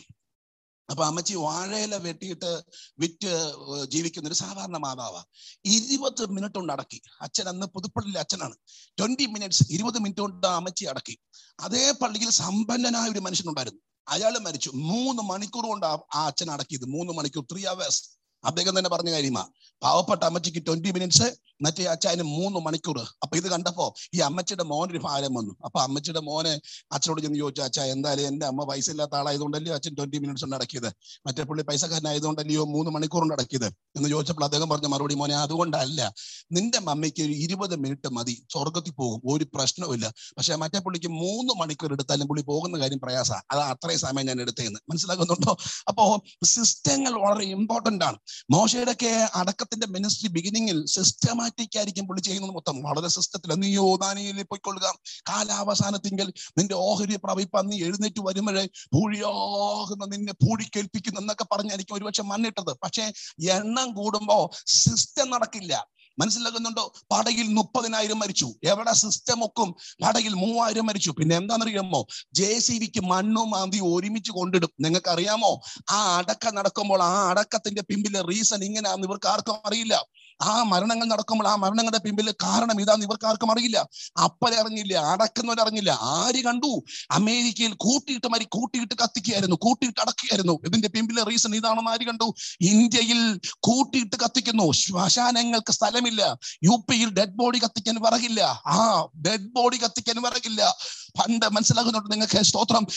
അപ്പൊ 0.89 1.05
അമ്മച്ചി 1.05 1.33
വാഴയില 1.33 1.95
വെട്ടിയിട്ട് 1.95 2.63
വിറ്റ് 2.99 3.53
ജീവിക്കുന്ന 3.89 4.27
ഒരു 4.27 4.35
സാധാരണ 4.35 4.77
മാതാവ. 4.77 5.23
ഇരുപത് 5.65 6.25
മിനിറ്റ് 6.29 6.55
കൊണ്ട് 6.55 6.73
അടക്കി. 6.73 7.01
അച്ഛൻ 7.21 7.49
അന്ന് 7.49 7.65
പുതുപ്പള്ളിയിലെ 7.65 8.19
അച്ഛനാണ്. 8.19 8.55
ട്വന്റി 8.99 9.25
മിനിറ്റ്സ് 9.25 9.63
ഇരുപത് 9.71 9.99
മിനിറ്റ് 9.99 10.21
കൊണ്ട് 10.21 10.47
അമ്മച്ചി 10.47 10.85
അടക്കി. 10.85 11.19
അതേ 11.59 11.91
പള്ളിയിൽ 11.91 12.29
സമ്പന്നനായ 12.29 13.09
ഒരു 13.09 13.19
മനുഷ്യനുണ്ടായിരുന്നു 13.19 13.79
അയാൾ 14.07 14.37
മരിച്ചു. 14.37 14.71
മൂന്ന് 14.73 15.21
മണിക്കൂർ 15.21 15.65
കൊണ്ട് 15.67 15.85
ആ 15.85 16.25
അച്ഛൻ 16.25 16.51
അടക്കിയത്. 16.51 16.85
മൂന്ന് 16.85 17.13
മണിക്കൂർ 17.13 17.45
ത്രീ 17.51 17.63
അവേഴ്സ് 17.63 18.03
അദ്ദേഹം 18.43 18.77
തന്നെ 18.77 18.89
പറഞ്ഞ 18.89 19.11
കാര്യമാ. 19.11 19.43
പാവപ്പെട്ട 19.81 20.23
അമ്മച്ചിക്ക് 20.23 20.65
ട്വന്റി 20.67 20.91
മിനിറ്റ്സ് 20.91 21.27
മറ്റേ 21.61 21.83
അച്ഛന് 21.83 22.23
മൂന്ന് 22.23 22.59
മണിക്കൂർ 22.59 22.99
അപ്പൊ 22.99 23.37
ഇത് 23.37 23.47
കണ്ടപ്പോ 23.49 23.93
ഈ 24.15 24.19
അമ്മച്ചിയുടെ 24.19 24.63
മോനൊരു 24.63 24.99
ഭാരം 25.03 25.33
വന്നു. 25.33 25.55
അപ്പൊ 25.65 25.79
അമ്മച്ചിയുടെ 25.79 26.19
മോനെ 26.19 26.59
അച്ഛനോട് 26.91 27.21
ചെന്ന് 27.21 27.39
ചോദിച്ചു 27.39 27.61
അച്ഛാ 27.61 27.83
എന്തായാലും 27.83 28.27
എന്റെ 28.27 28.45
അമ്മ 28.45 28.63
പൈസ 28.63 28.89
ഇല്ലാത്ത 28.89 29.15
ആളായതുകൊണ്ടല്ലയോ 29.15 29.75
അച്ഛൻ 29.75 29.95
ട്വന്റി 29.95 30.17
മിനിറ്റ്സ് 30.17 30.43
കൊണ്ട് 30.43 30.55
അടക്കിയത് 30.55 30.87
മറ്റേ 31.27 31.43
പുള്ളി 31.43 31.63
പൈസക്കാരനായതുകൊണ്ടല്ലയോ 31.63 32.65
മൂന്ന് 32.65 32.91
മണിക്കൂർ 32.91 33.21
കൊണ്ട് 33.21 33.33
അടക്കിയത് 33.33 33.65
എന്ന് 33.65 34.09
ചോദിച്ചപ്പോൾ 34.09 34.43
അദ്ദേഹം 34.43 34.69
പറഞ്ഞ 34.69 34.87
മറുപടി 34.87 35.15
മോനെ 35.15 35.35
അതുകൊണ്ടല്ല. 35.35 36.13
നിന്റെ 36.51 36.79
മമ്മിക്ക് 36.79 37.23
ഒരു 37.23 37.31
ഇരുപത് 37.31 37.75
മിനിറ്റ് 37.75 38.09
മതി. 38.09 38.45
സ്വർഗത്തിൽ 38.51 38.91
പോകും. 38.91 39.21
ഒരു 39.25 39.43
പ്രശ്നവുമില്ല 39.43 40.13
പക്ഷെ 40.37 40.55
മറ്റേ 40.55 40.79
പുള്ളിക്ക് 40.79 41.07
മൂന്ന് 41.07 41.53
മണിക്കൂർ 41.53 41.91
എടുത്താലും 41.91 42.27
പുള്ളി 42.27 42.43
പോകുന്ന 42.43 42.79
കാര്യം 42.79 42.99
പ്രയാസ. 42.99 43.31
അത് 43.31 43.59
അത്രയും 43.59 43.99
സമയം 43.99 44.25
ഞാൻ 44.25 44.41
എടുത്തേന്ന് 44.41 44.79
മനസ്സിലാക്കുന്നുണ്ടോ? 44.89 45.57
അപ്പോ 45.87 46.23
സിസ്റ്റങ്ങൾ 46.43 47.11
വളരെ 47.11 47.45
ഇമ്പോർട്ടന്റ് 47.45 48.05
ആണ്. 48.05 48.17
മോശയുടെയൊക്കെ 48.51 49.29
അടക്കത്തിന്റെ 49.35 49.87
മിനിസ്ട്രി 49.87 50.29
ബിഗിനിങ്ങിൽ 50.29 50.85
സിസ്റ്റമാറ്റിക് 50.85 51.48
ആയിരിക്കും 51.77 52.07
പുള്ളി 52.07 52.21
ചെയ്യുന്നത് 52.21 52.51
മൊത്തം. 52.51 52.83
വളരെ 52.83 53.07
സിസ്റ്റത്തിൽ 53.07 53.53
നീയോ 53.53 53.95
ദാനിയിൽ 53.95 54.43
പൊയ്ക്കൊള്ളുക. 54.43 54.93
കാലാവസാനത്തിങ്കിൽ 55.29 56.33
നിന്റെ 56.57 56.75
ഓഹരി 56.75 57.15
പ്രവിപ്പ 57.15 57.61
നീ 57.61 57.83
എഴുന്നേറ്റ് 57.83 58.21
വരുമ്പോഴേ 58.21 58.65
പൂഴിയാകുന്ന 58.65 60.15
നിന്നെ 60.15 60.33
പൂഴിക്കേൽപ്പിക്കുന്നു 60.33 61.21
എന്നൊക്കെ 61.21 61.45
പറഞ്ഞായിരിക്കും 61.51 61.95
ഒരുപക്ഷെ 61.95 62.23
മണ്ണിട്ടത്. 62.23 62.73
പക്ഷേ 62.83 63.11
എണ്ണം 63.51 63.93
കൂടുമ്പോ 63.93 64.51
സിസ്റ്റം 64.65 65.29
നടക്കില്ല. 65.29 65.87
മനസ്സിലാകുന്നുണ്ടോ? 66.19 66.93
പടയിൽ 67.11 67.47
മുപ്പതിനായിരം 67.47 68.19
മരിച്ചു. 68.19 68.53
എവിടെ 68.63 68.93
സിസ്റ്റം 68.93 69.43
ഒക്കും? 69.43 69.75
പടയിൽ 70.03 70.33
മൂവായിരം 70.33 70.85
മരിച്ചു. 70.85 71.11
പിന്നെ 71.11 71.35
എന്താണെന്നറിയാമോ? 71.35 72.07
ജെ 72.33 72.59
സി 72.59 72.73
വിക്ക് 72.73 72.99
മണ്ണും 72.99 73.49
മാന്തി 73.49 73.79
ഒരുമിച്ച് 73.79 74.31
കൊണ്ടിടും. 74.31 74.69
നിങ്ങൾക്ക് 74.79 75.09
അറിയാമോ 75.09 75.61
ആ 75.89 76.17
അടക്കം 76.17 76.55
നടക്കുമ്പോൾ 76.55 77.03
ആ 77.03 77.29
അടക്കത്തിന്റെ 77.29 77.81
പിമ്പിലെ 77.81 78.21
റീസൺ 78.21 78.63
ഇങ്ങനെയാന്ന് 78.63 79.07
ഇവർക്ക് 79.07 79.27
ആർക്കും 79.27 79.55
അറിയില്ല. 79.65 80.05
ആ 80.41 80.63
മരണങ്ങൾ 80.63 81.05
നടക്കുമ്പോൾ 81.05 81.47
ആ 81.47 81.55
മരണങ്ങളുടെ 81.55 81.97
പിമ്പിൽ 81.97 82.31
കാരണം 82.43 82.81
ഇതാന്ന് 82.81 83.05
ഇവർക്ക് 83.05 83.25
ആർക്കും 83.25 83.51
അറിയില്ല. 83.51 83.87
അപ്പനെ 84.23 84.57
അറിഞ്ഞില്ല 84.57 84.93
അടക്കുന്നവരറിഞ്ഞില്ല 84.97 85.97
ആര് 86.01 86.43
കണ്ടു? 86.43 86.83
അമേരിക്കയിൽ 87.11 87.73
കൂട്ടിയിട്ട് 87.73 88.27
മരി 88.27 88.47
കൂട്ടിയിട്ട് 88.49 88.93
കത്തിക്കുകയായിരുന്നു 88.93 89.57
കൂട്ടിയിട്ട് 89.61 89.99
അടക്കുകയായിരുന്നു. 89.99 90.59
ഇതിന്റെ 90.65 90.87
പിമ്പിലെ 90.87 91.23
റീസൺ 91.23 91.55
ഇതാണെന്ന് 91.55 91.91
ആര് 91.91 92.05
കണ്ടു? 92.07 92.33
ഇന്ത്യയിൽ 92.61 93.39
കൂട്ടിയിട്ട് 93.59 94.15
കത്തിക്കുന്നു. 94.15 94.71
ശ്മശാനങ്ങൾക്ക് 94.71 95.71
സ്ഥലമില്ല. 95.71 96.37
യു 96.63 96.83
പിയിൽ 96.91 97.09
ഡെഡ് 97.09 97.35
ബോഡി 97.35 97.59
കത്തിക്കാൻ 97.63 97.95
വിറകില്ല. 97.95 98.41
ആ 98.67 99.07
ഡെഡ് 99.27 99.49
ബോഡി 99.55 99.77
കത്തിക്കാൻ 99.77 100.21
വിറകില്ല. 100.21 100.75
പണ്ട് 101.19 101.45
മനസ്സിലാക്കുന്നുണ്ട് 101.45 102.11
നിങ്ങൾക്ക് 102.11 102.43
സ്തോത്രം. 102.43 102.87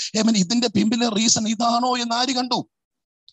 ഇതിന്റെ 0.43 0.69
പിമ്പിലെ 0.69 1.09
റീസൺ 1.09 1.49
ഇതാണോ 1.49 1.97
എന്ന് 1.97 2.15
ആര് 2.15 2.33
കണ്ടു? 2.35 2.67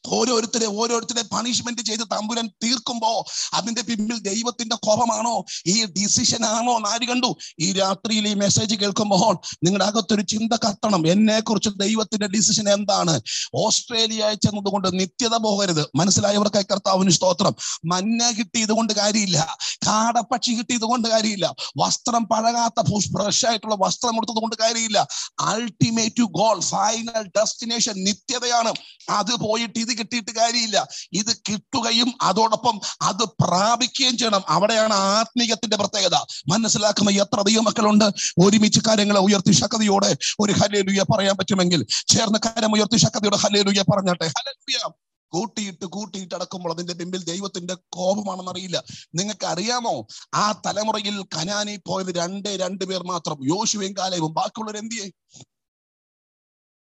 ഓരോരുത്തരെ 0.08 0.66
ഓരോരുത്തരെ 0.66 1.22
പണിഷ്മെന്റ് 1.22 1.82
ചെയ്ത് 1.82 2.02
തമ്പുരൻ 2.02 2.48
തീർക്കുമ്പോ 2.48 3.26
അതിന്റെ 3.54 3.82
പിന്നിൽ 3.82 4.20
ദൈവത്തിന്റെ 4.20 4.76
കോപമാണോ? 4.76 5.46
ഈ 5.68 5.86
ഡിസിഷൻ 5.86 6.46
ആണോ? 6.46 6.78
നാര് 6.78 7.08
കണ്ടു? 7.08 7.36
ഈ 7.60 7.72
രാത്രിയിൽ 7.72 8.28
ഈ 8.28 8.34
മെസ്സേജ് 8.34 8.76
കേൾക്കുമ്പോൾ 8.76 9.38
നിങ്ങളുടെ 9.64 9.86
അകത്തൊരു 9.86 10.22
ചിന്ത 10.22 10.54
കത്തണം. 10.54 11.08
എന്നെ 11.08 11.40
കുറിച്ച് 11.40 11.70
ദൈവത്തിന്റെ 11.70 12.28
ഡിസിഷൻ 12.28 12.70
എന്താണ്? 12.70 13.22
ഓസ്ട്രേലിയ 13.56 14.34
ചെന്നതുകൊണ്ട് 14.34 15.00
നിത്യത 15.00 15.36
പോകരുത്. 15.36 15.86
മനസ്സിലായവർക്കായി 15.96 16.64
കർത്താവിന് 16.64 17.10
സ്തോത്രം. 17.10 17.56
മഞ്ഞ 17.86 18.32
കിട്ടിയത് 18.32 18.72
കൊണ്ട് 18.72 18.94
കാര്യമില്ല. 18.94 19.58
കാടപ്പക്ഷി 19.76 20.52
കിട്ടിയത് 20.52 20.82
കൊണ്ട് 20.82 21.08
കാര്യമില്ല. 21.08 21.56
വസ്ത്രം 21.78 22.24
പഴകാത്ത 22.26 22.88
ഫ്രഷ് 23.00 23.46
ആയിട്ടുള്ള 23.46 23.76
വസ്ത്രം 23.80 24.16
കൊടുത്തത് 24.16 24.36
കൊണ്ട് 24.36 24.56
കാര്യമില്ല. 24.56 25.08
അൾട്ടിമേറ്റ് 25.40 26.24
ഗോൾ 26.24 26.60
ഫൈനൽ 26.60 27.24
ഡെസ്റ്റിനേഷൻ 27.24 28.04
നിത്യതയാണ്. 28.04 28.74
അത് 29.10 29.36
പോയിട്ട് 29.36 29.89
ഇത് 29.90 29.98
കിട്ടിയിട്ട് 29.98 30.32
കാര്യമില്ല. 30.32 30.88
ഇത് 31.14 31.36
കിട്ടുകയും 31.50 32.14
അതോടൊപ്പം 32.22 32.80
അത് 33.02 33.24
പ്രാപിക്കുകയും 33.24 34.18
ചെയ്യണം. 34.18 34.44
അവിടെയാണ് 34.48 34.94
ആത്മീയത്തിന്റെ 34.94 35.78
പ്രത്യേകത. 35.78 36.16
മനസ്സിലാക്കുന്ന 36.50 37.12
എത്ര 37.12 37.42
ദൈവമക്കളുണ്ട്? 37.42 38.06
ഒരുമിച്ച് 38.46 38.80
കാര്യങ്ങളെ 38.88 39.20
ഉയർത്തി 39.20 39.52
ശക്തിയോടെ 39.52 40.18
ഒരു 40.40 40.52
ഹലേലുയ 40.52 41.06
പറയാൻ 41.14 41.38
പറ്റുമെങ്കിൽ 41.38 41.86
ചേർന്ന 42.08 42.40
കാര്യം 42.46 42.74
ഉയർത്തി 42.76 42.98
ശക്തിയോടെ 42.98 43.38
ഹലേലുയ 43.38 43.82
പറഞ്ഞാട്ടെ. 43.82 44.28
ഹലേലുയ 44.28 44.92
കൂട്ടിയിട്ട് 45.32 45.86
കൂട്ടിയിട്ട് 45.86 46.36
അടക്കുമ്പോൾ 46.36 46.74
അതിന്റെ 46.74 46.94
പിമ്പിൽ 46.94 47.24
ദൈവത്തിന്റെ 47.24 47.74
കോപമാണെന്ന് 47.74 48.52
അറിയില്ല. 48.52 48.84
നിങ്ങൾക്ക് 49.16 49.46
അറിയാമോ 49.46 50.08
ആ 50.34 50.52
തലമുറയിൽ 50.52 51.24
കനാനി 51.38 51.80
പോയത് 51.88 52.12
രണ്ടേ 52.16 52.56
രണ്ട് 52.56 52.86
പേർ 52.86 53.04
മാത്രം. 53.04 53.38
യോശുവയും 53.44 53.94
കാലവും 53.98 54.34
ബാക്കിയുള്ളവർ 54.34 54.78
എന്തിയെ 54.78 55.10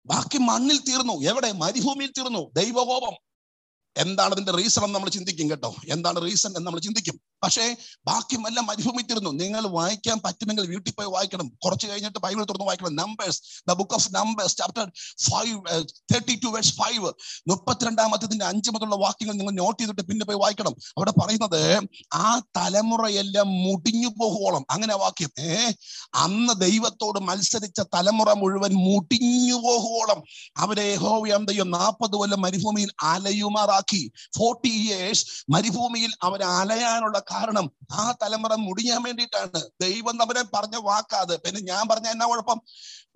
ബാക്കി 0.06 0.38
മണ്ണിൽ 0.38 0.78
തീർന്നു. 0.78 1.12
എവിടെ? 1.12 1.52
മരുഭൂമിയിൽ 1.52 2.12
തീർന്നു. 2.18 2.50
ദൈവകോപം. 2.56 3.16
എന്താണ് 3.96 4.32
അതിന്റെ 4.32 4.52
റീസൺ 4.52 4.84
എന്ന് 4.84 4.94
നമ്മൾ 4.94 5.08
ചിന്തിക്കും 5.08 5.50
കേട്ടോ. 5.50 5.74
എന്താണ് 5.88 6.22
റീസൺ 6.22 6.48
എന്ന് 6.48 6.66
നമ്മൾ 6.66 6.80
ചിന്തിക്കും? 6.80 7.20
പക്ഷേ 7.44 7.64
ബാക്കി 8.06 8.36
എല്ലാം 8.48 8.66
മരുഭൂമി 8.66 9.02
തീർന്നു 9.02 9.30
നിങ്ങൾ 9.30 9.64
വായിക്കാൻ 9.68 10.18
പറ്റുമെങ്കിൽ 10.24 10.64
വീട്ടിൽ 10.72 10.92
പോയി 10.92 11.08
വായിക്കണം. 11.14 11.48
കുറച്ച് 11.64 11.86
കഴിഞ്ഞിട്ട് 11.86 12.18
ബൈബിൾ 12.18 12.44
തുറന്ന് 12.44 12.66
വായിക്കണം. 12.66 12.96
Numbers 12.96 13.40
the 13.70 13.72
book 13.72 13.94
of 13.94 14.08
Numbers 14.14 14.56
chapter 14.56 14.86
five 15.28 15.58
thirty 16.12 16.34
two 16.44 16.48
verse 16.48 16.72
five 16.76 17.10
മുപ്പത്തിരണ്ടാമത്തതിന്റെ 17.50 18.44
അഞ്ച് 18.44 18.70
മുതലുള്ള 18.70 18.96
വാക്യങ്ങൾ 18.96 19.34
നിങ്ങൾ 19.34 19.52
നോട്ട് 19.52 19.78
ചെയ്തിട്ട് 19.82 20.02
പിന്നെ 20.02 20.26
പോയി 20.26 20.38
വായിക്കണം. 20.38 20.74
അവിടെ 20.96 21.12
പറയുന്നത് 21.20 21.60
ആ 22.14 22.28
തലമുറയെല്ലാം 22.56 23.48
മുടിഞ്ഞു 23.64 24.08
പോകുവോളം 24.08 24.64
അങ്ങനെ 24.70 24.96
വാക്യം. 24.96 25.30
ഏ 25.38 25.70
അന്ന് 26.14 26.54
ദൈവത്തോട് 26.60 27.20
മത്സരിച്ച 27.20 27.80
തലമുറ 27.94 28.32
മുഴുവൻ 28.32 28.74
മുടിഞ്ഞു 28.88 29.54
പോകുവോളം 29.54 30.22
അവരെ 30.56 30.86
യഹോവയാം 30.94 31.44
ദൈവം 31.44 31.70
നാൽപ്പത് 31.70 32.14
കൊല്ലം 32.20 32.40
മരുഭൂമിയിൽ 32.40 32.90
അലയുമാറാക്കി. 33.02 34.02
ഫോർട്ടി 34.38 34.72
ഇയേഴ്സ് 34.82 35.24
മരുഭൂമിയിൽ 35.50 36.12
അവരെ 36.22 36.44
അലയാനുള്ള 36.44 37.18
കാരണം 37.34 37.66
ആ 38.00 38.04
തലമുറ 38.22 38.52
മുടിയാൻ 38.66 39.00
വേണ്ടിയിട്ടാണ്. 39.06 39.60
ദൈവം 39.84 40.14
തമ്മിലെ 40.20 40.42
പറഞ്ഞ 40.56 40.76
വാക്കാത് 40.88 41.34
പിന്നെ 41.44 41.60
ഞാൻ 41.70 41.82
പറഞ്ഞ 41.92 42.08
എന്നാ 42.14 42.26
കുഴപ്പം? 42.32 42.58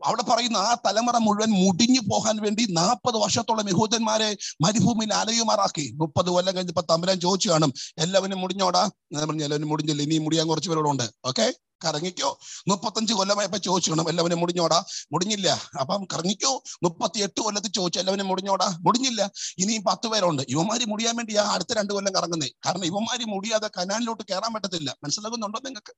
അവിടെ 0.09 0.23
പറയുന്ന 0.23 0.59
ആ 0.69 0.73
തലമുറ 0.87 1.17
മുഴുവൻ 1.27 1.51
മുടിഞ്ഞു 1.63 2.03
പോകാൻ 2.11 2.37
വേണ്ടി 2.45 2.65
നാൽപ്പത് 2.81 3.17
വർഷത്തോളം 3.23 3.69
യഹൂദന്മാരെ 3.73 4.29
മരുഭൂമിയിൽ 4.65 5.13
അലയുമാറാക്കി. 5.21 5.87
മുപ്പത് 6.03 6.31
കൊല്ലം 6.35 6.53
കഴിഞ്ഞപ്പോ 6.57 6.85
തമ്പുരാൻ 6.93 7.19
ചോദിച്ചു 7.27 7.49
കാണും 7.53 7.73
എല്ലാവരും 8.05 8.41
മുടിഞ്ഞോടാ? 8.45 8.83
ഞാൻ 9.15 9.23
പറഞ്ഞു 9.29 9.45
എല്ലാവരും 9.49 9.71
മുടിഞ്ഞില്ല 9.73 10.03
ഇനി 10.09 10.19
മുടിയാൻ 10.27 10.47
കുറച്ച് 10.53 10.71
പേരോടുണ്ട് 10.73 11.07
ഓക്കെ 11.31 11.47
കറങ്ങിക്കോ. 11.85 12.39
മുപ്പത്തഞ്ച് 12.69 13.15
കൊല്ലമായപ്പോ 13.15 13.59
ചോദിച്ചു 13.59 13.91
കാണും 13.91 14.09
എല്ലാവരും 14.09 14.41
മുടിഞ്ഞോടാ? 14.41 14.85
മുടിഞ്ഞില്ല. 15.13 15.61
അപ്പം 15.81 16.05
കറങ്ങിക്കോ. 16.13 16.63
മുപ്പത്തി 16.83 17.21
എട്ട് 17.21 17.41
കൊല്ലത്തിൽ 17.41 17.71
ചോദിച്ചു 17.71 17.99
എല്ലാവരും 17.99 18.27
മുടിഞ്ഞോടാ? 18.27 18.79
മുടിഞ്ഞില്ല. 18.81 19.31
ഇനിയും 19.59 19.85
പത്ത് 19.85 20.09
പേരുണ്ട്. 20.09 20.43
ഇവന്മാര് 20.49 20.85
മുടിയാൻ 20.87 21.17
വേണ്ടി 21.17 21.37
ആ 21.37 21.43
അടുത്ത 21.43 21.73
രണ്ട് 21.73 21.93
കൊല്ലം 21.93 22.15
കറങ്ങുന്നേ. 22.15 22.49
കാരണം 22.67 22.85
ഇവന്മാര് 22.85 23.25
മുടിയാതെ 23.27 23.71
കനാലിലോട്ട് 23.79 24.23
കയറാൻ 24.31 24.53
പറ്റത്തില്ല. 24.53 24.97
മനസ്സിലാകുന്നുണ്ടോ 25.05 25.61
നിങ്ങൾക്ക്? 25.65 25.95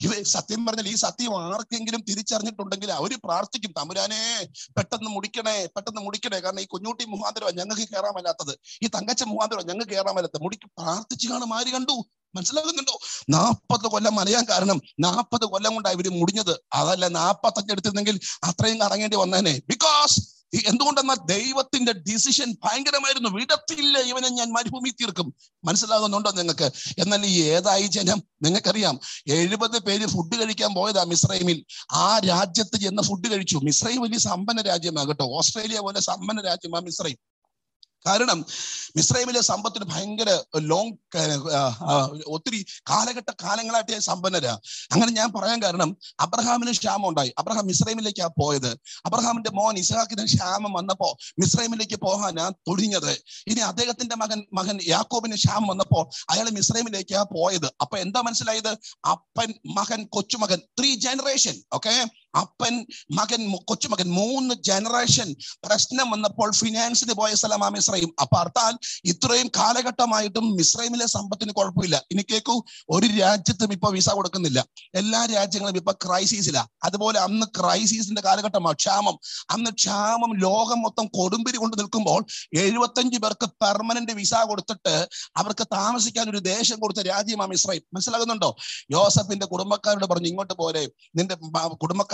ഇവ 0.00 0.22
സത്യം 0.22 0.66
പറഞ്ഞാൽ 0.66 0.88
ഈ 0.88 0.94
സത്യം 0.94 1.54
ആർക്കെങ്കിലും 1.54 2.04
തിരിച്ചറിഞ്ഞിട്ടുണ്ടെങ്കിൽ 2.08 2.92
അവർ 2.92 3.10
പ്രാർത്ഥിക്കും 3.24 3.74
തമ്പുരാനെ 3.78 4.48
പെട്ടെന്ന് 4.76 5.10
മുടിക്കണേ 5.10 5.66
പെട്ടെന്ന് 5.76 6.00
മുടിക്കണേ. 6.00 6.40
കാരണം 6.40 6.60
ഈ 6.60 6.66
കുഞ്ഞുട്ടി 6.66 7.04
മുഖാന്തരമാണ് 7.04 7.58
ഞങ്ങൾക്ക് 7.58 7.82
കയറാൻ 7.82 8.14
വല്ലാത്തത് 8.14 8.58
ഈ 8.82 8.86
തങ്കച്ച 8.86 9.22
മുഖാന്തരം 9.22 9.66
ഞങ്ങൾക്ക് 9.66 9.92
കയറാൻ 9.92 10.14
വല്ലാത്തത് 10.14 10.42
മുടിക്ക് 10.42 10.70
പ്രാർത്ഥിച്ചു 10.78 11.28
കാണും. 11.28 11.54
ആര് 11.54 11.66
കണ്ടു? 11.66 12.04
മനസ്സിലാകുന്നുണ്ടോ? 12.34 12.98
നാൽപ്പത് 13.28 13.90
കൊല്ലം 13.90 14.14
മലയാൻ 14.14 14.46
കാരണം 14.50 14.80
നാൽപ്പത് 15.00 15.40
കൊല്ലം 15.40 15.74
കൊണ്ടാണ് 15.74 15.94
ഇവർ 15.94 16.20
മുടിഞ്ഞത്. 16.20 16.60
അതല്ല 16.72 17.08
നാൽപ്പത്തഞ്ച് 17.08 17.72
എടുത്തിരുന്നെങ്കിൽ 17.72 18.20
അത്രയും 18.44 18.80
കറങ്ങേണ്ടി 18.80 19.16
വന്നേനെ. 19.16 19.60
ബിക്കോസ് 19.68 20.40
എന്തുകൊണ്ടെന്നാൽ 20.66 21.16
ദൈവത്തിന്റെ 21.26 21.92
ഡിസിഷൻ 21.92 22.56
ഭയങ്കരമായിരുന്നു. 22.64 23.28
വിടത്തില്ല 23.28 23.98
ഇവനെ 23.98 24.28
ഞാൻ 24.28 24.52
മരുഭൂമി 24.52 24.90
തീർക്കും. 24.90 25.34
മനസ്സിലാകുന്നുണ്ടോ 25.64 26.30
നിങ്ങൾക്ക്? 26.30 26.70
എന്നാൽ 26.98 27.26
ഈ 27.26 27.42
ഏതായി 27.42 27.86
ജനം? 27.86 28.22
നിങ്ങൾക്കറിയാം. 28.42 29.00
എഴുപത് 29.28 29.78
പേര് 29.78 30.06
ഫുഡ് 30.06 30.36
കഴിക്കാൻ 30.36 30.74
പോയതാ 30.74 31.04
മിസ്രൈമിൽ. 31.04 31.64
ആ 31.92 32.18
രാജ്യത്ത് 32.18 32.80
ചെന്ന് 32.80 33.02
ഫുഡ് 33.02 33.32
കഴിച്ചു. 33.32 33.60
മിസ്രൈം 33.64 34.00
വലിയ 34.00 34.18
സമ്പന്ന 34.18 34.62
രാജ്യമാണ് 34.62 35.08
കേട്ടോ. 35.08 35.24
ഓസ്ട്രേലിയ 35.24 35.80
പോലെ 35.80 36.00
സമ്പന്ന 36.00 36.40
രാജ്യമാണ് 36.40 36.84
മിസ്രൈം. 36.84 37.16
കാരണം 38.06 38.38
മിസ്രൈമിലെ 38.96 39.40
സമ്പത്തിന് 39.50 39.86
ഭയങ്കര 39.92 40.30
ലോങ് 40.70 40.92
ഒത്തിരി 42.36 42.60
കാലഘട്ട 42.90 43.30
കാലങ്ങളായിട്ട് 43.44 43.92
ഞാൻ 43.96 44.04
സമ്പന്നരാ. 44.10 44.54
അങ്ങനെ 44.92 45.10
ഞാൻ 45.18 45.28
പറയാൻ 45.36 45.58
കാരണം 45.64 45.90
അബ്രഹാമിന് 46.24 46.72
ക്ഷാമം 46.78 47.06
ഉണ്ടായി. 47.10 47.32
അബ്രഹാം 47.40 47.66
മിസ്രൈമിലേക്കാണ് 47.70 48.34
പോയത്. 48.42 48.70
അബ്രഹാമിന്റെ 49.06 49.50
മോൻ 49.58 49.74
ഇസഹാക്കിന് 49.82 50.24
ക്ഷാമം 50.32 50.72
വന്നപ്പോ 50.78 51.10
മിസ്രൈമിലേക്ക് 51.42 51.98
പോകാനാ 52.06 52.46
തുടിഞ്ഞത് 52.68 53.12
ഇനി 53.50 53.60
അദ്ദേഹത്തിന്റെ 53.70 54.16
മകൻ 54.22 54.40
മകൻ 54.60 54.76
യാക്കോബിന് 54.94 55.36
ക്ഷാമം 55.42 55.68
വന്നപ്പോ 55.72 56.00
അയാൾ 56.34 56.46
മിസ്രൈമിലേക്കാ 56.58 57.22
പോയത്. 57.36 57.68
അപ്പൊ 57.82 57.96
എന്താ 58.04 58.22
മനസ്സിലായത്? 58.28 58.72
അപ്പൻ 59.14 59.50
മകൻ 59.78 60.00
കൊച്ചുമകൻ 60.16 60.60
ത്രീ 60.78 60.90
ജനറേഷൻ 61.06 61.56
ഓക്കെ 61.78 61.94
അപ്പൻ 62.34 62.86
മകൻ 63.12 63.52
കൊച്ചുമകൻ 63.52 64.08
മൂന്ന് 64.10 64.54
ജനറേഷൻ 64.54 65.34
പ്രശ്നം 65.66 66.10
വന്നപ്പോൾ 66.10 66.52
ഫിനാൻസിന് 66.52 67.12
പോയ 67.12 67.34
സ്ഥലമാണ് 67.34 67.74
മിസ്രൈം 67.76 68.10
അപ്പൊ 68.22 68.36
അർത്ഥാൽ 68.38 68.74
ഇത്രയും 69.04 69.48
കാലഘട്ടമായിട്ടും 69.58 70.56
മിസ്രൈമിലെ 70.56 71.06
സമ്പത്തിന് 71.06 71.52
കുഴപ്പമില്ല. 71.52 72.02
ഇനി 72.12 72.22
കേൾക്കൂ 72.22 72.62
ഒരു 72.90 73.06
രാജ്യത്തും 73.20 73.72
ഇപ്പൊ 73.72 73.90
വിസ 73.90 74.08
കൊടുക്കുന്നില്ല. 74.10 74.64
എല്ലാ 74.94 75.26
രാജ്യങ്ങളും 75.26 75.76
ഇപ്പൊ 75.76 75.92
ക്രൈസിസിലാണ് 75.92 76.68
അതുപോലെ 76.82 77.18
അന്ന് 77.18 77.46
ക്രൈസിസിന്റെ 77.60 78.22
കാലഘട്ടമാണ് 78.22 78.76
ക്ഷാമം. 78.76 79.18
അന്ന് 79.50 79.70
ക്ഷാമം 79.70 80.38
ലോകം 80.38 80.82
മൊത്തം 80.82 81.06
കൊടുമ്പിരി 81.06 81.56
കൊണ്ട് 81.56 81.78
നിൽക്കുമ്പോൾ 81.78 82.24
എഴുപത്തഞ്ച് 82.52 83.18
പേർക്ക് 83.18 83.46
പെർമനന്റ് 83.64 84.12
വിസ 84.12 84.34
കൊടുത്തിട്ട് 84.34 85.08
അവർക്ക് 85.36 85.64
താമസിക്കാൻ 85.72 86.28
ഒരു 86.30 86.38
ദേശം 86.38 86.80
കൊടുത്ത 86.80 87.00
രാജ്യമാണ് 87.00 87.52
ഇസ്രായേൽ 87.52 87.82
മനസ്സിലാകുന്നുണ്ടോ? 87.94 88.56
യോസഫിന്റെ 88.92 89.46
കുടുംബക്കാരോട് 89.46 90.06
പറഞ്ഞു 90.06 90.26
ഇങ്ങോട്ട് 90.26 90.54
പോരെ. 90.54 90.90
നിന്റെ 91.16 91.34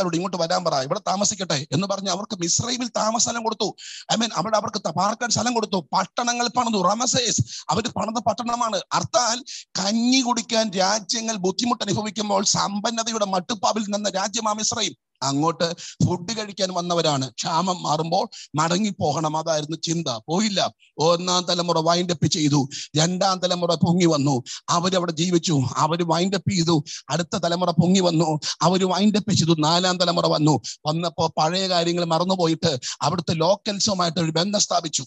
കുടുംബക്കാരോട് 0.06 0.16
ഇങ്ങോട്ട് 0.16 0.36
വരാൻ 0.36 0.64
പറ. 0.64 0.82
ഇവിടെ 0.82 1.00
താമസിക്കട്ടെ 1.08 1.66
എന്ന് 1.72 1.86
പറഞ്ഞ് 1.86 2.10
അവർക്ക് 2.10 2.36
മിസ്രൈമിൽ 2.40 2.88
താമസ 2.96 3.28
കൊടുത്തു. 3.28 3.68
ഐ 4.12 4.16
മീൻ 4.16 4.30
അവിടെ 4.36 4.56
അവർക്ക് 4.56 4.80
പാർക്കാൻ 4.88 5.30
സ്ഥലം 5.30 5.54
കൊടുത്തു. 5.54 5.78
പട്ടണങ്ങൾ 5.92 6.46
പണിതു. 6.48 6.82
റമസേസ്. 6.82 7.40
അവർ 7.70 7.84
പണിത 7.88 8.18
പട്ടണമാണ്. 8.28 8.78
അർത്ഥാൽ 8.92 9.38
കഞ്ഞി 9.78 10.20
കുടിക്കാൻ 10.20 10.70
രാജ്യങ്ങൾ 10.72 11.36
ബുദ്ധിമുട്ട് 11.36 11.84
അനുഭവിക്കുമ്പോൾ 11.84 12.44
സമ്പന്നതയുടെ 12.44 13.26
മട്ടുപ്പാവിൽ 13.26 13.84
നിന്ന 13.88 14.08
രാജ്യമാണ് 14.10 14.60
ഇസ്രൈം 14.60 14.94
അങ്ങോട്ട് 15.22 15.74
ഫുഡ് 16.06 16.38
കഴിക്കാൻ 16.38 16.74
വന്നവരാണ്. 16.74 17.30
ക്ഷാമം 17.30 17.82
മാറുമ്പോൾ 17.82 18.28
മടങ്ങി 18.54 18.88
പോകണം 19.00 19.36
അതായിരുന്നു 19.36 19.76
ചിന്ത. 19.76 20.08
പോയില്ല. 20.28 20.72
ഒന്നാം 20.98 21.44
തലമുറ 21.44 21.78
വൈൻഡപ്പ് 21.78 22.26
ചെയ്തു. 22.26 22.68
രണ്ടാം 22.96 23.38
തലമുറ 23.38 23.74
പൊങ്ങി 23.74 24.06
വന്നു. 24.06 24.42
അവരവിടെ 24.68 25.12
ജീവിച്ചു. 25.12 25.60
അവർ 25.76 26.08
വൈൻഡപ്പ് 26.08 26.50
ചെയ്തു. 26.50 26.84
അടുത്ത 27.10 27.36
തലമുറ 27.36 27.70
പൊങ്ങി 27.70 28.00
വന്നു. 28.00 28.40
അവർ 28.62 28.88
വൈൻഡപ്പ് 28.88 29.32
ചെയ്തു. 29.32 29.54
നാലാം 29.58 29.98
തലമുറ 29.98 30.26
വന്നു. 30.26 30.60
വന്നപ്പോ 30.86 31.32
പഴയ 31.38 31.68
കാര്യങ്ങൾ 31.68 32.04
മറന്നുപോയിട്ട് 32.04 32.78
അവിടുത്തെ 33.02 33.34
ലോക്കൽസുമായിട്ട് 33.34 34.20
ഒരു 34.20 34.30
ബന്ധം 34.30 34.60
സ്ഥാപിച്ചു. 34.60 35.04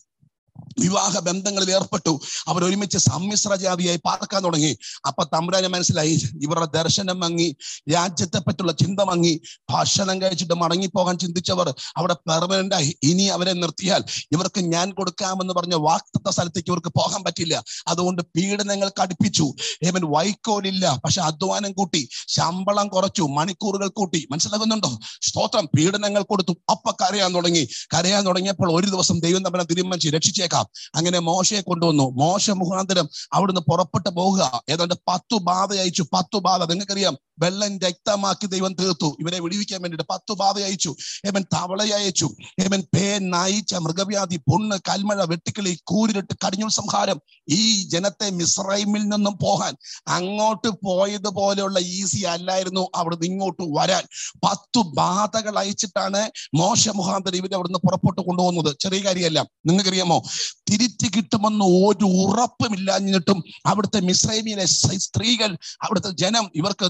വിവാഹ 0.80 1.20
ബന്ധങ്ങളിൽ 1.20 1.72
ഏർപ്പെട്ടു. 1.72 2.20
അവർ 2.48 2.66
ഒരുമിച്ച് 2.66 2.98
സമ്മിശ്ര 2.98 3.56
ജാതിയായി 3.56 4.00
പാർക്കാൻ 4.06 4.44
തുടങ്ങി. 4.44 4.78
അപ്പൊ 5.08 5.24
തമ്പുരാനെ 5.24 5.68
മനസ്സിലായി 5.68 6.22
ഇവരുടെ 6.42 6.66
ദർശനം 6.66 7.20
മങ്ങി 7.20 7.56
രാജ്യത്തെ 7.94 8.40
പറ്റുള്ള 8.40 8.72
ചിന്ത 8.72 9.00
മങ്ങി. 9.00 9.42
ഭക്ഷണം 9.70 10.22
കഴിച്ചിട്ട് 10.22 10.54
മടങ്ങിപ്പോകാൻ 10.54 11.18
ചിന്തിച്ചവർ 11.18 11.74
അവിടെ 11.98 12.14
പെർമനന്റ് 12.14 12.76
ആയി. 12.76 12.98
ഇനി 13.04 13.24
അവരെ 13.24 13.54
നിർത്തിയാൽ 13.54 14.04
ഇവർക്ക് 14.32 14.60
ഞാൻ 14.60 14.92
കൊടുക്കാമെന്ന് 14.92 15.54
പറഞ്ഞ 15.54 15.76
വാക്തത്വ 15.76 16.32
സ്ഥലത്തേക്ക് 16.32 16.70
ഇവർക്ക് 16.70 16.88
പോകാൻ 16.88 17.24
പറ്റില്ല. 17.24 17.64
അതുകൊണ്ട് 17.88 18.22
പീഡനങ്ങൾ 18.22 18.92
കടുപ്പിച്ചു. 19.02 19.54
ഏവൻ 19.84 20.02
വൈക്കോലില്ല 20.06 21.02
പക്ഷെ 21.04 21.22
അധ്വാനം 21.22 21.72
കൂട്ടി 21.72 22.10
ശമ്പളം 22.28 22.88
കുറച്ചു 22.88 23.22
മണിക്കൂറുകൾ 23.22 23.88
കൂട്ടി. 23.88 24.28
മനസ്സിലാകുന്നുണ്ടോ? 24.32 25.00
സ്തോത്രം. 25.22 25.66
പീഡനങ്ങൾ 25.66 26.24
കൊടുത്തു. 26.24 26.52
അപ്പൊ 26.70 26.92
കരയാൻ 26.92 27.36
തുടങ്ങി. 27.36 27.70
കരയാൻ 27.94 28.26
തുടങ്ങിയപ്പോൾ 28.26 28.80
ഒരു 28.80 28.88
ദിവസം 28.88 29.20
ദൈവം 29.20 29.44
തമ്മിൽ 29.44 29.64
തിരുമഞ്ചി 29.64 30.10
രക്ഷിച്ചേക്കാം. 30.10 30.59
അങ്ങനെ 30.96 31.20
മോശയെ 31.20 31.62
കൊണ്ടുവന്നു. 31.62 32.10
മോശ 32.10 32.50
മുഖാന്തരം 32.50 33.10
അവിടുന്ന് 33.34 33.62
പുറപ്പെട്ടു 33.62 34.10
പോകുക 34.10 34.62
ഏതാണ്ട് 34.70 34.96
പത്തു 35.08 35.38
ബാധ 35.38 35.74
അയച്ചു. 35.74 36.04
പത്തു 36.14 36.40
ബാധ. 36.40 36.64
നിങ്ങൾക്കറിയാം 36.64 37.18
വെള്ളം 37.40 37.80
രക്തമാക്കി 37.80 38.48
ദൈവം 38.48 38.74
തീർത്തു. 38.74 39.18
ഇവരെ 39.20 39.40
വിടിവിക്കാൻ 39.40 39.82
വേണ്ടിയിട്ട് 39.82 40.14
പത്തു 40.14 40.34
ബാധ 40.34 40.60
അയച്ചു. 40.60 40.96
ഏമൻ 41.26 41.42
തവള 41.42 41.82
അയച്ചു. 41.92 42.30
ഏമൻ 42.60 42.84
പേ 42.96 43.18
നായിച്ച 43.20 43.76
മൃഗവ്യാധി 43.76 44.38
പൊണ്ണ് 44.38 44.78
കൽമഴ 44.90 45.24
വെട്ടിക്കിളി 45.24 45.80
കൂരിട്ട് 45.84 46.36
കടിഞ്ഞുൾ 46.48 46.70
സംഹാരം 46.70 47.22
ഈ 47.50 47.84
ജനത്തെ 47.84 48.30
മിസ്രൈമിൽ 48.30 49.02
നിന്നും 49.02 49.38
പോകാൻ. 49.42 49.76
അങ്ങോട്ട് 50.08 50.68
പോയതുപോലെയുള്ള 50.68 51.80
ഈസി 51.80 52.24
അല്ലായിരുന്നു 52.24 52.88
അവിടുന്ന് 52.96 53.26
ഇങ്ങോട്ട് 53.26 53.64
വരാൻ. 53.64 54.04
പത്തു 54.36 54.82
ബാധകൾ 54.96 55.60
അയച്ചിട്ടാണ് 55.60 56.32
മോശ 56.56 56.90
മുഖാന്തരം 56.90 57.36
ഇവരെ 57.36 57.56
അവിടുന്ന് 57.56 57.80
പുറപ്പെട്ടു 57.80 58.22
കൊണ്ടുപോകുന്നത്. 58.22 58.76
ചെറിയ 58.80 59.00
കാര്യമല്ല. 59.00 59.48
നിങ്ങൾക്കറിയാമോ 59.66 60.24
തിരിച്ചു 60.70 61.08
കിട്ടുമെന്ന് 61.16 61.66
ഒരു 61.66 62.06
ഉറപ്പുമില്ലാഞ്ഞിട്ടും 62.06 63.44
അവിടുത്തെ 63.66 64.00
മിസ്രൈമിയിലെ 64.00 64.66
സ്ത്രീകൾ 64.66 65.58
അവിടുത്തെ 65.82 66.10
ജനം 66.10 66.52
ഇവർക്ക് 66.56 66.86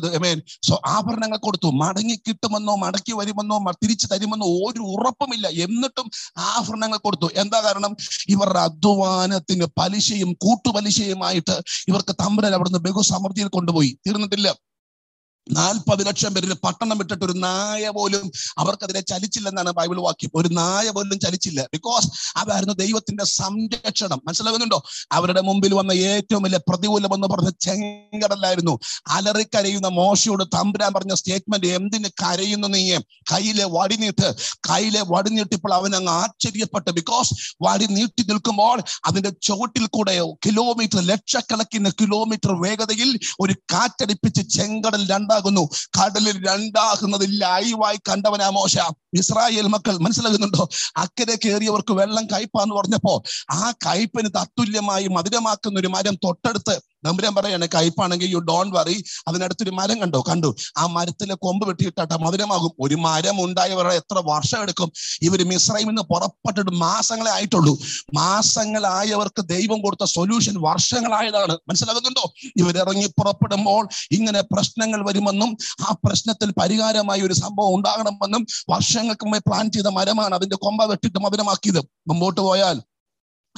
സോ 0.63 0.81
ആഭരണങ്ങൾ 0.85 1.37
കൊടുത്തു. 1.37 1.67
മടങ്ങി 1.67 2.15
കിട്ടുമെന്നോ 2.27 2.75
മടക്കി 2.75 3.13
വരുമെന്നോ 3.13 3.57
തിരിച്ചു 3.83 4.07
തരുമെന്നോ 4.07 4.47
ഒരു 4.47 4.79
ഉറപ്പുമില്ല. 4.79 5.47
എന്നിട്ടും 5.47 6.09
ആഭരണങ്ങൾ 6.37 6.97
കൊടുത്തു. 6.97 7.29
എന്താ 7.35 7.61
കാരണം? 7.61 7.95
ഇവരുടെ 8.29 8.59
അധ്വാനത്തിന് 8.59 9.65
പലിശയും 9.79 10.33
കൂട്ടുപലിശയുമായിട്ട് 10.33 11.55
ഇവർക്ക് 11.87 12.15
തമ്പുരൻ 12.23 12.53
അവിടുന്ന് 12.53 12.79
ബഹുസമൃദ്ധിയിൽ 12.79 13.47
കൊണ്ടുപോയി. 13.47 13.97
തീർന്നിട്ടില്ല. 14.07 14.68
നാൽപ്പത് 15.51 16.07
ലക്ഷം 16.07 16.33
പേരിൽ 16.33 16.53
പട്ടണം 16.53 16.97
വിട്ടിട്ട് 16.97 17.25
ഒരു 17.25 17.31
നായ 17.31 17.89
പോലും 17.89 18.31
അവർക്കെതിരെ 18.57 19.01
ചലിച്ചില്ലെന്നാണ് 19.01 19.71
ബൈബിൾ 19.71 20.01
വാക്യം. 20.01 20.31
ഒരു 20.35 20.47
നായ 20.47 20.89
പോലും 20.89 21.19
ചലിച്ചില്ല. 21.19 21.61
ബിക്കോസ് 21.63 22.07
അതായിരുന്നു 22.37 22.73
ദൈവത്തിന്റെ 22.73 23.23
സംരക്ഷണം. 23.23 24.21
മനസ്സിലാകുന്നുണ്ടോ? 24.27 24.83
അവരുടെ 25.11 25.41
മുമ്പിൽ 25.41 25.73
വന്ന 25.73 25.91
ഏറ്റവും 25.91 26.43
വലിയ 26.43 26.57
പ്രതികൂലം 26.57 27.13
എന്ന് 27.13 27.27
പറഞ്ഞ 27.27 27.49
ചെങ്കടലായിരുന്നു. 27.49 28.79
അലറിക്കരയുന്ന 29.07 29.87
മോശയോട് 29.87 30.43
തമ്പുരാൻ 30.43 30.93
പറഞ്ഞ 30.93 31.13
സ്റ്റേറ്റ്മെന്റ് 31.13 31.67
എന്തിന് 31.67 32.09
കരയുന്നു 32.23 32.67
നീ 32.67 32.97
കയ്യിലെ 33.31 33.65
വടി 33.71 33.95
നീട്ട്. 33.95 34.35
കയ്യിലെ 34.69 35.03
വടി 35.07 35.29
നീട്ടിപ്പോൾ 35.29 35.73
അവൻ 35.73 35.95
അങ്ങ് 35.95 36.11
ആശ്ചര്യപ്പെട്ടു. 36.11 36.91
ബിക്കോസ് 36.91 37.55
വടി 37.61 37.85
നീട്ടി 37.85 38.23
നിൽക്കുമ്പോൾ 38.23 38.81
അതിന്റെ 39.05 39.29
ചുവട്ടിൽ 39.29 39.85
കൂടെ 39.85 40.15
കിലോമീറ്റർ 40.45 40.99
ലക്ഷക്കണക്കിന് 40.99 41.91
കിലോമീറ്റർ 42.01 42.61
വേഗതയിൽ 42.61 43.19
ഒരു 43.39 43.53
കാറ്റടിപ്പിച്ച് 43.73 44.41
ചെങ്കടൽ 44.57 45.03
രണ്ടാകുന്നു 45.39 45.63
കടലിൽ 45.97 46.37
രണ്ടാകുന്നത് 46.47 47.25
ലൈവായി 47.41 47.97
കണ്ടവനാ 48.09 48.49
മോശ. 48.49 48.77
ഇസ്രായേൽ 49.13 49.67
മക്കൾ 49.67 49.97
മനസ്സിലാകുന്നുണ്ടോ? 49.97 50.63
അക്കരെ 50.97 51.35
കയറിയവർക്ക് 51.35 51.93
വെള്ളം 51.93 52.25
കയ്പാന്ന് 52.25 52.75
പറഞ്ഞപ്പോ 52.75 53.13
ആ 53.51 53.73
കയ്പിന് 53.85 54.29
തത്തുല്യമായി 54.41 55.07
മധുരമാക്കുന്ന 55.07 55.79
ഒരു 55.79 55.87
മരം 55.87 56.15
തൊട്ടടുത്ത് 56.15 56.75
നമ്പുരാൻ 57.05 57.35
പറയാണ് 57.35 57.67
കയ്പാണെങ്കിൽ 57.75 58.29
യു 58.29 58.39
ഡോണ്ട് 58.39 58.75
വറി 58.75 59.03
അതിനടുത്തൊരു 59.27 59.71
മരം 59.71 60.01
കണ്ടോ? 60.01 60.23
കണ്ടു. 60.29 60.55
ആ 60.77 60.85
മരത്തിലെ 60.87 61.35
കൊമ്പ് 61.35 61.67
വെട്ടിയിട്ടാട്ട 61.67 62.11
മധുരമാകും. 62.11 62.71
ഒരു 62.79 62.95
മരം 62.95 63.45
ഉണ്ടായവർ 63.45 63.87
എത്ര 63.87 64.21
വർഷം 64.25 64.61
എടുക്കും? 64.61 64.91
ഇവർ 65.21 65.43
മിശ്രയിൽ 65.43 65.85
നിന്ന് 65.85 66.01
പുറപ്പെട്ടിട്ട് 66.01 66.71
മാസങ്ങളെ 66.71 67.31
ആയിട്ടുള്ളൂ. 67.31 67.79
മാസങ്ങളായവർക്ക് 68.15 69.41
ദൈവം 69.41 69.81
കൊടുത്ത 69.81 70.05
സൊല്യൂഷൻ 70.05 70.61
വർഷങ്ങളായതാണ്. 70.61 71.57
മനസ്സിലാകുന്നുണ്ടോ? 71.69 72.33
ഇവരിറങ്ങി 72.57 73.07
പുറപ്പെടുമ്പോൾ 73.07 73.89
ഇങ്ങനെ 74.11 74.41
പ്രശ്നങ്ങൾ 74.41 75.07
വരുമെന്നും 75.07 75.57
ആ 75.87 75.95
പ്രശ്നത്തിൽ 76.05 76.53
പരിഹാരമായി 76.61 77.21
ഒരു 77.21 77.33
സംഭവം 77.33 77.75
ഉണ്ടാകണമെന്നും 77.75 78.45
വർഷങ്ങൾക്ക് 78.69 79.25
മുമ്പേ 79.25 79.39
പ്ലാൻ 79.39 79.71
ചെയ്ത 79.71 79.87
മരമാണ്. 79.87 80.35
അതിന്റെ 80.35 80.55
കൊമ്പ 80.55 80.83
വെട്ടിട്ട് 80.83 81.19
മധുരമാക്കിയത്. 81.19 81.81
മുമ്പോട്ട് 82.07 82.41
പോയാൽ 82.41 82.81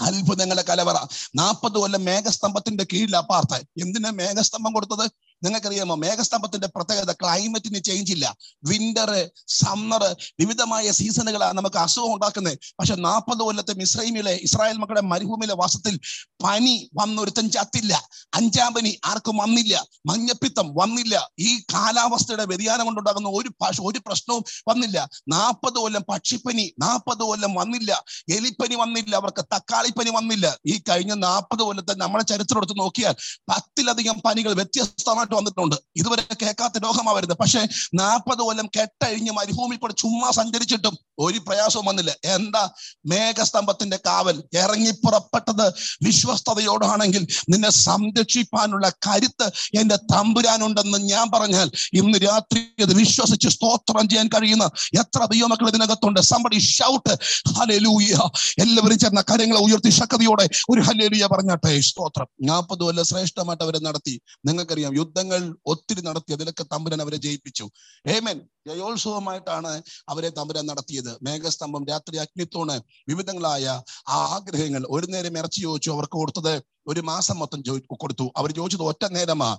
അത്ഭുതങ്ങളെ 0.01 0.63
കലവറ? 0.69 0.97
നാൽപ്പത് 1.35 1.77
കൊല്ലം 1.77 2.05
മേഘസ്തംഭത്തിന്റെ 2.05 2.85
കീഴിൽ 2.93 3.15
അപ്പാർത്ത 3.15 3.53
എന്തിനാ 3.81 4.09
മേഘസ്തംഭം 4.09 4.73
കൊടുത്തത്? 4.73 5.05
നിങ്ങൾക്കറിയാമോ? 5.43 5.95
മേഘസ്തംഭത്തിന്റെ 5.95 6.67
പ്രത്യേകത 6.67 7.11
ക്ലൈമറ്റിന് 7.11 7.79
ചേഞ്ച് 7.83 8.11
ഇല്ല. 8.11 8.25
വിന്റർ 8.63 9.11
സമ്മർ 9.47 10.03
വിവിധമായ 10.39 10.91
സീസണുകളാണ് 10.91 11.57
നമുക്ക് 11.57 11.77
അസുഖം 11.77 12.13
ഉണ്ടാക്കുന്നത്. 12.13 12.57
പക്ഷെ 12.79 12.95
നാൽപ്പത് 12.95 13.37
കൊല്ലത്തെ 13.37 13.73
മിസ്രൈമിലെ 13.73 14.33
ഇസ്രായേൽ 14.47 14.77
മക്കളുടെ 14.77 15.01
മരുഭൂമിയിലെ 15.01 15.53
വാസത്തിൽ 15.53 15.95
പനി 16.43 16.89
വന്നൊരുത്തൻ 16.99 17.49
ചത്തില്ല. 17.49 17.93
അഞ്ചാം 18.33 18.73
പനി 18.73 18.99
ആർക്കും 19.05 19.37
വന്നില്ല. 19.37 19.73
മഞ്ഞപ്പിത്തം 20.05 20.67
വന്നില്ല. 20.75 21.15
ഈ 21.39 21.51
കാലാവസ്ഥയുടെ 21.73 22.45
വ്യതിയാനം 22.45 22.85
കൊണ്ടുണ്ടാകുന്ന 22.85 23.29
ഒരു 23.29 23.49
ഒരു 23.81 23.99
പ്രശ്നവും 23.99 24.43
വന്നില്ല. 24.67 24.97
നാൽപ്പത് 25.27 25.73
കൊല്ലം 25.73 26.03
പക്ഷിപ്പനി 26.09 26.65
നാൽപ്പത് 26.79 27.23
കൊല്ലം 27.23 27.53
വന്നില്ല. 27.53 27.91
എലിപ്പനി 28.31 28.75
വന്നില്ല. 28.75 29.15
അവർക്ക് 29.15 29.45
തക്കാളിപ്പനി 29.55 30.09
വന്നില്ല. 30.09 30.57
ഈ 30.67 30.81
കഴിഞ്ഞ 30.89 31.13
നാൽപ്പത് 31.13 31.59
കൊല്ലത്തെ 31.59 31.93
നമ്മളെ 31.93 32.23
ചരിത്രം 32.23 32.57
എടുത്ത് 32.57 32.79
നോക്കിയാൽ 32.79 33.15
പത്തിലധികം 33.51 34.21
പനികൾ 34.25 34.53
വ്യത്യസ്തമായിട്ട് 34.53 35.30
വന്നിട്ടുണ്ട്. 35.33 35.75
ഇതുവരെ 35.95 36.23
കേൾക്കാത്ത 36.41 36.83
രോഗമാ 36.83 37.11
വരുന്നത് 37.11 37.37
പക്ഷെ 37.37 37.67
നാൽപ്പത് 37.93 38.37
കൊല്ലം 38.37 38.69
കെട്ടഴിഞ്ഞ് 38.79 39.31
മരുഭൂമി 39.31 39.75
കൂടെ 39.75 39.93
ചുമ്മാ 39.93 40.31
സഞ്ചരിച്ചിട്ടും 40.31 40.97
ഒരു 41.19 41.39
പ്രയാസവും 41.39 41.85
വന്നില്ല. 41.85 42.15
എന്താ? 42.25 42.69
മേഘസ്തംഭത്തിന്റെ 43.05 43.99
കാവൽ. 44.05 44.43
ഇറങ്ങി 44.53 44.91
പുറപ്പെട്ടത് 44.91 45.73
വിശ്വസ്തയോടാണെങ്കിൽ 46.03 47.27
നിന്നെ 47.49 47.69
സംരക്ഷിപ്പാനുള്ള 47.69 48.89
കരുത്ത് 48.89 49.77
എന്റെ 49.79 49.95
തമ്പുരാനുണ്ടെന്ന് 49.95 50.97
ഞാൻ 50.97 51.31
പറഞ്ഞാൽ 51.31 51.71
ഇന്ന് 51.93 52.17
രാത്രി 52.17 52.81
അത് 52.81 52.93
വിശ്വസിച്ച് 52.93 53.49
സ്തോത്രം 53.49 54.09
ചെയ്യാൻ 54.09 54.27
കഴിയുന്ന 54.27 54.69
എത്ര 54.99 55.25
ദൈവമക്കൾ 55.25 55.67
ഇതിനകത്തുണ്ട്. 55.69 56.19
സമ്പടി 56.19 56.59
ഷൗട്ട് 56.59 57.13
ഹലലൂയ 57.57 58.13
എല്ലാവരും 58.61 58.99
ചേർന്ന 58.99 59.21
കാര്യങ്ങളെ 59.21 59.61
ഉയർത്തി 59.61 59.89
ശക്തിയോടെ 59.89 60.49
ഒരു 60.69 60.81
ഹലേലിയ 60.81 61.27
പറഞ്ഞാട്ടെ. 61.27 61.81
സ്തോത്രം. 61.81 62.27
നാൽപ്പത് 62.41 62.79
കൊല്ലം 62.79 63.05
ശ്രേഷ്ഠമായിട്ട് 63.05 63.63
അവരെ 63.63 63.79
നടത്തി. 63.79 64.21
നിങ്ങൾക്കറിയാം 64.45 64.95
യുദ്ധങ്ങൾ 65.21 65.41
ഒത്തിരി 65.65 66.01
നടത്തി 66.01 66.31
അതിലൊക്കെ 66.33 66.63
തമ്പുരൻ 66.73 66.99
അവരെ 67.01 67.17
ജയിപ്പിച്ചു. 67.25 67.65
ഹേമൻ 68.09 68.37
ജയോത്സവമായിട്ടാണ് 68.67 69.73
അവരെ 70.09 70.29
തമ്പുരൻ 70.37 70.65
നടത്തിയത്. 70.71 71.11
മേഘസ്തംഭം 71.27 71.83
രാത്രി 71.91 72.15
അഗ്നിത്തോണ് 72.23 72.75
വിവിധങ്ങളായ 73.09 73.65
ആ 74.09 74.17
ആഗ്രഹങ്ങൾ. 74.35 74.83
ഒരു 74.89 75.07
നേരം 75.13 75.37
ഇറച്ചി 75.41 75.61
ചോദിച്ചു 75.67 75.91
അവർക്ക് 75.91 76.17
കൊടുത്തത് 76.21 76.53
ഒരു 76.87 77.01
മാസം 77.09 77.35
മൊത്തം 77.39 77.59
കൊടുത്തു. 78.03 78.25
അവർ 78.37 78.49
ചോദിച്ചത് 78.51 78.83
ഒറ്റ 78.83 79.03
നേരമാ? 79.17 79.49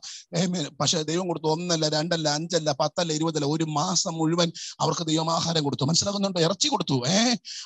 പക്ഷെ 0.80 0.98
ദൈവം 1.10 1.26
കൊടുത്തു 1.26 1.48
ഒന്നല്ല 1.54 1.88
രണ്ടല്ല 1.96 2.28
അഞ്ചല്ല 2.38 2.70
പത്തല്ല 2.80 3.12
ഇരുപതല്ല 3.18 3.48
ഒരു 3.56 3.66
മാസം 3.78 4.14
മുഴുവൻ 4.20 4.48
അവർക്ക് 4.80 5.06
ദൈവം 5.10 5.30
ആഹാരം 5.36 5.64
കൊടുത്തു. 5.64 5.88
മനസ്സിലാക്കുന്നുണ്ടോ 5.90 6.42
ഇറച്ചി 6.48 6.68
കൊടുത്തു. 6.68 6.98
ഏ? 7.16 7.18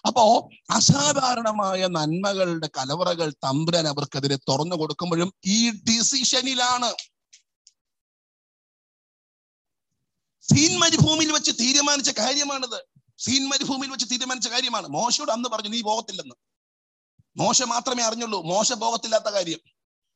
അപ്പോ 0.08 0.24
അസാധാരണമായ 0.70 1.82
നന്മകളുടെ 1.98 2.70
കലവറകൾ 2.78 3.30
തമ്പുരാൻ 3.46 3.88
അവർക്കെതിരെ 3.94 4.38
തുറന്നു 4.50 4.76
കൊടുക്കുമ്പോഴും 4.76 5.30
ഈ 5.56 5.60
ഡിസിഷനിലാണ് 5.88 6.90
സീൻ 10.56 10.78
മരുഭൂമിയിൽ 10.78 11.32
വെച്ച് 11.32 11.52
തീരുമാനിച്ച 11.60 12.10
കാര്യമാണിത്. 12.10 12.84
സീൻ 13.18 13.48
മരുഭൂമിയിൽ 13.48 13.90
വെച്ച് 13.90 14.06
തീരുമാനിച്ച 14.10 14.48
കാര്യമാണ്. 14.48 14.88
മോശയോട് 14.88 15.32
അന്ന് 15.32 15.48
പറഞ്ഞു 15.48 15.68
നീ 15.68 15.82
പോകത്തില്ലെന്ന് 15.82 16.34
മോശ 17.36 17.62
മാത്രമേ 17.62 18.02
അറിഞ്ഞുള്ളൂ. 18.02 18.42
മോശ 18.42 18.72
പോകത്തില്ലാത്ത 18.72 19.24
കാര്യം. 19.24 19.58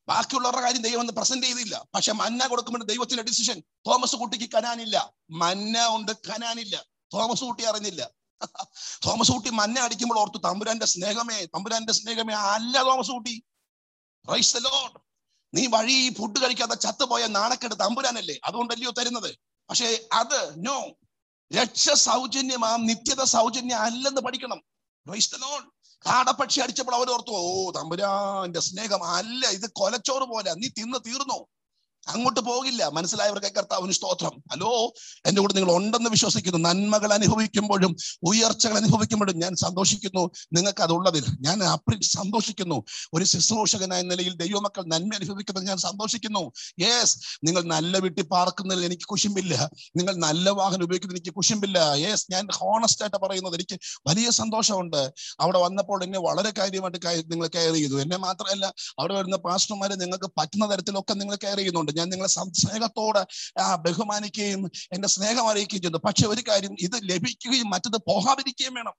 ബാക്കിയുള്ളവരുടെ 0.09 0.61
കാര്യം 0.63 0.83
ദൈവം 0.83 1.01
ഒന്ന് 1.01 1.13
പ്രസന്റ് 1.13 1.47
ചെയ്തില്ല. 1.47 1.87
പക്ഷെ 1.95 2.13
മന്ന 2.13 2.47
കൊടുക്കുമ്പോൾ 2.47 2.85
ദൈവത്തിന്റെ 2.85 3.23
ഡിസിഷൻ 3.23 3.61
തോമസ് 3.61 4.17
കുട്ടിക്ക് 4.17 4.51
കനാനില്ല. 4.53 5.15
മന്ന 5.31 5.89
ഉണ്ട് 5.89 6.13
കനാനില്ല. 6.13 6.85
തോമസ് 7.15 7.41
കുട്ടി 7.41 7.65
അറിഞ്ഞില്ല. 7.65 8.11
തോമസ് 9.07 9.33
കുട്ടി 9.33 9.51
മന്ന 9.51 9.81
അടിക്കുമ്പോൾ 9.81 10.19
ഓർത്തു 10.19 10.39
തമ്പുരാന്റെ 10.39 10.87
സ്നേഹമേ 10.87 11.45
തമ്പുരാന്റെ 11.45 11.93
സ്നേഹമേ 11.93 12.35
അല്ല 12.35 12.83
തോമസ് 12.83 13.11
കുട്ടി. 13.11 13.43
നീ 15.55 15.67
വഴി 15.67 16.15
ഫുഡ് 16.19 16.43
കഴിക്കാതെ 16.43 16.75
ചത്തുപോയ 16.75 17.27
നാണക്കെട്ട് 17.27 17.75
തമ്പുരാനല്ലേ? 17.81 18.41
അതുകൊണ്ടല്ലയോ 18.45 18.91
തരുന്നത്? 18.91 19.50
പക്ഷേ 19.71 20.09
അത് 20.13 20.67
നോ 20.67 20.79
രക്ഷ 21.53 21.91
സൗജന്യമാം 21.91 22.87
നിത്യത 22.87 23.23
സൗജന്യ 23.23 23.75
അല്ലെന്ന് 23.75 24.21
പഠിക്കണം. 24.21 24.61
കാടപ്പക്ഷി 26.05 26.61
അടിച്ചപ്പോൾ 26.61 26.95
അവർ 26.95 27.11
ഓർത്തു 27.11 27.31
ഓ 27.31 27.71
തമ്പുരാന്റെ 27.71 28.61
സ്നേഹം 28.61 29.03
അല്ല 29.17 29.47
ഇത് 29.47 29.67
കൊലച്ചോറ് 29.73 30.23
പോലെ 30.23 30.53
നീ 30.55 30.69
തിന്ന് 30.69 30.99
തീർന്നോ? 31.07 31.39
അങ്ങോട്ട് 32.09 32.41
പോകില്ല. 32.41 32.89
മനസ്സിലായവർക്ക് 32.89 33.47
കർത്താവിന് 33.47 33.93
സ്തോത്രം. 33.93 34.43
ഹലോ? 34.53 34.93
എന്റെ 35.27 35.41
കൂടെ 35.41 35.55
നിങ്ങൾ 35.55 35.73
ഉണ്ടെന്ന് 35.75 36.11
വിശ്വസിക്കുന്നു. 36.11 36.69
നന്മകൾ 36.69 37.13
അനുഭവിക്കുമ്പോഴും 37.13 37.97
ഉയർച്ചകൾ 38.23 38.77
അനുഭവിക്കുമ്പോഴും 38.77 39.37
ഞാൻ 39.39 39.55
സന്തോഷിക്കുന്നു. 39.55 40.31
നിങ്ങൾക്ക് 40.53 40.83
അതുള്ളതിൽ 40.83 41.25
ഞാൻ 41.41 41.63
അപ്രി 41.63 42.05
സന്തോഷിക്കുന്നു. 42.05 42.85
ഒരു 43.15 43.25
ശുശ്രൂഷകനായ 43.25 44.03
നിലയിൽ 44.03 44.35
ദൈവമക്കൾ 44.35 44.85
നന്മ 44.87 45.15
അനുഭവിക്കുന്നത് 45.15 45.67
ഞാൻ 45.67 45.77
സന്തോഷിക്കുന്നു. 45.77 46.53
യെസ് 46.81 47.19
നിങ്ങൾ 47.45 47.63
നല്ല 47.63 47.99
വീട്ടിൽ 47.99 48.25
പാർക്കുന്നതിൽ 48.25 48.85
എനിക്ക് 48.85 49.03
കുശുമ്പില്ല. 49.03 49.71
നിങ്ങൾ 49.97 50.17
നല്ല 50.17 50.51
വാഹനം 50.51 50.85
ഉപയോഗിക്കുന്നതിൽ 50.85 51.21
എനിക്ക് 51.21 51.37
കുശുമ്പില്ല. 51.37 51.79
യെസ് 51.79 52.27
ഞാൻ 52.31 52.49
ഹോണസ്റ്റ് 52.55 53.03
ആയിട്ട് 53.03 53.17
പറയുന്നത് 53.17 53.55
എനിക്ക് 53.55 53.79
വലിയ 54.09 54.31
സന്തോഷമുണ്ട്. 54.31 55.13
അവിടെ 55.41 55.59
വന്നപ്പോൾ 55.59 56.05
എന്നെ 56.05 56.19
വളരെ 56.19 56.53
കാര്യമായിട്ട് 56.59 57.33
നിങ്ങൾ 57.33 57.47
കെയർ 57.47 57.75
ചെയ്തു 57.75 58.01
എന്നെ 58.01 58.17
മാത്രമല്ല 58.17 58.67
അവിടെ 58.99 59.15
വരുന്ന 59.15 59.37
പാസ്റ്റർമാരെ 59.37 59.95
നിങ്ങൾക്ക് 59.95 60.31
പറ്റുന്ന 60.39 60.75
തരത്തിലൊക്കെ 60.75 61.15
നിങ്ങൾ 61.15 61.37
കെയർ 61.37 61.57
ചെയ്യുന്നുണ്ട് 61.57 61.90
ഞാൻ 61.97 62.09
നിങ്ങളെ 62.09 62.29
സ്നേഹത്തോട് 62.29 63.27
ബഹുമാനിക്കുകയും 63.75 64.71
എന്റെ 64.93 65.09
സ്നേഹം 65.09 65.49
അറിയിക്കുകയും 65.49 65.83
ചെയ്തു 65.83 65.97
പക്ഷെ 65.97 66.27
ഒരു 66.27 66.43
കാര്യം 66.49 66.77
ഇത് 66.81 66.97
ലഭിക്കുകയും 67.03 67.71
മറ്റത് 67.71 67.97
പോകാതിരിക്കുകയും 67.97 68.75
വേണം. 68.75 68.93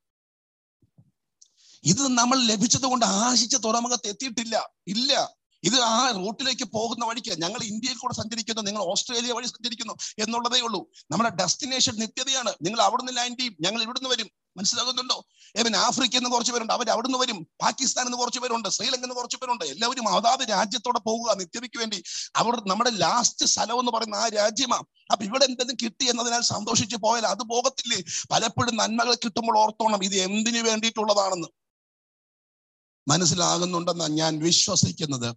ഇത് 1.83 2.17
നമ്മൾ 2.17 2.37
ലഭിച്ചത് 2.41 2.83
കൊണ്ട് 2.83 3.05
ആശിച്ച 3.05 3.55
തുറമുഖത്ത് 3.55 4.07
എത്തിയിട്ടില്ല. 4.07 4.69
ഇല്ല. 4.87 5.40
ഇത് 5.63 5.79
ആ 5.79 6.11
റൂട്ടിലേക്ക് 6.11 6.63
പോകുന്ന 6.63 7.05
വഴിക്ക് 7.05 7.41
ഞങ്ങൾ 7.41 7.59
ഇന്ത്യയിൽ 7.63 7.97
കൂടെ 7.97 8.13
സഞ്ചരിക്കുന്നു 8.13 8.61
നിങ്ങൾ 8.61 8.81
ഓസ്ട്രേലിയ 8.81 9.31
വഴി 9.31 9.45
സഞ്ചരിക്കുന്നു 9.45 9.93
എന്നുള്ളതേ 10.19 10.59
ഉള്ളൂ. 10.59 10.91
നമ്മുടെ 11.11 11.29
ഡെസ്റ്റിനേഷൻ 11.29 11.95
നിത്യതയാണ്. 11.95 12.53
നിങ്ങൾ 12.61 12.81
അവിടുന്ന് 12.81 13.17
ലാൻഡ് 13.17 13.39
ചെയ്യും 13.39 13.55
ഞങ്ങൾ 13.61 13.83
ഇവിടുന്ന് 13.83 14.09
വരും. 14.09 14.29
മനസ്സിലാകുന്നുണ്ടോ? 14.57 15.25
ഏവൻ 15.57 15.75
ആഫ്രിക്ക 15.75 16.15
എന്ന് 16.15 16.29
കുറച്ച് 16.29 16.51
പേരുണ്ട് 16.51 16.73
അവർ 16.73 16.89
അവിടുന്ന് 16.89 17.17
വരും. 17.17 17.47
പാകിസ്ഥാൻ 17.61 18.05
എന്ന് 18.05 18.17
കുറച്ച് 18.17 18.39
പേരുണ്ട് 18.39 18.69
ശ്രീലങ്ക 18.69 19.03
എന്ന് 19.03 19.15
കുറച്ച് 19.15 19.37
പേരുണ്ട്. 19.37 19.65
എല്ലാവരും 19.65 20.09
അതാത് 20.09 20.49
രാജ്യത്തോടെ 20.49 20.99
പോകുക 20.99 21.33
നിത്യതയ്ക്ക് 21.33 21.79
വേണ്ടി. 21.79 22.03
അവർ 22.35 22.61
നമ്മുടെ 22.67 22.89
ലാസ്റ്റ് 22.89 23.45
സ്ഥലം 23.45 23.79
എന്ന് 23.79 23.91
പറയുന്ന 23.91 24.15
ആ 24.15 24.27
രാജ്യമാണ് 24.27 24.83
അപ്പൊ 25.11 25.25
ഇവിടെ 25.25 25.43
എന്തെങ്കിലും 25.43 25.77
കിട്ടി 25.83 26.09
എന്നതിനാൽ 26.09 26.41
സന്തോഷിച്ച് 26.41 26.95
പോയാൽ 26.95 27.25
അത് 27.27 27.43
പോകത്തില്ലേ? 27.43 28.03
പലപ്പോഴും 28.31 28.77
നന്മകൾ 28.77 29.15
കിട്ടുമ്പോൾ 29.15 29.57
ഓർത്തോണം 29.59 30.03
ഇത് 30.03 30.15
എന്തിനു 30.15 30.61
വേണ്ടിയിട്ടുള്ളതാണെന്ന്. 30.61 31.60
മനസ്സിലാകുന്നുണ്ടെന്നാണ് 33.07 34.13
ഞാൻ 34.13 34.39
വിശ്വസിക്കുന്നത്. 34.39 35.35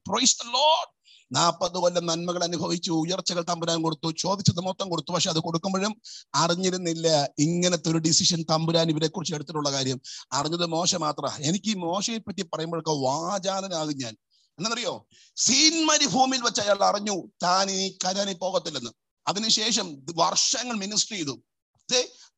നാൽപ്പത് 1.32 1.72
കൊല്ലം 1.72 2.06
നന്മകൾ 2.06 2.44
അനുഭവിച്ചു 2.44 2.90
ഉയർച്ചകൾ 2.92 3.44
തമ്പുരാൻ 3.48 3.82
കൊടുത്തു 3.82 4.12
ചോദിച്ചത് 4.18 4.60
മൊത്തം 4.60 4.88
കൊടുത്തു 4.88 5.12
പക്ഷെ 5.12 5.30
അത് 5.30 5.38
കൊടുക്കുമ്പോഴും 5.38 6.02
അറിഞ്ഞിരുന്നില്ല. 6.34 7.28
ഇങ്ങനത്തെ 7.38 7.90
ഒരു 7.90 7.98
ഡിസിഷൻ 7.98 8.44
തമ്പുരാൻ 8.50 8.90
ഇവരെ 8.90 9.06
കുറിച്ച് 9.06 9.34
എടുത്തിട്ടുള്ള 9.34 9.72
കാര്യം. 9.72 10.00
അറിഞ്ഞത് 10.32 10.66
മോശം 10.66 11.00
മാത്ര 11.00 11.26
എനിക്ക് 11.40 11.70
ഈ 11.70 11.74
മോശയെ 11.74 12.18
പറ്റി 12.18 12.42
പറയുമ്പോഴൊക്കെ 12.42 12.90
വാചാലനാകും 12.90 13.96
ഞാൻ. 13.96 14.16
എന്നറിയോ 14.58 15.06
സീൻ 15.36 15.86
മരുഭൂമിയിൽ 15.86 16.42
വെച്ച് 16.42 16.60
അയാൾ 16.60 16.84
അറിഞ്ഞു 16.84 17.16
താൻ 17.42 17.70
ഇനി 17.70 17.98
കരാനി 18.04 18.32
പോകത്തില്ലെന്ന്. 18.32 18.90
അതിനുശേഷം 19.28 19.86
വർഷങ്ങൾ 20.14 20.76
മിനിസ്ട്രി 20.76 21.16
ചെയ്തു. 21.16 21.42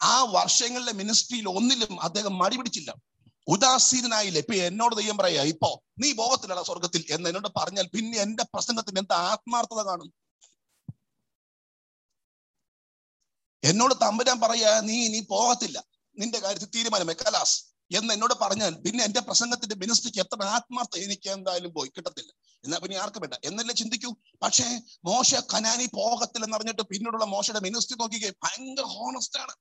ആ 0.03 0.22
വർഷങ്ങളിലെ 0.22 0.93
മിനിസ്ട്രിയിൽ 0.93 1.49
ഒന്നിലും 1.49 2.03
അദ്ദേഹം 2.03 2.39
മടി 2.39 2.57
പിടിച്ചില്ല. 2.57 2.95
ഉദാസീനായില്ല 3.49 4.38
ഇപ്പൊ 4.38 4.55
എന്നോട് 4.55 4.97
ദൈവം 4.97 5.18
പറയാ 5.18 5.42
ഇപ്പോ 5.42 5.84
നീ 5.99 6.12
പോകത്തില്ലടാ 6.12 6.62
സ്വർഗത്തിൽ 6.62 7.05
എന്ന് 7.11 7.28
എന്നോട് 7.28 7.49
പറഞ്ഞാൽ 7.57 7.86
പിന്നെ 7.94 8.18
എന്റെ 8.18 8.44
പ്രസംഗത്തിന് 8.55 8.99
എന്താ 8.99 9.16
ആത്മാർത്ഥത 9.16 9.82
കാണും? 9.82 10.12
എന്നോട് 13.62 13.94
തമ്പുരാൻ 13.94 14.40
പറയാ 14.40 14.80
നീ 14.80 15.09
നീ 15.09 15.20
പോകത്തില്ല. 15.20 15.78
നിന്റെ 16.18 16.38
കാര്യത്തിൽ 16.38 16.70
തീരുമാനം 16.76 17.09
കലാസ് 17.09 17.62
എന്ന് 17.90 18.14
എന്നോട് 18.14 18.34
പറഞ്ഞാൽ 18.34 18.74
പിന്നെ 18.74 19.05
എന്റെ 19.05 19.20
പ്രസംഗത്തിന്റെ 19.20 19.74
മിനിസ്ട്രിക്ക് 19.74 20.18
എത്ര 20.18 20.42
ആത്മാർത്ഥ 20.42 20.99
എനിക്ക് 20.99 21.28
എന്തായാലും 21.28 21.72
പോയി 21.74 21.88
കിട്ടത്തില്ല. 21.88 22.30
എന്നാ 22.64 22.78
പിന്നെ 22.78 22.97
ആർക്കും 22.97 23.20
വേണ്ട. 23.20 23.34
എന്നല്ലേ 23.44 23.74
ചിന്തിക്കൂ? 23.74 24.16
പക്ഷേ 24.42 24.66
മോശ 25.05 25.34
കനാനി 25.34 25.86
പോകത്തില്ലെന്ന് 25.94 26.57
അറിഞ്ഞിട്ട് 26.57 26.82
പിന്നീടുള്ള 26.82 27.24
മോശയുടെ 27.24 27.61
മിനിസ്ട്രി 27.61 27.97
നോക്കിക്കേ 27.99 28.30
ഭയങ്കര 28.44 28.84
ഹോണസ്റ്റ് 28.84 29.38
ആണ്. 29.38 29.55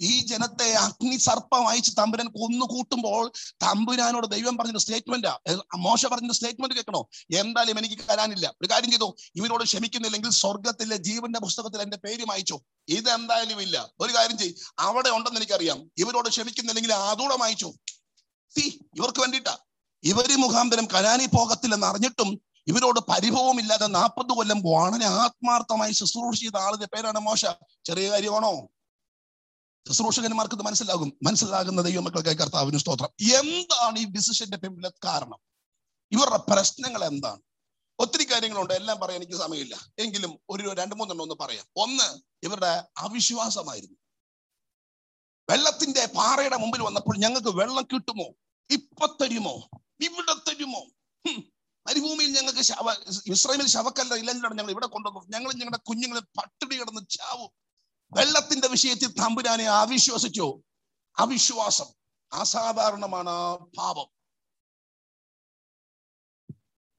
ഈ 0.00 0.20
ജനത്തെ 0.20 0.72
അഗ്നി 0.72 1.16
സർപ്പം 1.16 1.68
അയച്ച് 1.68 1.96
തമ്പുരാൻ 1.98 2.28
കൊന്നു 2.28 2.66
കൂട്ടുമ്പോൾ 2.66 3.32
തമ്പുരാനോട് 3.62 4.26
ദൈവം 4.26 4.56
പറഞ്ഞൊരു 4.56 4.78
സ്റ്റേറ്റ്മെന്റാ 4.78 5.38
മോശ 5.78 6.06
പറഞ്ഞൊരു 6.06 6.32
സ്റ്റേറ്റ്മെന്റ് 6.32 6.74
കേൾക്കണോ? 6.74 7.08
എന്തായാലും 7.40 7.78
എനിക്ക് 7.78 8.02
കരാനില്ല 8.10 8.54
ഒരു 8.62 8.68
കാര്യം 8.70 8.90
ചെയ്തു. 8.90 9.16
ഇവരോട് 9.36 9.64
ക്ഷമിക്കുന്നില്ലെങ്കിൽ 9.64 10.30
സ്വർഗത്തിലെ 10.30 10.96
ജീവന്റെ 10.96 11.40
പുസ്തകത്തിൽ 11.40 11.82
എന്റെ 11.82 11.96
പേര് 11.96 12.24
മായിച്ചു. 12.24 12.60
ഇത് 12.88 13.10
എന്തായാലും 13.10 13.60
ഇല്ല. 13.60 13.90
ഒരു 14.00 14.14
കാര്യം 14.14 14.38
ചെയ് 14.38 14.52
അവിടെ 14.78 15.08
ഉണ്ടെന്ന് 15.08 15.40
എനിക്കറിയാം. 15.40 15.90
ഇവരോട് 15.98 16.28
ക്ഷമിക്കുന്നില്ലെങ്കിൽ 16.28 16.92
അതൂടെ 16.94 17.36
മായിച്ചു. 17.36 17.72
സി 18.54 18.80
ഇവർക്ക് 18.96 19.20
വേണ്ടിട്ടാ 19.20 19.56
ഇവർ 20.04 20.36
മുഖാന്തരം 20.36 20.86
കനാനി 20.94 21.26
പോകത്തില്ലെന്ന് 21.26 21.86
അറിഞ്ഞിട്ടും 21.86 22.40
ഇവരോട് 22.66 23.00
പരിഭവം 23.00 23.60
ഇല്ലാതെ 23.60 23.86
നാൽപ്പത് 23.86 24.32
കൊല്ലം 24.36 24.60
വളരെ 24.60 25.04
ആത്മാർത്ഥമായി 25.04 25.92
ശുശ്രൂഷ 25.92 26.40
ചെയ്ത 26.40 26.56
ആളിന്റെ 26.56 26.86
പേരാണ് 26.86 27.18
മോശ. 27.18 27.44
ചെറിയ 27.84 28.10
കാര്യമാണോ? 28.10 28.68
ശുശ്രൂഷകന്മാർക്ക് 29.88 30.54
മനസ്സിലാകും. 30.54 31.18
മനസ്സിലാകുന്ന 31.22 31.82
ദൈവമക്കൾക്ക് 31.82 32.28
കർത്താവിന് 32.28 32.78
സ്തോത്രം. 32.78 33.08
എന്താണ് 33.36 33.98
ഈ 33.98 34.04
ഡിസിഷന്റെ 34.04 34.56
പിന്നിലെ 34.56 34.90
കാരണം? 35.04 35.38
ഇവരുടെ 36.12 36.36
പ്രശ്നങ്ങൾ 36.36 37.04
എന്താണ്? 37.04 37.40
ഒത്തിരി 37.98 38.24
കാര്യങ്ങളുണ്ട്. 38.24 38.74
എല്ലാം 38.74 39.00
പറയാൻ 39.00 39.22
എനിക്ക് 39.22 39.38
സമയമില്ല. 39.38 39.76
എങ്കിലും 39.98 40.38
ഒരു 40.50 40.74
രണ്ട് 40.74 40.94
മൂന്നെണ്ണം 40.94 41.22
ഒന്ന് 41.22 41.34
പറയാം. 41.40 41.64
ഒന്ന് 41.76 42.20
ഇവരുടെ 42.42 42.84
അവിശ്വാസമായിരുന്നു. 42.98 43.96
വെള്ളത്തിന്റെ 45.50 46.06
പാറയുടെ 46.06 46.56
മുമ്പിൽ 46.56 46.82
വന്നപ്പോൾ 46.82 47.18
ഞങ്ങൾക്ക് 47.18 47.48
വെള്ളം 47.48 47.84
കിട്ടുമോ? 47.84 48.24
ഇപ്പൊ 48.70 49.16
തരുമോ? 49.20 49.68
ഇവിടെ 50.00 50.50
തരുമോ. 50.50 50.86
മരുഭൂമിയിൽ 51.86 52.36
ഞങ്ങൾക്ക് 52.36 52.60
ശവ 52.60 52.92
ഇസ്രായേലിൽ 53.26 53.66
ശവക്കല്ല 53.66 54.14
ഇല്ലെങ്കിലാണ് 54.14 54.58
ഞങ്ങൾ 54.58 54.70
ഇവിടെ 54.70 54.86
കൊണ്ടുവന്നു. 54.86 55.38
ഞങ്ങൾ 55.38 55.52
ഞങ്ങളുടെ 55.52 55.76
കുഞ്ഞുങ്ങളെ 55.76 56.20
പട്ടിണി 56.20 56.80
കിടന്ന് 56.80 57.00
ചാവും. 57.10 57.63
വെള്ളത്തിന്റെ 58.16 58.68
വിഷയത്തിൽ 58.68 59.12
തമ്പുരാനെ 59.12 59.64
അവിശ്വസിച്ചു. 59.64 60.62
അവിശ്വാസം 61.18 61.86
അസാധാരണമാണ് 62.32 63.56
പാപം. 63.78 64.06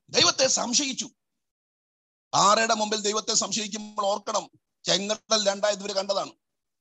ദൈവത്തെ 0.09 0.47
സംശയിച്ചു. 0.47 1.09
ആറയുടെ 2.36 2.74
മുമ്പിൽ 2.74 3.01
ദൈവത്തെ 3.01 3.34
സംശയിക്കുമ്പോൾ 3.34 4.05
ഓർക്കണം. 4.05 4.49
ചെങ്കടൽ 4.84 5.49
രണ്ടായത് 5.49 5.80
ഇവർ 5.80 5.91
കണ്ടതാണ്. 5.91 6.32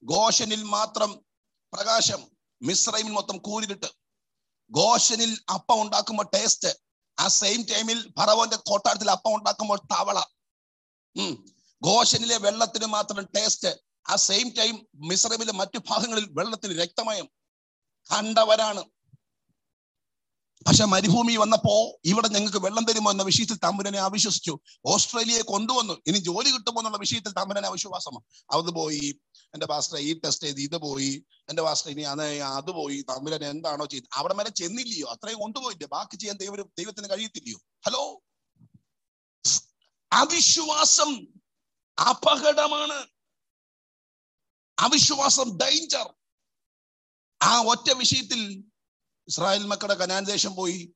ഗോഷനിൽ 0.03 0.63
മാത്രം 0.63 1.25
പ്രകാശം 1.73 2.31
മിശ്രൈമിൽ 2.63 3.13
മൊത്തം 3.13 3.39
കൂരിട്ട് 3.39 3.87
ഗോഷനിൽ 4.71 5.39
അപ്പം 5.55 5.83
ഉണ്ടാക്കുമ്പോൾ 5.83 6.31
ടേസ്റ്റ് 6.35 6.69
ആ 7.19 7.29
സെയിം 7.29 7.63
ടൈമിൽ 7.63 8.13
ഫറവോന്റെ 8.19 8.57
കോട്ടാരത്തിൽ 8.57 9.11
അപ്പം 9.11 9.35
ഉണ്ടാക്കുമ്പോൾ 9.35 9.79
തവള. 9.79 10.23
ഗോഷനിലെ 11.83 12.39
വെള്ളത്തിന് 12.39 12.87
മാത്രം 12.87 13.25
ടേസ്റ്റ് 13.37 13.84
ആ 14.11 14.17
സെയിം 14.17 14.51
ടൈം 14.51 14.87
മിസ്രമിലെ 14.95 15.53
മറ്റു 15.53 15.79
ഭാഗങ്ങളിൽ 15.79 16.29
വെള്ളത്തിന് 16.31 16.83
രക്തമയം 16.83 17.29
കണ്ടവരാണ്. 18.13 18.85
പക്ഷെ 20.69 20.85
മരുഭൂമി 20.85 21.37
വന്നപ്പോ 21.37 22.01
ഇവിടെ 22.05 22.29
ഞങ്ങൾക്ക് 22.29 22.59
വെള്ളം 22.59 22.85
തരുമോ 22.85 23.11
എന്ന 23.11 23.23
വിഷയത്തിൽ 23.23 23.59
തമ്പുരനെ 23.65 23.99
അവിശ്വസിച്ചു. 23.99 24.61
ഓസ്ട്രേലിയയെ 24.87 25.43
കൊണ്ടുവന്നു. 25.43 26.03
ഇനി 26.07 26.19
ജോലി 26.19 26.51
കിട്ടുമോ 26.51 26.81
എന്നുള്ള 26.81 26.99
വിഷയത്തിൽ 26.99 27.33
തമ്പുരനെ 27.33 27.69
അവിശ്വാസമാണ്. 27.69 28.25
അത് 28.51 28.71
പോയി. 28.71 29.21
എന്റെ 29.55 29.67
പാസ്റ്റർ 29.67 29.99
ഈ 29.99 30.21
ടെസ്റ്റ് 30.21 30.47
ചെയ്ത് 30.47 30.61
ഇത് 30.61 30.77
പോയി. 30.77 31.25
എന്റെ 31.49 31.63
പാസ്റ്റർ 31.63 31.91
ഇനി 31.91 32.03
അത് 32.03 32.43
അത് 32.43 32.71
പോയി. 32.71 33.03
തമ്പുരൻ 33.03 33.45
എന്താണോ 33.45 33.85
ചെയ്ത് 33.85 34.05
അവിടെ 34.13 34.35
വരെ 34.35 34.51
ചെന്നില്ലയോ? 34.51 35.07
അത്രയും 35.07 35.41
കൊണ്ടുപോയില്ലേ? 35.41 35.87
ബാക്കി 35.87 36.17
ചെയ്യാൻ 36.17 36.37
ദൈവം 36.37 36.71
ദൈവത്തിന് 36.79 37.11
കഴിയത്തില്ലയോ? 37.11 37.59
ഹലോ 37.87 38.23
അവിശ്വാസം 40.13 41.27
അപകടമാണ്. 42.11 43.14
അവിശ്വാസം 44.79 45.59
ഡേഞ്ചർ 45.59 46.15
ആ 47.43 47.63
ഒറ്റ 47.63 47.93
വിഷയത്തിൽ 47.93 48.65
ഇസ്രായേൽ 49.29 49.67
മക്കളുടെ 49.67 49.95
കനാൻ 49.95 50.25
ദേശം 50.25 50.57
പോയി. 50.57 50.95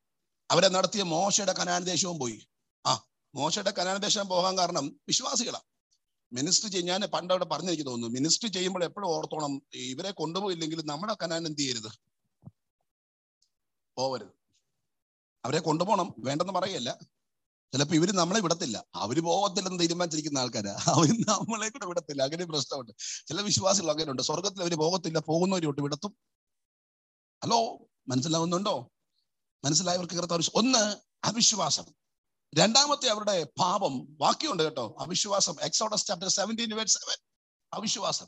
അവരെ 0.50 0.68
നടത്തിയ 0.68 1.02
മോശയുടെ 1.02 1.52
കനാൻ 1.52 1.84
ദേശവും 1.84 2.18
പോയി. 2.18 2.48
ആ 2.86 3.02
മോശയുടെ 3.34 3.70
കനാൻ 3.70 3.96
ദേശം 3.96 4.28
പോകാൻ 4.28 4.58
കാരണം 4.58 5.00
വിശ്വാസികളാണ് 5.08 5.64
മിനിസ്റ്റർ 6.32 6.68
ചെയ്യും 6.70 6.86
ഞാൻ 6.86 7.00
പണ്ട് 7.00 7.32
അവിടെ 7.32 7.44
പറഞ്ഞു 7.44 7.70
എനിക്ക് 7.70 7.86
തോന്നുന്നു. 7.86 8.18
മിനിസ്റ്റർ 8.18 8.48
ചെയ്യുമ്പോൾ 8.48 8.84
എപ്പോഴും 8.84 9.08
ഓർത്തോണം 9.08 9.62
ഇവരെ 9.74 10.10
കൊണ്ടുപോയില്ലെങ്കിൽ 10.10 10.82
നമ്മുടെ 10.84 11.16
കനാൻ 11.22 11.46
എന്ത് 11.46 11.58
ചെയ്യരുത്? 11.58 11.90
പോവരുത്. 13.96 14.32
അവരെ 15.44 15.58
കൊണ്ടുപോകണം 15.58 16.14
വേണ്ടെന്ന് 16.18 16.52
പറയല്ല 16.52 16.98
ചിലപ്പോ 17.72 17.94
ഇവർ 17.94 18.12
നമ്മളെ 18.12 18.40
വിടത്തില്ല. 18.40 18.84
അവർ 18.94 19.24
പോകത്തില്ലെന്ന് 19.24 19.80
തീരുമാനിച്ചിരിക്കുന്ന 19.80 20.38
ആൾക്കാരാ. 20.38 20.78
അവർ 20.86 21.08
നമ്മളെ 21.08 21.68
കൂടെ 21.68 21.86
വിടത്തില്ല. 21.86 22.22
അങ്ങനെ 22.22 22.44
പ്രശ്നമുണ്ട്. 22.44 22.92
ചില 23.26 23.40
വിശ്വാസികൾ 23.40 23.90
അങ്ങനെ 23.90 24.10
ഉണ്ട് 24.10 24.22
സ്വർഗത്തിൽ 24.22 24.60
അവർ 24.60 24.78
പോകത്തില്ല 24.78 25.18
പോകുന്നവരോട്ട് 25.18 25.82
വിടത്തും. 25.82 26.16
ഹലോ? 27.44 27.88
മനസ്സിലാവുന്നുണ്ടോ? 28.08 28.92
മനസ്സിലായവർക്ക് 29.64 30.14
കർത്താവ് 30.14 30.42
ഒന്ന് 30.54 30.96
അവിശ്വാസം. 31.24 31.84
രണ്ടാമത്തെ 32.54 33.08
അവരുടെ 33.08 33.46
പാപം. 33.58 34.16
വാക്യമുണ്ട് 34.20 34.62
കേട്ടോ. 34.62 34.96
അവിശ്വാസം. 34.98 35.56
എക്സോഡസ് 35.60 36.06
ചാപ്റ്റർ 36.06 36.28
സെവന്റീൻ 36.28 36.86
സെവൻ 36.86 37.16
അവിശ്വാസം. 37.72 38.26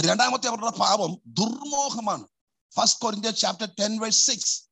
രണ്ടാമത്തെ 0.00 0.48
അവരുടെ 0.48 0.70
പാപം 0.70 1.18
ദുർമോഹമാണ്. 1.26 2.26
ഫസ്റ്റ് 2.74 3.00
കൊരിന്ത്യ 3.00 3.30
ചാപ്റ്റർ 3.30 3.68
ടെൻ 3.80 4.00
വേഴ്സ് 4.00 4.26
സിക്സ് 4.26 4.64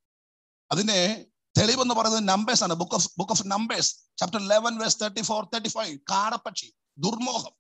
അതിന്റെ 0.71 1.27
തെളിവെന്ന് 1.61 1.95
പറയുന്നത് 1.95 2.29
നമ്പേഴ്സ് 2.29 2.65
ആണ്. 2.65 2.75
Book 2.75 2.95
of 2.95 3.09
book 3.19 3.33
of 3.33 3.43
Numbers 3.47 3.97
chapter 4.19 4.49
eleven 4.49 4.79
verse 4.79 5.01
thirty 5.01 5.23
four 5.23 5.45
thirty 5.45 5.69
five 5.69 5.99
കാടപ്പക്ഷി 6.11 6.75
ദുർമോഹം. 6.99 7.53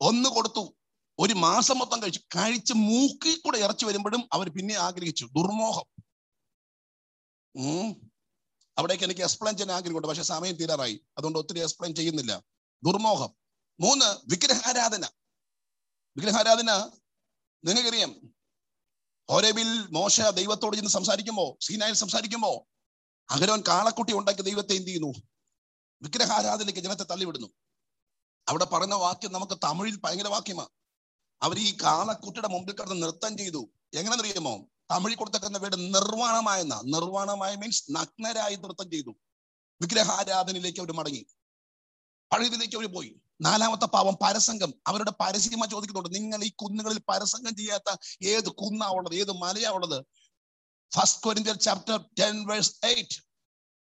ഒന്ന് 0.00 0.28
കൊടുത്തു. 0.28 0.76
ഒരു 1.18 1.34
മാസം 1.34 1.78
മൊത്തം 1.78 2.02
കഴിച്ചു 2.02 2.20
കഴിച്ച് 2.36 2.72
മൂക്കിൽ 2.72 3.40
കൂടെ 3.44 3.58
ഇറച്ചി 3.58 3.84
വരുമ്പോഴും 3.84 4.28
അവർ 4.32 4.48
പിന്നെ 4.48 4.74
ആഗ്രഹിച്ചു 4.74 5.24
ദുർമോഹം. 5.24 5.84
അവിടേക്ക് 8.78 9.04
എനിക്ക് 9.04 9.20
എക്സ്പ്ലെയിൻ 9.20 9.56
ചെയ്യാൻ 9.56 9.76
ആഗ്രഹമുണ്ട് 9.76 10.08
പക്ഷെ 10.08 10.22
സമയം 10.22 10.54
തീരാറായി. 10.54 11.00
അതുകൊണ്ട് 11.18 11.38
ഒത്തിരി 11.38 11.58
എക്സ്പ്ലെയിൻ 11.58 11.94
ചെയ്യുന്നില്ല. 11.94 12.42
ദുർമോഹം. 12.84 13.30
മൂന്ന് 13.80 14.04
വിഗ്രഹാരാധന. 14.04 15.04
വിഗ്രഹാരാധന 16.16 16.90
നിങ്ങൾക്കറിയാം. 17.64 18.20
ഹോരേബിൽ 19.30 19.86
മോശ 19.86 20.20
ദൈവത്തോട് 20.20 20.76
ചെന്ന് 20.76 20.90
സംസാരിക്കുമ്പോ 20.90 21.58
സീനായിൽ 21.60 21.94
അഗരോൻ 23.30 23.62
കാളക്കുട്ടി 23.68 24.12
ഉണ്ടാക്കി 24.12 24.42
ദൈവത്തെ 24.42 24.74
എന്ത് 24.74 24.88
ചെയ്യുന്നു? 24.88 25.14
വിഗ്രഹാരാധനയ്ക്ക് 26.02 26.80
ജനത്തെ 26.80 27.04
തള്ളിവിടുന്നു. 27.04 27.46
അവിടെ 28.48 28.64
പറഞ്ഞ 28.64 28.94
വാക്യം 28.94 29.32
നമുക്ക് 29.32 29.58
തമിഴിൽ 29.64 30.00
ഭയങ്കര 30.04 30.26
വാക്യമാണ് 30.26 30.68
അവർ 31.42 31.58
ഈ 31.58 31.76
കാളക്കുട്ടിയുടെ 31.82 32.48
മുമ്പിൽ 32.48 32.74
കിടന്ന് 32.74 33.02
നൃത്തം 33.02 33.38
ചെയ്തു. 33.38 33.70
എങ്ങനെയെന്നറിയാമോ? 33.94 34.66
തമിഴിൽ 34.90 35.16
കൊടുത്തക്കുന്ന 35.16 35.58
വീട് 35.58 35.94
നിർവാണമായെന്ന 35.94 36.82
നിർവാണമായ 36.84 37.54
മീൻസ് 37.54 37.84
നഗ്നരായി 37.90 38.56
നൃത്തം 38.56 38.90
ചെയ്തു. 38.90 39.10
വിഗ്രഹാരാധനയിലേക്ക് 39.80 40.80
അവർ 40.80 40.92
മടങ്ങി. 40.92 41.26
പഴയതിലേക്ക് 42.32 42.76
അവർ 42.76 42.86
പോയി. 42.86 43.16
നാലാമത്തെ 43.40 43.86
പാവം 43.86 44.16
പരസംഗം. 44.22 44.74
അവരുടെ 44.86 45.12
പരസ്യമായി 45.20 45.70
ചോദിക്കുന്നുണ്ട് 45.70 46.14
നിങ്ങൾ 46.14 46.44
ഈ 46.44 46.50
കുന്നുകളിൽ 46.50 47.00
പരസംഗം 47.08 47.56
ചെയ്യാത്ത 47.56 47.96
ഏത് 48.22 48.48
കുന്നാ 48.48 48.88
ഉള്ളത്? 48.88 49.14
ഏത് 49.14 49.32
മലയാ 49.32 49.70
ഉള്ളത്? 49.70 50.04
ഫസ്റ്റ് 50.98 51.22
കൊരിന്ത്യർ 51.22 51.56
ചാപ്റ്റർ 51.56 52.04
ടെൻ 52.20 52.46
വേഴ്സ് 52.46 52.72
എയ്റ്റ് 52.84 53.22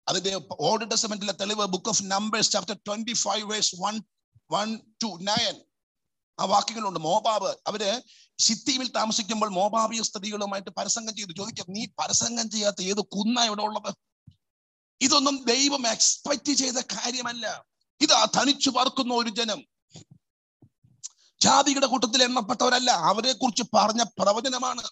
അതിന്റെ 0.08 0.40
ഓൾഡ് 0.61 0.90
ടെസ്റ്റമെന്റിലെ 0.90 1.32
തെളിവ് 1.32 1.66
book 1.66 1.88
of 1.88 2.02
Numbers 2.04 2.50
chapter 2.50 2.74
twenty 2.86 3.12
five 3.12 3.50
verse 3.50 3.74
one 3.80 4.02
one 4.52 4.80
two 5.02 5.06
nine 5.06 5.61
ആ 6.40 6.44
വാക്യങ്ങളുണ്ട്. 6.44 7.00
മോബാബ് 7.00 7.56
അവർ 7.66 8.02
സിത്തിയിൽ 8.38 8.88
താമസിക്കുമ്പോൾ 8.88 9.50
മോബാബിയ 9.50 10.02
സ്ത്രീകളുമായിട്ട് 10.02 10.70
പരസംഗം 10.70 11.16
ചെയ്തു. 11.16 11.32
ചോദിക്കാം 11.32 11.66
നീ 11.68 11.86
പരസംഗം 11.98 12.50
ചെയ്യാത്ത 12.50 12.82
ഏത് 12.82 13.00
കുന്ന 13.00 13.40
ഇവിടെ 13.40 13.62
ഉള്ളത്? 13.62 13.94
ഇതൊന്നും 15.00 15.44
ദൈവം 15.44 15.86
എക്സ്പെക്ട് 15.86 16.52
ചെയ്ത 16.52 16.74
കാര്യമല്ല. 16.74 17.64
ഇതാ 18.00 18.24
തനിച്ചു 18.24 18.70
പറക്കുന്ന 18.70 19.14
ഒരു 19.14 19.30
ജനം. 19.30 19.66
ജാതിയുടെ 21.40 21.86
കൂട്ടത്തിൽ 21.86 22.22
എണ്ണപ്പെട്ടവരല്ല. 22.22 22.90
അവരെ 22.90 23.32
കുറിച്ച് 23.32 23.62
പറഞ്ഞ 23.74 24.02
പ്രവചനമാണ്. 24.02 24.82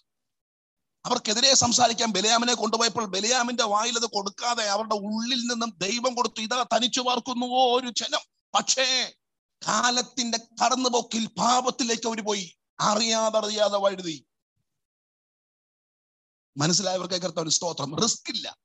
അവർക്കെതിരെ 1.05 1.53
സംസാരിക്കാൻ 1.53 2.11
ബലയാമിനെ 2.11 2.53
കൊണ്ടുപോയപ്പോൾ 2.53 3.05
ബലയാമിന്റെ 3.05 3.63
വായിൽ 3.63 3.97
അത് 3.97 4.05
കൊടുക്കാതെ 4.05 4.63
അവരുടെ 4.63 4.95
ഉള്ളിൽ 4.95 5.39
നിന്നും 5.39 5.77
ദൈവം 5.77 6.15
കൊടുത്തു 6.15 6.41
ഇതാ 6.41 6.65
തനിച്ചു 6.75 7.01
പാർക്കുന്നുവോ 7.01 7.79
ഒരു 7.79 7.89
ജനം? 7.89 8.19
പക്ഷേ 8.53 9.13
കാലത്തിന്റെ 9.67 10.37
കടന്നുപോക്കിൽ 10.37 11.27
പാപത്തിലേക്ക് 11.27 12.07
അവർ 12.07 12.25
പോയി. 12.25 12.55
അറിയാതെ 12.79 13.37
അറിയാതെ 13.37 13.77
വഴുതി. 13.77 14.25
മനസ്സിലായവർക്ക് 16.57 17.13
കർത്താവ് 17.13 17.49
സ്തോത്രം. 17.49 17.95
റിസ്ക് 17.95 18.31
ഇല്ല. 18.31 18.57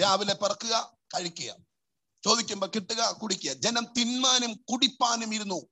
രാവിലെ 0.00 0.34
പറക്കുക 0.34 0.96
കഴിക്കുക. 1.14 1.56
ചോദിക്കുമ്പോ 2.24 2.68
കിട്ടുക 2.74 3.10
കുടിക്കുക. 3.10 3.52
ജനം 3.52 3.86
തിന്മാനും 3.98 4.64
കുടിപ്പാനും 4.72 5.34
ഇരുന്നു. 5.34 5.66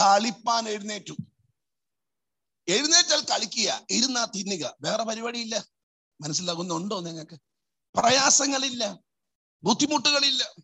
കളിപ്പാൻ 0.00 0.68
എഴുന്നേറ്റു. 0.68 1.16
എഴുന്നേറ്റാൽ 2.68 3.24
കളിക്കുക 3.24 3.86
ഇരുന്നാ 3.90 4.24
തിന്നുക. 4.24 4.76
വേറെ 4.80 5.02
പരിപാടിയില്ല. 5.02 5.66
മനസ്സിലാകുന്നുണ്ടോ 6.20 7.00
നിങ്ങൾക്ക്? 7.00 7.36
പ്രയാസങ്ങളില്ല. 7.98 8.98
ബുദ്ധിമുട്ടുകളില്ല. 9.62 10.54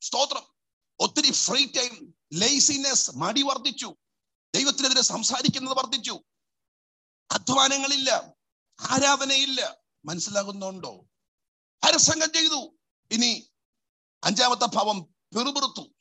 സ്തോത്രം. 0.00 0.42
ഒത്തിരി 1.00 1.32
ഫ്രീ 1.32 1.66
ടൈം 1.66 2.14
ലേസിനെസ് 2.32 3.10
മടി 3.16 3.42
വർദ്ധിച്ചു. 3.42 3.96
ദൈവത്തിനെതിരെ 4.54 5.00
സംസാരിക്കുന്നത് 5.00 5.76
വർദ്ധിച്ചു. 5.76 6.22
അധ്വാനങ്ങളില്ല. 7.30 8.10
ആരാധനയില്ല. 8.80 9.76
മനസ്സിലാകുന്നുണ്ടോ? 10.04 11.06
പരസംഗം 11.84 12.32
ചെയ്തു. 12.32 12.78
ഇനി 13.10 13.50
അഞ്ചാമത്തെ 14.24 14.66
ഭാവം 14.66 15.02
പെറുപിറുത്തു. 15.02 15.94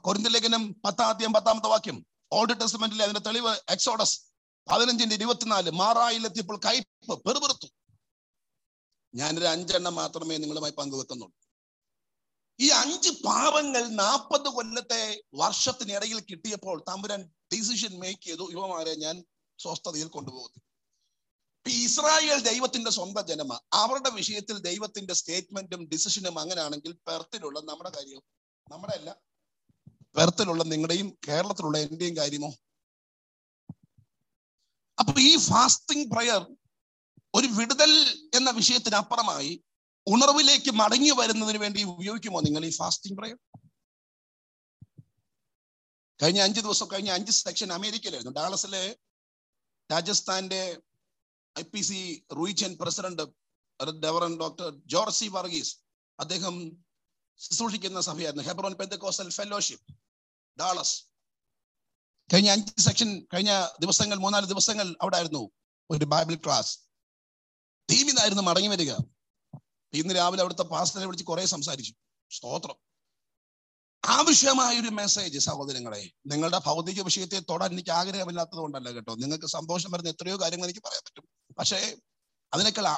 കൊരിന്ത 0.00 0.26
ലേഖനം 0.26 0.74
പത്താദ്യം 0.84 1.32
പത്താമത്തെ 1.32 1.68
വാക്യം. 1.68 2.06
ഓൾഡ് 2.32 2.60
ടെസ്റ്റ്മെന്റിലെ 2.60 3.04
അതിന്റെ 3.04 3.20
തെളിവ് 3.20 3.56
എക്സോഡസ് 3.68 4.16
പതിനഞ്ചിന്റെ 4.70 5.14
ഇരുപത്തിനാല് 5.14 5.70
മാറായിലെത്തിയപ്പോൾ 5.70 6.60
കയ്പ് 6.64 7.14
പെറുപെറുത്തു. 7.26 7.68
ഞാനൊരു 9.14 9.44
അഞ്ചെണ്ണം 9.44 9.94
മാത്രമേ 9.94 10.36
നിങ്ങളുമായി 10.36 10.72
പങ്കുവെക്കുന്നുള്ളൂ. 10.72 11.36
ഈ 12.60 12.68
അഞ്ച് 12.68 13.10
പാപങ്ങൾ 13.10 13.88
നാൽപ്പത് 13.88 14.48
കൊല്ലത്തെ 14.48 15.22
വർഷത്തിനിടയിൽ 15.34 16.20
കിട്ടിയപ്പോൾ 16.20 16.84
തമ്പുരാൻ 16.88 17.22
ഡിസിഷൻ 17.54 17.98
മേക്ക് 17.98 18.22
ചെയ്തു. 18.22 18.48
യുവമാരെ 18.52 18.94
ഞാൻ 18.94 19.24
സ്വസ്ഥതയിൽ 19.58 20.08
കൊണ്ടുപോകുന്നു. 20.08 20.60
ഇസ്രായേൽ 21.66 22.38
ദൈവത്തിന്റെ 22.40 22.90
സ്വന്തം 22.90 23.26
ജനമ 23.26 23.60
അവരുടെ 23.72 24.10
വിഷയത്തിൽ 24.10 24.58
ദൈവത്തിന്റെ 24.58 25.14
സ്റ്റേറ്റ്മെന്റും 25.14 25.88
ഡിസിഷനും 25.88 26.38
അങ്ങനെയാണെങ്കിൽ 26.38 26.92
പെർത്തിലുള്ള 26.92 27.60
നമ്മുടെ 27.60 27.90
കാര്യവും 27.90 28.24
നമ്മുടെ 28.72 28.92
അല്ല 28.92 29.10
പെർത്തിലുള്ള 30.16 30.62
നിങ്ങളുടെയും 30.72 31.08
കേരളത്തിലുള്ള 31.26 31.78
എന്റെയും 31.78 32.16
കാര്യമോ? 32.16 32.50
അപ്പൊ 34.98 35.20
ഈ 35.20 35.32
ഫാസ്റ്റിംഗ് 35.50 36.08
പ്രയർ 36.12 36.42
ഒരു 37.34 37.48
വിടുതൽ 37.58 37.92
എന്ന 38.38 38.50
വിഷയത്തിനപ്പുറമായി 38.58 39.52
ഉണർവിലേക്ക് 40.06 40.70
മടങ്ങി 40.80 41.10
വരുന്നതിന് 41.20 41.58
വേണ്ടി 41.64 41.82
ഉപയോഗിക്കുമോ 41.92 42.40
നിങ്ങൾ 42.46 42.62
ഈ 42.68 42.72
ഫാസ്റ്റിംഗ് 42.80 43.18
പ്രയർ 43.18 43.38
കഴിഞ്ഞ 46.20 46.40
അഞ്ച് 46.46 46.60
ദിവസം 46.60 46.86
കഴിഞ്ഞ 46.92 47.10
അഞ്ച് 47.10 47.32
സെക്ഷൻ 47.32 47.70
അമേരിക്കയിലായിരുന്നു. 47.72 48.34
ഡാളസിലെ 48.40 48.82
രാജസ്ഥാന്റെ 49.90 50.60
ഐ 51.56 51.64
പി 51.72 51.80
സി 51.88 52.00
റൂയിച്ചൻ 52.38 52.72
പ്രസിഡന്റ് 52.82 53.24
ഡെവറൻ 54.04 54.32
ഡോക്ടർ 54.42 54.68
ജോർജ് 54.94 55.18
സി 55.20 55.28
വർഗീസ് 55.36 55.72
അദ്ദേഹം 56.18 56.54
ശുശ്രൂഷിക്കുന്ന 57.40 58.00
സഭയായിരുന്നു. 58.10 58.44
Hebron 58.48 58.74
pentecostal 58.80 59.30
fellowship 59.38 60.01
Dallas. 60.60 61.02
കഴിഞ്ഞ 62.32 62.50
അഞ്ച് 62.50 62.82
സെക്ഷൻ 62.82 63.26
കഴിഞ്ഞ 63.34 63.68
ദിവസങ്ങൾ 63.80 64.16
മൂന്നാൽ 64.16 64.44
ദിവസങ്ങൾ 64.44 64.96
അവിടെ 65.02 65.16
ആയിരുന്നു 65.16 65.50
ഒരു 65.90 66.04
ബൈബിൾ 66.04 66.34
ക്ലാസ് 66.34 66.78
ടീമിന്നായിരുന്നു 67.90 68.42
മടങ്ങി 68.42 68.68
വരിക. 68.68 68.92
ഇന്ന് 69.92 70.16
രാവിലെ 70.16 70.40
അവിടുത്തെ 70.40 70.62
പാസ്റ്ററെ 70.62 71.04
വിളിച്ച് 71.04 71.24
കുറെ 71.24 71.46
സംസാരിച്ചു. 71.46 71.94
സ്തോത്രം. 72.30 72.74
ആവശ്യമായ 74.04 74.80
ഒരു 74.80 74.88
മെസ്സേജ് 74.88 75.38
സഹോദരങ്ങളെ 75.38 76.12
നിങ്ങളുടെ 76.26 76.58
ഭൗതിക 76.58 77.02
വിഷയത്തെ 77.02 77.38
തൊടാൻ 77.38 77.72
എനിക്ക് 77.72 77.90
ആഗ്രഹമില്ലാത്തത് 77.90 78.58
കൊണ്ടല്ല 78.58 78.90
കേട്ടോ. 78.90 79.14
നിങ്ങൾക്ക് 79.14 79.46
സന്തോഷം 79.46 79.90
വരുന്ന 79.90 80.08
എത്രയോ 80.08 80.40
കാര്യങ്ങൾ 80.40 80.66
എനിക്ക് 80.66 80.80
പറയാൻ 80.80 81.02
പറ്റും. 81.06 81.54
പക്ഷേ 81.58 81.96
അതിനേക്കാൾ 82.54 82.88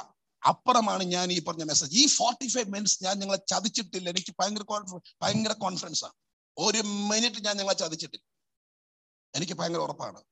അപ്പുറമാണ് 0.47 1.03
ഞാൻ 1.03 1.31
ഈ 1.31 1.43
പറഞ്ഞ 1.43 1.63
മെസ്സേജ് 1.63 1.97
ഈ 1.97 2.07
ഫോർട്ടി 2.07 2.47
ഫൈവ് 2.47 2.65
മിനിറ്റ്സ് 2.65 3.03
ഞാൻ 3.03 3.19
നിങ്ങളെ 3.19 3.39
ചതിച്ചിട്ടില്ല. 3.47 4.09
എനിക്ക് 4.09 4.35
ഭയങ്കര 4.39 4.63
ഭയങ്കര 5.21 5.51
കോൺഫിഡൻസ് 5.51 6.05
ആണ് 6.05 6.13
ഒരു 6.57 6.77
മിനിറ്റ് 6.77 7.45
ഞാൻ 7.45 7.57
നിങ്ങളെ 7.57 7.77
ചതിച്ചിട്ടില്ല. 7.77 8.25
എനിക്ക് 9.35 9.53
ഭയങ്കര 9.53 9.79
ഉറപ്പാണ്. 9.79 10.23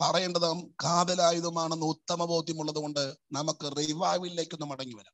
പറയേണ്ടതും 0.00 0.74
കാതലായതുമാണെന്ന് 0.84 1.86
ഉത്തമ 1.86 2.24
ബോധ്യമുള്ളത് 2.24 2.76
കൊണ്ട് 2.76 3.16
നമുക്ക് 3.32 3.76
റിവൈവിലേക്കൊന്ന് 3.76 4.66
മടങ്ങി 4.66 4.94
വരാം. 4.94 5.12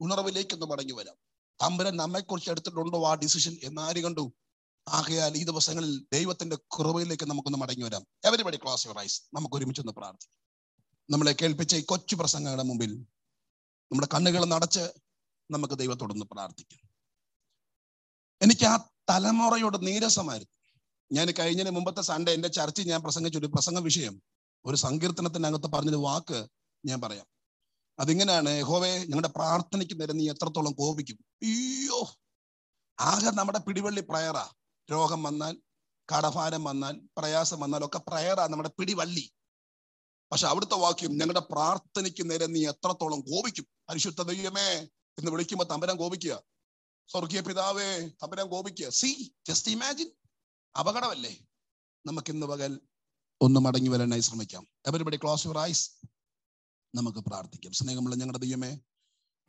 ഉണർവിലേക്കൊന്ന് 0.00 0.66
മടങ്ങി 0.66 0.92
വരാം. 0.92 1.14
തമ്പുരൻ 1.62 1.96
നമ്മെക്കുറിച്ച് 1.96 2.50
എടുത്തിട്ടുണ്ടോ 2.50 3.06
ആ 3.06 3.14
ഡിസിഷൻ 3.14 3.56
എന്നാര് 3.62 4.02
കണ്ടു? 4.02 4.32
ആകയാൽ 4.88 5.36
ഈ 5.36 5.44
ദിവസങ്ങളിൽ 5.44 6.06
ദൈവത്തിന്റെ 6.12 6.56
കുറവിലേക്ക് 6.56 7.24
നമുക്കൊന്ന് 7.24 7.58
മടങ്ങി 7.58 7.84
വരാം. 7.84 8.06
എവരിബഡി 8.24 8.56
ക്ലാസ് 8.56 8.86
യുവർ 8.86 8.98
ഐസ് 8.98 9.22
നമുക്ക് 9.34 9.56
ഒരുമിച്ചൊന്ന് 9.56 9.92
പ്രാർത്ഥിക്കാം. 9.92 10.40
നമ്മളെ 11.10 11.32
കേൾപ്പിച്ച 11.32 11.74
ഈ 11.74 11.82
കൊച്ചു 11.82 12.16
പ്രസംഗങ്ങളുടെ 12.16 12.62
മുമ്പിൽ 12.62 12.94
നമ്മുടെ 13.92 14.08
കണ്ണുകൾ 14.14 14.44
നടച്ച് 14.44 14.80
നമുക്ക് 15.50 15.74
ദൈവത്തോടൊന്ന് 15.74 16.26
പ്രാർത്ഥിക്കാം. 16.26 16.90
എനിക്ക് 18.42 18.66
ആ 18.66 18.89
തലമുറയോട് 19.10 19.86
നീരസമായിരുന്നു. 19.86 20.78
ഞാൻ 21.12 21.26
കഴിഞ്ഞതിന് 21.38 21.70
മുമ്പത്തെ 21.70 22.02
സൺഡേ 22.02 22.32
എന്റെ 22.32 22.48
ചർച്ചയിൽ 22.48 22.88
ഞാൻ 22.88 23.02
പ്രസംഗിച്ച 23.02 23.38
ഒരു 23.38 23.46
പ്രസംഗ 23.46 23.78
വിഷയം. 23.78 24.22
ഒരു 24.64 24.76
സങ്കീർത്തനത്തിനകത്ത് 24.76 25.66
പറഞ്ഞൊരു 25.66 25.96
വാക്ക് 25.96 26.46
ഞാൻ 26.84 27.00
പറയാം. 27.00 27.26
അതിങ്ങനെയാണ് 27.98 28.50
യഹോവേ 28.50 28.98
ഞങ്ങളുടെ 28.98 29.28
പ്രാർത്ഥനയ്ക്ക് 29.28 30.00
നേരം 30.00 30.16
നീ 30.16 30.30
എത്രത്തോളം 30.30 30.72
കോപിക്കും? 30.72 31.18
അയ്യോ! 31.42 32.14
ആകെ 33.00 33.30
നമ്മുടെ 33.30 33.58
പിടിവള്ളി 33.58 34.00
പ്രയറാ 34.00 34.50
രോഗം 34.92 35.22
വന്നാൽ 35.22 35.56
കടഭാരം 36.16 36.64
വന്നാൽ 36.64 37.00
പ്രയാസം 37.18 37.60
വന്നാൽ 37.60 37.84
ഒക്കെ 37.84 37.98
പ്രയറാ 37.98 38.46
നമ്മുടെ 38.46 38.70
പിടിവള്ളി. 38.78 39.32
പക്ഷെ 40.32 40.46
അവിടുത്തെ 40.46 40.74
വാക്യം 40.74 41.10
ഞങ്ങളുടെ 41.10 41.40
പ്രാർത്ഥനയ്ക്ക് 41.40 42.30
നേരെ 42.30 42.46
നീ 42.46 42.66
എത്രത്തോളം 42.66 43.20
കോപിക്കും? 43.20 43.66
പരിശുദ്ധ 43.88 44.22
ദൈവമേ 44.22 44.88
എന്ന് 45.18 45.30
വിളിക്കുമ്പോ 45.30 45.64
തമ്പരം 45.64 45.96
കോപിക്കുക. 45.96 46.42
സ്വർഗീയ 47.09 47.41
പിതാവേ 47.47 47.89
തമ്പരം 48.21 48.47
കോപിക്കുക 48.53 48.89
സി 48.99 49.09
ജസ്റ്റ് 49.49 49.71
ഇമാജിൻ 49.75 50.09
അപകടമല്ലേ 50.75 51.33
നമുക്ക് 52.05 52.31
ഇന്ന് 52.33 52.47
പകൽ 52.53 52.73
ഒന്ന് 53.41 53.59
മടങ്ങി 53.65 53.89
വരാനായി 53.93 54.23
ശ്രമിക്കാം 54.27 54.63
എവരിബഡി 54.89 55.17
ക്ലോസ് 55.23 55.45
യുവർ 55.47 55.59
ഐസ് 55.69 55.85
നമുക്ക് 56.93 57.21
പ്രാർത്ഥിക്കാം 57.29 57.73
സ്നേഹമുള്ള 57.79 58.15
ഞങ്ങളുടെ 58.15 58.41
ദൈവമേ 58.45 58.71